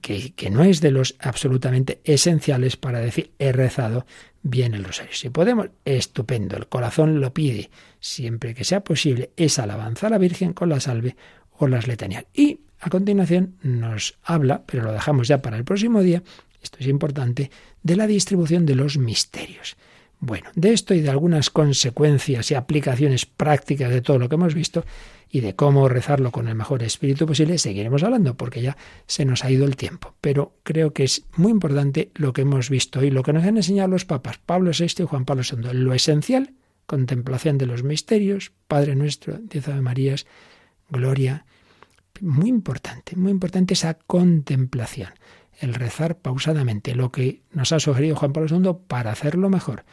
que, 0.00 0.32
que, 0.34 0.50
no 0.50 0.64
es 0.64 0.80
de 0.80 0.90
los 0.90 1.16
absolutamente 1.20 2.00
esenciales 2.04 2.76
para 2.76 3.00
decir 3.00 3.32
he 3.38 3.52
rezado 3.52 4.06
bien 4.42 4.74
el 4.74 4.84
rosario. 4.84 5.12
Si 5.12 5.30
podemos, 5.30 5.68
estupendo, 5.84 6.56
el 6.56 6.66
corazón 6.66 7.20
lo 7.20 7.32
pide, 7.32 7.70
siempre 8.00 8.54
que 8.54 8.64
sea 8.64 8.82
posible, 8.82 9.30
es 9.36 9.58
alabanza 9.58 10.08
a 10.08 10.10
la 10.10 10.18
Virgen 10.18 10.52
con 10.52 10.68
la 10.68 10.80
salve 10.80 11.16
o 11.58 11.68
las 11.68 11.86
letanías. 11.86 12.26
Y 12.34 12.60
a 12.80 12.90
continuación 12.90 13.56
nos 13.62 14.18
habla, 14.24 14.64
pero 14.66 14.82
lo 14.82 14.92
dejamos 14.92 15.28
ya 15.28 15.40
para 15.40 15.56
el 15.56 15.64
próximo 15.64 16.02
día, 16.02 16.22
esto 16.62 16.78
es 16.80 16.86
importante, 16.86 17.50
de 17.82 17.96
la 17.96 18.06
distribución 18.06 18.66
de 18.66 18.74
los 18.74 18.98
misterios. 18.98 19.76
Bueno, 20.24 20.50
de 20.54 20.72
esto 20.72 20.94
y 20.94 21.00
de 21.00 21.10
algunas 21.10 21.50
consecuencias 21.50 22.52
y 22.52 22.54
aplicaciones 22.54 23.26
prácticas 23.26 23.90
de 23.90 24.02
todo 24.02 24.20
lo 24.20 24.28
que 24.28 24.36
hemos 24.36 24.54
visto 24.54 24.84
y 25.28 25.40
de 25.40 25.56
cómo 25.56 25.88
rezarlo 25.88 26.30
con 26.30 26.46
el 26.46 26.54
mejor 26.54 26.84
espíritu 26.84 27.26
posible, 27.26 27.58
seguiremos 27.58 28.04
hablando 28.04 28.36
porque 28.36 28.62
ya 28.62 28.76
se 29.08 29.24
nos 29.24 29.44
ha 29.44 29.50
ido 29.50 29.64
el 29.64 29.74
tiempo. 29.74 30.14
Pero 30.20 30.54
creo 30.62 30.92
que 30.92 31.02
es 31.02 31.24
muy 31.36 31.50
importante 31.50 32.12
lo 32.14 32.32
que 32.32 32.42
hemos 32.42 32.70
visto 32.70 33.00
hoy, 33.00 33.10
lo 33.10 33.24
que 33.24 33.32
nos 33.32 33.42
han 33.42 33.56
enseñado 33.56 33.88
los 33.88 34.04
papas 34.04 34.38
Pablo 34.38 34.70
VI 34.78 35.02
y 35.02 35.06
Juan 35.06 35.24
Pablo 35.24 35.42
II. 35.42 35.72
Lo 35.72 35.92
esencial, 35.92 36.54
contemplación 36.86 37.58
de 37.58 37.66
los 37.66 37.82
misterios, 37.82 38.52
Padre 38.68 38.94
nuestro, 38.94 39.38
diez 39.38 39.66
Ave 39.66 39.80
Marías, 39.80 40.26
gloria. 40.88 41.46
Muy 42.20 42.48
importante, 42.48 43.16
muy 43.16 43.32
importante 43.32 43.74
esa 43.74 43.94
contemplación 43.94 45.08
el 45.62 45.74
rezar 45.74 46.18
pausadamente, 46.18 46.94
lo 46.94 47.12
que 47.12 47.42
nos 47.52 47.70
ha 47.72 47.78
sugerido 47.78 48.16
Juan 48.16 48.32
Pablo 48.32 48.58
II 48.58 48.84
para 48.88 49.12
hacerlo 49.12 49.48
mejor. 49.48 49.84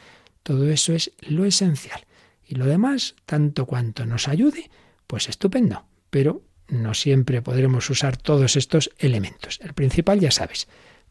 Todo 0.42 0.68
eso 0.68 0.92
es 0.92 1.12
lo 1.20 1.44
esencial. 1.44 2.06
Y 2.44 2.56
lo 2.56 2.66
demás, 2.66 3.14
tanto 3.24 3.66
cuanto 3.66 4.04
nos 4.04 4.26
ayude, 4.26 4.68
pues 5.06 5.28
estupendo. 5.28 5.84
Pero 6.10 6.42
no 6.66 6.92
siempre 6.94 7.40
podremos 7.40 7.88
usar 7.88 8.16
todos 8.16 8.56
estos 8.56 8.90
elementos. 8.98 9.60
El 9.62 9.72
principal, 9.72 10.18
ya 10.18 10.32
sabes, 10.32 10.66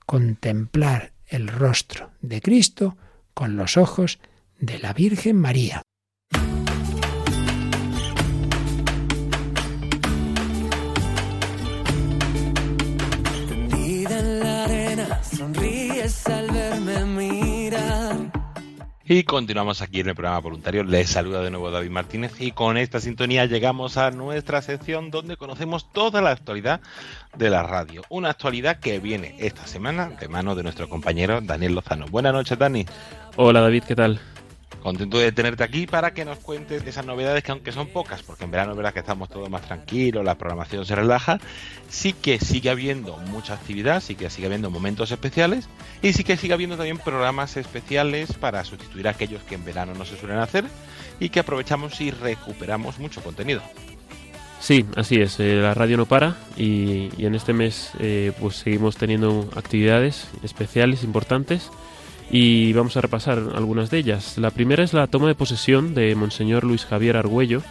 contemplar 0.05 1.13
el 1.27 1.47
rostro 1.47 2.11
de 2.21 2.41
Cristo 2.41 2.97
con 3.33 3.55
los 3.55 3.77
ojos 3.77 4.19
de 4.59 4.77
la 4.79 4.91
Virgen 4.91 5.37
María. 5.37 5.81
Y 19.11 19.23
continuamos 19.23 19.81
aquí 19.81 20.01
en 20.01 20.09
el 20.09 20.13
programa 20.13 20.37
voluntario. 20.37 20.83
Les 20.83 21.09
saluda 21.09 21.41
de 21.41 21.49
nuevo 21.49 21.71
David 21.71 21.89
Martínez 21.89 22.39
y 22.39 22.51
con 22.51 22.77
esta 22.77 22.99
sintonía 22.99 23.47
llegamos 23.47 23.97
a 23.97 24.11
nuestra 24.11 24.61
sección 24.61 25.09
donde 25.09 25.35
conocemos 25.35 25.91
toda 25.91 26.21
la 26.21 26.29
actualidad 26.29 26.79
de 27.35 27.49
la 27.49 27.63
radio. 27.63 28.03
Una 28.09 28.29
actualidad 28.29 28.79
que 28.79 28.99
viene 28.99 29.33
esta 29.39 29.65
semana 29.65 30.09
de 30.09 30.27
mano 30.27 30.53
de 30.53 30.61
nuestro 30.61 30.87
compañero 30.87 31.41
Daniel 31.41 31.73
Lozano. 31.73 32.05
Buenas 32.05 32.33
noches, 32.33 32.59
Dani. 32.59 32.85
Hola 33.35 33.61
David, 33.61 33.83
¿qué 33.87 33.95
tal? 33.95 34.21
Contento 34.81 35.19
de 35.19 35.31
tenerte 35.31 35.63
aquí 35.63 35.87
para 35.87 36.13
que 36.13 36.23
nos 36.23 36.39
cuentes 36.39 36.85
esas 36.85 37.05
novedades 37.05 37.43
que 37.43 37.51
aunque 37.51 37.71
son 37.71 37.87
pocas, 37.87 38.23
porque 38.23 38.45
en 38.45 38.51
verano 38.51 38.71
es 38.71 38.77
verdad 38.77 38.93
que 38.93 38.99
estamos 38.99 39.27
todos 39.27 39.49
más 39.49 39.61
tranquilos, 39.63 40.23
la 40.23 40.35
programación 40.35 40.85
se 40.85 40.95
relaja, 40.95 41.39
sí 41.89 42.13
que 42.13 42.39
sigue 42.39 42.69
habiendo 42.69 43.17
mucha 43.17 43.55
actividad, 43.55 44.01
sí 44.01 44.15
que 44.15 44.29
sigue 44.29 44.47
habiendo 44.47 44.69
momentos 44.69 45.11
especiales 45.11 45.67
y 46.01 46.13
sí 46.13 46.23
que 46.23 46.37
sigue 46.37 46.53
habiendo 46.53 46.77
también 46.77 46.97
programas 46.97 47.57
especiales 47.57 48.33
para 48.33 48.63
sustituir 48.63 49.07
a 49.07 49.11
aquellos 49.11 49.43
que 49.43 49.55
en 49.55 49.65
verano 49.65 49.93
no 49.95 50.05
se 50.05 50.17
suelen 50.17 50.37
hacer 50.37 50.63
y 51.19 51.29
que 51.29 51.41
aprovechamos 51.41 51.99
y 51.99 52.11
recuperamos 52.11 52.99
mucho 52.99 53.21
contenido. 53.21 53.61
Sí, 54.61 54.85
así 54.95 55.21
es, 55.21 55.39
eh, 55.39 55.55
la 55.55 55.73
radio 55.73 55.97
no 55.97 56.05
para 56.05 56.35
y, 56.57 57.09
y 57.17 57.25
en 57.25 57.35
este 57.35 57.53
mes 57.53 57.91
eh, 57.99 58.33
pues 58.39 58.57
seguimos 58.57 58.97
teniendo 58.97 59.49
actividades 59.55 60.27
especiales 60.43 61.03
importantes 61.03 61.69
y 62.31 62.73
vamos 62.73 62.95
a 62.97 63.01
repasar 63.01 63.39
algunas 63.55 63.89
de 63.89 63.97
ellas. 63.97 64.37
La 64.37 64.51
primera 64.51 64.83
es 64.83 64.93
la 64.93 65.07
toma 65.07 65.27
de 65.27 65.35
posesión 65.35 65.93
de 65.95 66.15
Monseñor 66.15 66.63
Luis 66.63 66.85
Javier 66.85 67.17
Argüello 67.17 67.61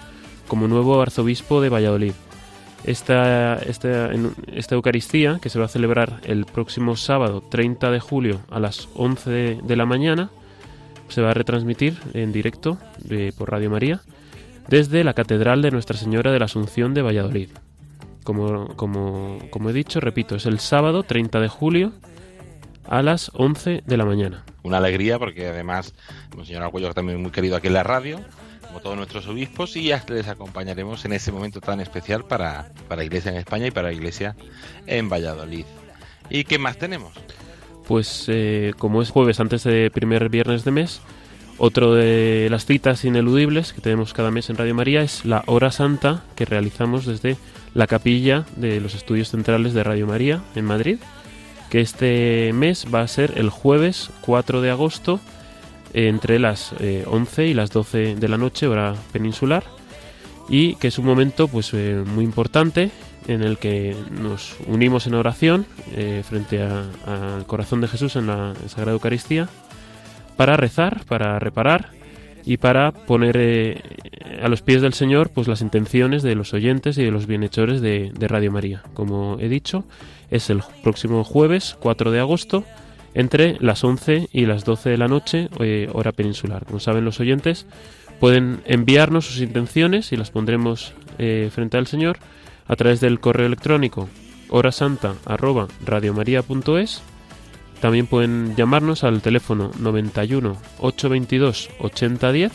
como 0.48 0.66
nuevo 0.66 1.00
arzobispo 1.00 1.60
de 1.60 1.68
Valladolid. 1.68 2.12
Esta, 2.84 3.56
esta, 3.56 4.10
esta 4.52 4.74
Eucaristía, 4.74 5.38
que 5.42 5.50
se 5.50 5.58
va 5.58 5.66
a 5.66 5.68
celebrar 5.68 6.20
el 6.24 6.46
próximo 6.46 6.96
sábado 6.96 7.42
30 7.42 7.90
de 7.90 8.00
julio 8.00 8.40
a 8.50 8.60
las 8.60 8.88
11 8.94 9.30
de, 9.30 9.60
de 9.62 9.76
la 9.76 9.84
mañana, 9.84 10.30
se 11.08 11.22
va 11.22 11.30
a 11.30 11.34
retransmitir 11.34 11.98
en 12.14 12.32
directo 12.32 12.78
eh, 13.10 13.32
por 13.36 13.50
Radio 13.50 13.70
María 13.70 14.00
desde 14.68 15.02
la 15.04 15.14
Catedral 15.14 15.62
de 15.62 15.70
Nuestra 15.70 15.96
Señora 15.96 16.30
de 16.30 16.38
la 16.38 16.44
Asunción 16.44 16.94
de 16.94 17.02
Valladolid. 17.02 17.50
Como, 18.22 18.68
como, 18.76 19.38
como 19.50 19.70
he 19.70 19.72
dicho, 19.72 20.00
repito, 20.00 20.36
es 20.36 20.44
el 20.44 20.58
sábado 20.58 21.02
30 21.02 21.40
de 21.40 21.48
julio 21.48 21.92
a 22.88 23.02
las 23.02 23.30
11 23.34 23.82
de 23.86 23.96
la 23.96 24.04
mañana. 24.04 24.44
Una 24.62 24.78
alegría 24.78 25.18
porque 25.18 25.46
además 25.48 25.94
Monseñor 26.36 26.62
Argüello 26.62 26.92
también 26.94 27.20
muy 27.20 27.30
querido 27.30 27.56
aquí 27.56 27.68
en 27.68 27.74
la 27.74 27.82
radio, 27.82 28.20
como 28.66 28.80
todos 28.80 28.96
nuestros 28.96 29.26
obispos, 29.28 29.76
y 29.76 29.84
ya 29.84 30.04
les 30.08 30.28
acompañaremos 30.28 31.04
en 31.04 31.12
ese 31.12 31.32
momento 31.32 31.60
tan 31.60 31.80
especial 31.80 32.24
para, 32.24 32.70
para 32.88 33.04
Iglesia 33.04 33.30
en 33.30 33.38
España 33.38 33.66
y 33.66 33.70
para 33.70 33.92
Iglesia 33.92 34.36
en 34.86 35.08
Valladolid. 35.08 35.64
¿Y 36.30 36.44
qué 36.44 36.58
más 36.58 36.78
tenemos? 36.78 37.12
Pues 37.86 38.26
eh, 38.28 38.74
como 38.78 39.00
es 39.00 39.10
jueves 39.10 39.40
antes 39.40 39.64
de 39.64 39.90
primer 39.90 40.28
viernes 40.28 40.64
de 40.64 40.70
mes, 40.70 41.00
otro 41.56 41.94
de 41.94 42.48
las 42.50 42.66
citas 42.66 43.04
ineludibles 43.04 43.72
que 43.72 43.80
tenemos 43.80 44.12
cada 44.12 44.30
mes 44.30 44.48
en 44.48 44.56
Radio 44.56 44.74
María 44.74 45.02
es 45.02 45.24
la 45.24 45.42
hora 45.46 45.72
santa 45.72 46.22
que 46.36 46.44
realizamos 46.44 47.04
desde 47.06 47.36
la 47.74 47.86
capilla 47.86 48.44
de 48.56 48.80
los 48.80 48.94
estudios 48.94 49.30
centrales 49.30 49.74
de 49.74 49.82
Radio 49.82 50.06
María 50.06 50.42
en 50.54 50.66
Madrid, 50.66 50.98
que 51.70 51.80
este 51.80 52.52
mes 52.54 52.86
va 52.92 53.02
a 53.02 53.08
ser 53.08 53.34
el 53.36 53.50
jueves 53.50 54.10
4 54.22 54.60
de 54.60 54.70
agosto 54.70 55.20
entre 55.92 56.38
las 56.38 56.72
eh, 56.80 57.04
11 57.06 57.46
y 57.46 57.54
las 57.54 57.70
12 57.70 58.16
de 58.16 58.28
la 58.28 58.38
noche 58.38 58.66
hora 58.66 58.94
peninsular 59.12 59.64
y 60.48 60.74
que 60.76 60.88
es 60.88 60.98
un 60.98 61.06
momento 61.06 61.48
pues 61.48 61.72
eh, 61.74 62.02
muy 62.06 62.24
importante 62.24 62.90
en 63.26 63.42
el 63.42 63.58
que 63.58 63.94
nos 64.10 64.56
unimos 64.66 65.06
en 65.06 65.14
oración 65.14 65.66
eh, 65.94 66.22
frente 66.26 66.62
al 66.62 67.46
corazón 67.46 67.80
de 67.80 67.88
Jesús 67.88 68.16
en 68.16 68.26
la 68.26 68.54
Sagrada 68.68 68.92
Eucaristía 68.92 69.48
para 70.36 70.56
rezar, 70.56 71.04
para 71.06 71.38
reparar 71.38 71.97
y 72.48 72.56
para 72.56 72.90
poner 72.92 73.36
eh, 73.38 73.82
a 74.42 74.48
los 74.48 74.62
pies 74.62 74.80
del 74.80 74.94
Señor 74.94 75.28
pues 75.28 75.48
las 75.48 75.60
intenciones 75.60 76.22
de 76.22 76.34
los 76.34 76.54
oyentes 76.54 76.96
y 76.96 77.04
de 77.04 77.10
los 77.10 77.26
bienhechores 77.26 77.82
de, 77.82 78.10
Radio 78.18 78.50
María. 78.50 78.82
Como 78.94 79.36
he 79.38 79.50
dicho, 79.50 79.84
es 80.30 80.48
el 80.48 80.62
próximo 80.82 81.24
jueves 81.24 81.76
4 81.78 82.10
de 82.10 82.20
agosto 82.20 82.64
entre 83.12 83.58
las 83.60 83.84
11 83.84 84.30
y 84.32 84.46
las 84.46 84.64
12 84.64 84.88
de 84.88 84.96
la 84.96 85.08
noche, 85.08 85.50
eh, 85.60 85.90
hora 85.92 86.12
peninsular. 86.12 86.64
Como 86.64 86.80
saben 86.80 87.04
los 87.04 87.20
oyentes, 87.20 87.66
pueden 88.18 88.62
enviarnos 88.64 89.26
sus 89.26 89.42
intenciones 89.42 90.10
y 90.12 90.16
las 90.16 90.30
pondremos 90.30 90.94
eh, 91.18 91.50
frente 91.52 91.76
al 91.76 91.86
Señor 91.86 92.16
a 92.66 92.76
través 92.76 93.00
del 93.00 93.20
correo 93.20 93.46
electrónico 93.46 94.08
horasanta@radiomaria.es. 94.48 97.02
También 97.80 98.06
pueden 98.06 98.56
llamarnos 98.56 99.04
al 99.04 99.22
teléfono 99.22 99.70
91 99.78 100.56
822 100.78 101.70
8010 101.78 102.52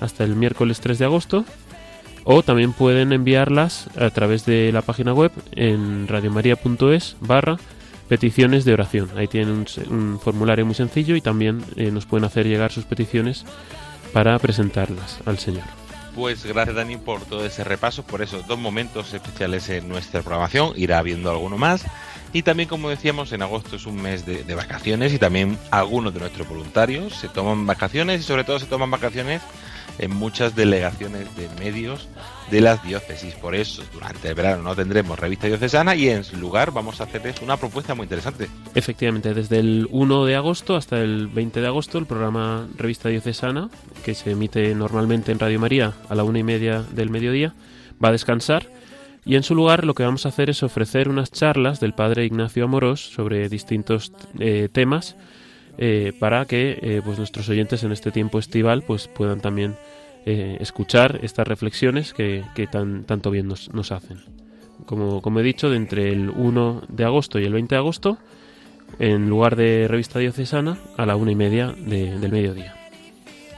hasta 0.00 0.24
el 0.24 0.36
miércoles 0.36 0.80
3 0.80 0.98
de 0.98 1.04
agosto 1.04 1.44
o 2.24 2.42
también 2.42 2.72
pueden 2.72 3.12
enviarlas 3.12 3.88
a 3.96 4.10
través 4.10 4.44
de 4.46 4.72
la 4.72 4.82
página 4.82 5.12
web 5.12 5.30
en 5.52 6.08
radiomaria.es 6.08 7.16
barra 7.20 7.56
peticiones 8.08 8.64
de 8.64 8.72
oración. 8.72 9.10
Ahí 9.16 9.28
tienen 9.28 9.66
un, 9.90 10.20
formulario 10.20 10.66
muy 10.66 10.74
sencillo 10.74 11.16
y 11.16 11.20
también 11.20 11.64
eh, 11.76 11.90
nos 11.90 12.06
pueden 12.06 12.24
hacer 12.24 12.46
llegar 12.46 12.72
sus 12.72 12.84
peticiones 12.84 13.44
para 14.12 14.38
presentarlas 14.38 15.18
al 15.26 15.38
Señor. 15.38 15.64
Pues 16.14 16.44
gracias 16.46 16.74
Dani 16.74 16.96
por 16.96 17.20
todo 17.26 17.44
ese 17.44 17.62
repaso, 17.62 18.02
por 18.02 18.22
esos 18.22 18.46
dos 18.46 18.58
momentos 18.58 19.12
especiales 19.12 19.68
en 19.68 19.88
nuestra 19.88 20.22
programación. 20.22 20.72
Irá 20.76 20.98
habiendo 20.98 21.30
alguno 21.30 21.58
más. 21.58 21.84
Y 22.32 22.42
también, 22.42 22.68
como 22.68 22.90
decíamos, 22.90 23.32
en 23.32 23.42
agosto 23.42 23.76
es 23.76 23.86
un 23.86 24.00
mes 24.00 24.26
de, 24.26 24.44
de 24.44 24.54
vacaciones 24.54 25.12
y 25.12 25.18
también 25.18 25.58
algunos 25.70 26.12
de 26.12 26.20
nuestros 26.20 26.48
voluntarios 26.48 27.14
se 27.14 27.28
toman 27.28 27.66
vacaciones 27.66 28.20
y 28.20 28.24
sobre 28.24 28.44
todo 28.44 28.58
se 28.58 28.66
toman 28.66 28.90
vacaciones 28.90 29.42
en 29.98 30.14
muchas 30.14 30.54
delegaciones 30.54 31.34
de 31.36 31.48
medios 31.58 32.08
de 32.50 32.60
las 32.60 32.82
diócesis. 32.84 33.34
Por 33.34 33.54
eso, 33.54 33.82
durante 33.92 34.28
el 34.28 34.34
verano 34.34 34.62
no 34.62 34.76
tendremos 34.76 35.18
revista 35.18 35.46
diocesana 35.46 35.94
y 35.94 36.08
en 36.08 36.24
su 36.24 36.36
lugar 36.36 36.72
vamos 36.72 37.00
a 37.00 37.04
hacerles 37.04 37.40
una 37.42 37.56
propuesta 37.56 37.94
muy 37.94 38.04
interesante. 38.04 38.48
Efectivamente, 38.74 39.34
desde 39.34 39.58
el 39.58 39.88
1 39.90 40.24
de 40.24 40.36
agosto 40.36 40.76
hasta 40.76 41.00
el 41.00 41.28
20 41.28 41.60
de 41.60 41.66
agosto, 41.66 41.98
el 41.98 42.06
programa 42.06 42.68
Revista 42.76 43.08
Diocesana, 43.08 43.68
que 44.04 44.14
se 44.14 44.32
emite 44.32 44.74
normalmente 44.74 45.32
en 45.32 45.38
Radio 45.38 45.58
María 45.58 45.94
a 46.08 46.14
la 46.14 46.24
una 46.24 46.38
y 46.38 46.44
media 46.44 46.82
del 46.82 47.10
mediodía, 47.10 47.54
va 48.02 48.10
a 48.10 48.12
descansar. 48.12 48.68
Y 49.26 49.34
en 49.34 49.42
su 49.42 49.54
lugar 49.56 49.84
lo 49.84 49.94
que 49.94 50.04
vamos 50.04 50.24
a 50.24 50.28
hacer 50.28 50.50
es 50.50 50.62
ofrecer 50.62 51.08
unas 51.08 51.32
charlas 51.32 51.80
del 51.80 51.94
padre 51.94 52.24
Ignacio 52.24 52.64
Amorós 52.64 53.00
sobre 53.12 53.48
distintos 53.48 54.12
eh, 54.38 54.68
temas 54.72 55.16
eh, 55.78 56.12
para 56.20 56.44
que 56.46 56.78
eh, 56.80 57.02
pues 57.04 57.18
nuestros 57.18 57.48
oyentes 57.48 57.82
en 57.82 57.90
este 57.90 58.12
tiempo 58.12 58.38
estival 58.38 58.82
pues 58.82 59.08
puedan 59.08 59.40
también 59.40 59.76
escuchar 60.28 61.20
estas 61.22 61.46
reflexiones 61.46 62.12
que, 62.12 62.42
que 62.56 62.66
tan, 62.66 63.04
tanto 63.04 63.30
bien 63.30 63.46
nos, 63.46 63.72
nos 63.72 63.92
hacen. 63.92 64.24
Como, 64.84 65.22
como 65.22 65.38
he 65.38 65.44
dicho, 65.44 65.70
de 65.70 65.76
entre 65.76 66.10
el 66.12 66.30
1 66.30 66.82
de 66.88 67.04
agosto 67.04 67.38
y 67.38 67.44
el 67.44 67.52
20 67.52 67.76
de 67.76 67.78
agosto, 67.78 68.18
en 68.98 69.28
lugar 69.28 69.54
de 69.54 69.86
revista 69.86 70.18
diocesana, 70.18 70.78
a 70.96 71.06
la 71.06 71.14
una 71.14 71.30
y 71.30 71.36
media 71.36 71.68
de- 71.78 72.18
del 72.18 72.32
mediodía. 72.32 72.74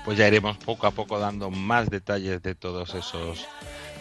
pues 0.05 0.19
ya 0.19 0.29
iremos 0.29 0.59
poco 0.59 0.87
a 0.87 0.91
poco 0.91 1.19
dando 1.19 1.51
más 1.51 1.89
detalles 1.89 2.43
de 2.43 2.55
todos 2.55 2.95
esos 2.95 3.47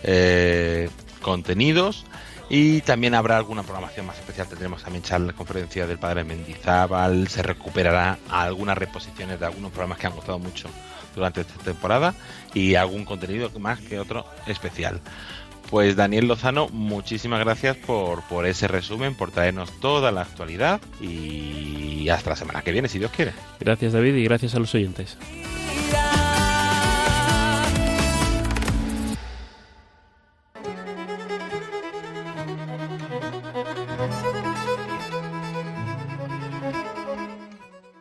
eh, 0.03 0.89
contenidos 1.21 2.05
y 2.49 2.81
también 2.81 3.13
habrá 3.13 3.37
alguna 3.37 3.63
programación 3.63 4.05
más 4.05 4.17
especial. 4.17 4.47
Tendremos 4.47 4.83
también 4.83 5.03
charlas, 5.03 5.35
conferencia 5.35 5.85
del 5.85 5.99
padre 5.99 6.23
Mendizábal, 6.23 7.27
se 7.27 7.43
recuperará 7.43 8.17
algunas 8.29 8.77
reposiciones 8.77 9.39
de 9.39 9.45
algunos 9.45 9.71
programas 9.71 9.97
que 9.97 10.07
han 10.07 10.13
gustado 10.13 10.39
mucho 10.39 10.69
durante 11.15 11.41
esta 11.41 11.61
temporada 11.63 12.13
y 12.53 12.75
algún 12.75 13.03
contenido 13.03 13.51
más 13.59 13.79
que 13.79 13.99
otro 13.99 14.25
especial. 14.45 15.01
Pues 15.69 15.97
Daniel 15.97 16.27
Lozano, 16.27 16.69
muchísimas 16.69 17.41
gracias 17.41 17.75
por, 17.75 18.21
por 18.23 18.45
ese 18.45 18.69
resumen, 18.69 19.15
por 19.15 19.31
traernos 19.31 19.69
toda 19.81 20.13
la 20.13 20.21
actualidad 20.21 20.79
y 21.01 22.07
hasta 22.07 22.29
la 22.29 22.35
semana 22.37 22.61
que 22.61 22.71
viene, 22.71 22.87
si 22.87 22.99
Dios 22.99 23.11
quiere. 23.11 23.33
Gracias 23.59 23.91
David 23.91 24.15
y 24.15 24.23
gracias 24.23 24.55
a 24.55 24.59
los 24.59 24.73
oyentes. 24.73 25.17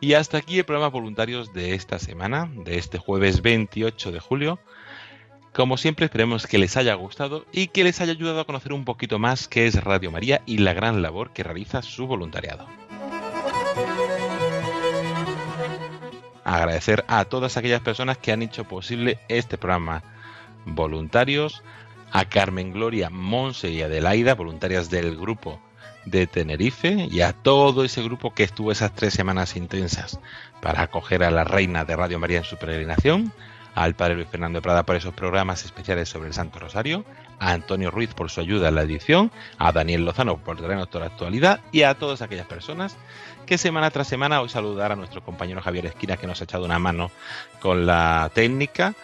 Y 0.07 0.13
hasta 0.13 0.37
aquí 0.37 0.57
el 0.57 0.63
programa 0.63 0.87
voluntarios 0.87 1.51
de 1.51 1.73
esta 1.73 1.99
semana, 1.99 2.49
de 2.63 2.77
este 2.77 2.97
jueves 2.97 3.41
28 3.41 4.13
de 4.13 4.21
julio. 4.21 4.57
Como 5.53 5.75
siempre, 5.75 6.05
esperemos 6.05 6.47
que 6.47 6.57
les 6.57 6.77
haya 6.77 6.93
gustado 6.93 7.45
y 7.51 7.67
que 7.67 7.83
les 7.83 7.99
haya 7.99 8.13
ayudado 8.13 8.39
a 8.39 8.45
conocer 8.45 8.71
un 8.71 8.85
poquito 8.85 9.19
más 9.19 9.49
qué 9.49 9.67
es 9.67 9.83
Radio 9.83 10.09
María 10.09 10.41
y 10.45 10.59
la 10.59 10.71
gran 10.71 11.01
labor 11.01 11.33
que 11.33 11.43
realiza 11.43 11.81
su 11.81 12.07
voluntariado. 12.07 12.67
Agradecer 16.45 17.03
a 17.09 17.25
todas 17.25 17.57
aquellas 17.57 17.81
personas 17.81 18.17
que 18.17 18.31
han 18.31 18.41
hecho 18.41 18.63
posible 18.63 19.19
este 19.27 19.57
programa. 19.57 20.03
Voluntarios, 20.65 21.63
a 22.13 22.23
Carmen 22.23 22.71
Gloria, 22.71 23.09
Monse 23.09 23.71
y 23.71 23.81
Adelaida, 23.81 24.35
voluntarias 24.35 24.89
del 24.89 25.17
grupo 25.17 25.59
de 26.09 26.27
Tenerife, 26.27 27.07
y 27.11 27.21
a 27.21 27.33
todo 27.33 27.83
ese 27.83 28.01
grupo 28.01 28.33
que 28.33 28.43
estuvo 28.43 28.71
esas 28.71 28.93
tres 28.93 29.13
semanas 29.13 29.55
intensas 29.55 30.19
para 30.61 30.81
acoger 30.81 31.23
a 31.23 31.31
la 31.31 31.43
reina 31.43 31.85
de 31.85 31.95
Radio 31.95 32.19
María 32.19 32.39
en 32.39 32.43
su 32.43 32.57
peregrinación, 32.57 33.33
al 33.75 33.93
padre 33.93 34.15
Luis 34.15 34.27
Fernando 34.27 34.61
Prada 34.61 34.83
por 34.83 34.95
esos 34.95 35.13
programas 35.13 35.63
especiales 35.63 36.09
sobre 36.09 36.29
el 36.29 36.33
Santo 36.33 36.59
Rosario, 36.59 37.05
a 37.39 37.51
Antonio 37.51 37.91
Ruiz 37.91 38.13
por 38.13 38.31
su 38.31 38.41
ayuda 38.41 38.69
en 38.69 38.75
la 38.75 38.81
edición, 38.81 39.31
a 39.59 39.71
Daniel 39.71 40.03
Lozano 40.03 40.37
por 40.37 40.57
traernos 40.57 40.89
toda 40.89 41.05
la 41.05 41.11
actualidad 41.11 41.59
y 41.71 41.83
a 41.83 41.93
todas 41.93 42.21
aquellas 42.21 42.47
personas 42.47 42.97
que 43.45 43.57
semana 43.57 43.91
tras 43.91 44.07
semana 44.07 44.41
hoy 44.41 44.49
saludar 44.49 44.91
a 44.91 44.95
nuestro 44.95 45.23
compañero 45.23 45.61
Javier 45.61 45.85
Esquina 45.85 46.17
que 46.17 46.25
nos 46.25 46.41
ha 46.41 46.45
echado 46.45 46.65
una 46.65 46.79
mano 46.79 47.11
con 47.59 47.85
la 47.85 48.31
técnica 48.33 48.95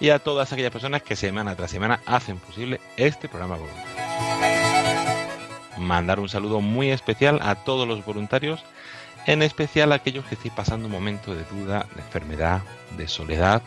y 0.00 0.08
a 0.08 0.18
todas 0.18 0.52
aquellas 0.52 0.72
personas 0.72 1.02
que 1.02 1.14
semana 1.14 1.54
tras 1.54 1.70
semana 1.70 2.00
hacen 2.06 2.38
posible 2.38 2.80
este 2.96 3.28
programa 3.28 3.56
voluntario. 3.56 4.11
Mandar 5.82 6.20
un 6.20 6.28
saludo 6.28 6.60
muy 6.60 6.90
especial 6.90 7.40
a 7.42 7.56
todos 7.56 7.86
los 7.86 8.04
voluntarios, 8.04 8.64
en 9.26 9.42
especial 9.42 9.92
a 9.92 9.96
aquellos 9.96 10.24
que 10.24 10.36
estéis 10.36 10.54
pasando 10.54 10.86
un 10.86 10.92
momento 10.92 11.34
de 11.34 11.44
duda, 11.44 11.86
de 11.94 12.00
enfermedad, 12.00 12.62
de 12.96 13.08
soledad, 13.08 13.62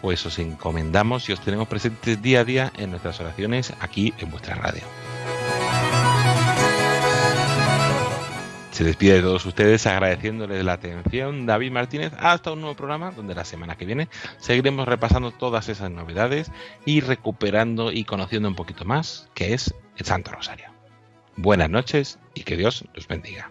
pues 0.00 0.24
os 0.26 0.38
encomendamos 0.38 1.28
y 1.28 1.32
os 1.32 1.40
tenemos 1.40 1.68
presentes 1.68 2.20
día 2.20 2.40
a 2.40 2.44
día 2.44 2.72
en 2.76 2.90
nuestras 2.90 3.20
oraciones 3.20 3.72
aquí 3.80 4.12
en 4.18 4.30
vuestra 4.30 4.54
radio. 4.56 4.82
Se 8.72 8.84
despide 8.84 9.16
de 9.16 9.22
todos 9.22 9.44
ustedes 9.44 9.86
agradeciéndoles 9.86 10.64
la 10.64 10.72
atención 10.72 11.44
David 11.44 11.72
Martínez 11.72 12.12
hasta 12.18 12.52
un 12.52 12.62
nuevo 12.62 12.74
programa 12.74 13.10
donde 13.10 13.34
la 13.34 13.44
semana 13.44 13.76
que 13.76 13.84
viene 13.84 14.08
seguiremos 14.38 14.88
repasando 14.88 15.30
todas 15.30 15.68
esas 15.68 15.90
novedades 15.90 16.50
y 16.86 17.00
recuperando 17.00 17.92
y 17.92 18.04
conociendo 18.04 18.48
un 18.48 18.56
poquito 18.56 18.86
más 18.86 19.28
que 19.34 19.52
es 19.52 19.74
el 19.98 20.06
Santo 20.06 20.32
Rosario. 20.32 20.71
Buenas 21.36 21.70
noches 21.70 22.18
y 22.34 22.42
que 22.42 22.56
Dios 22.56 22.84
los 22.94 23.08
bendiga. 23.08 23.50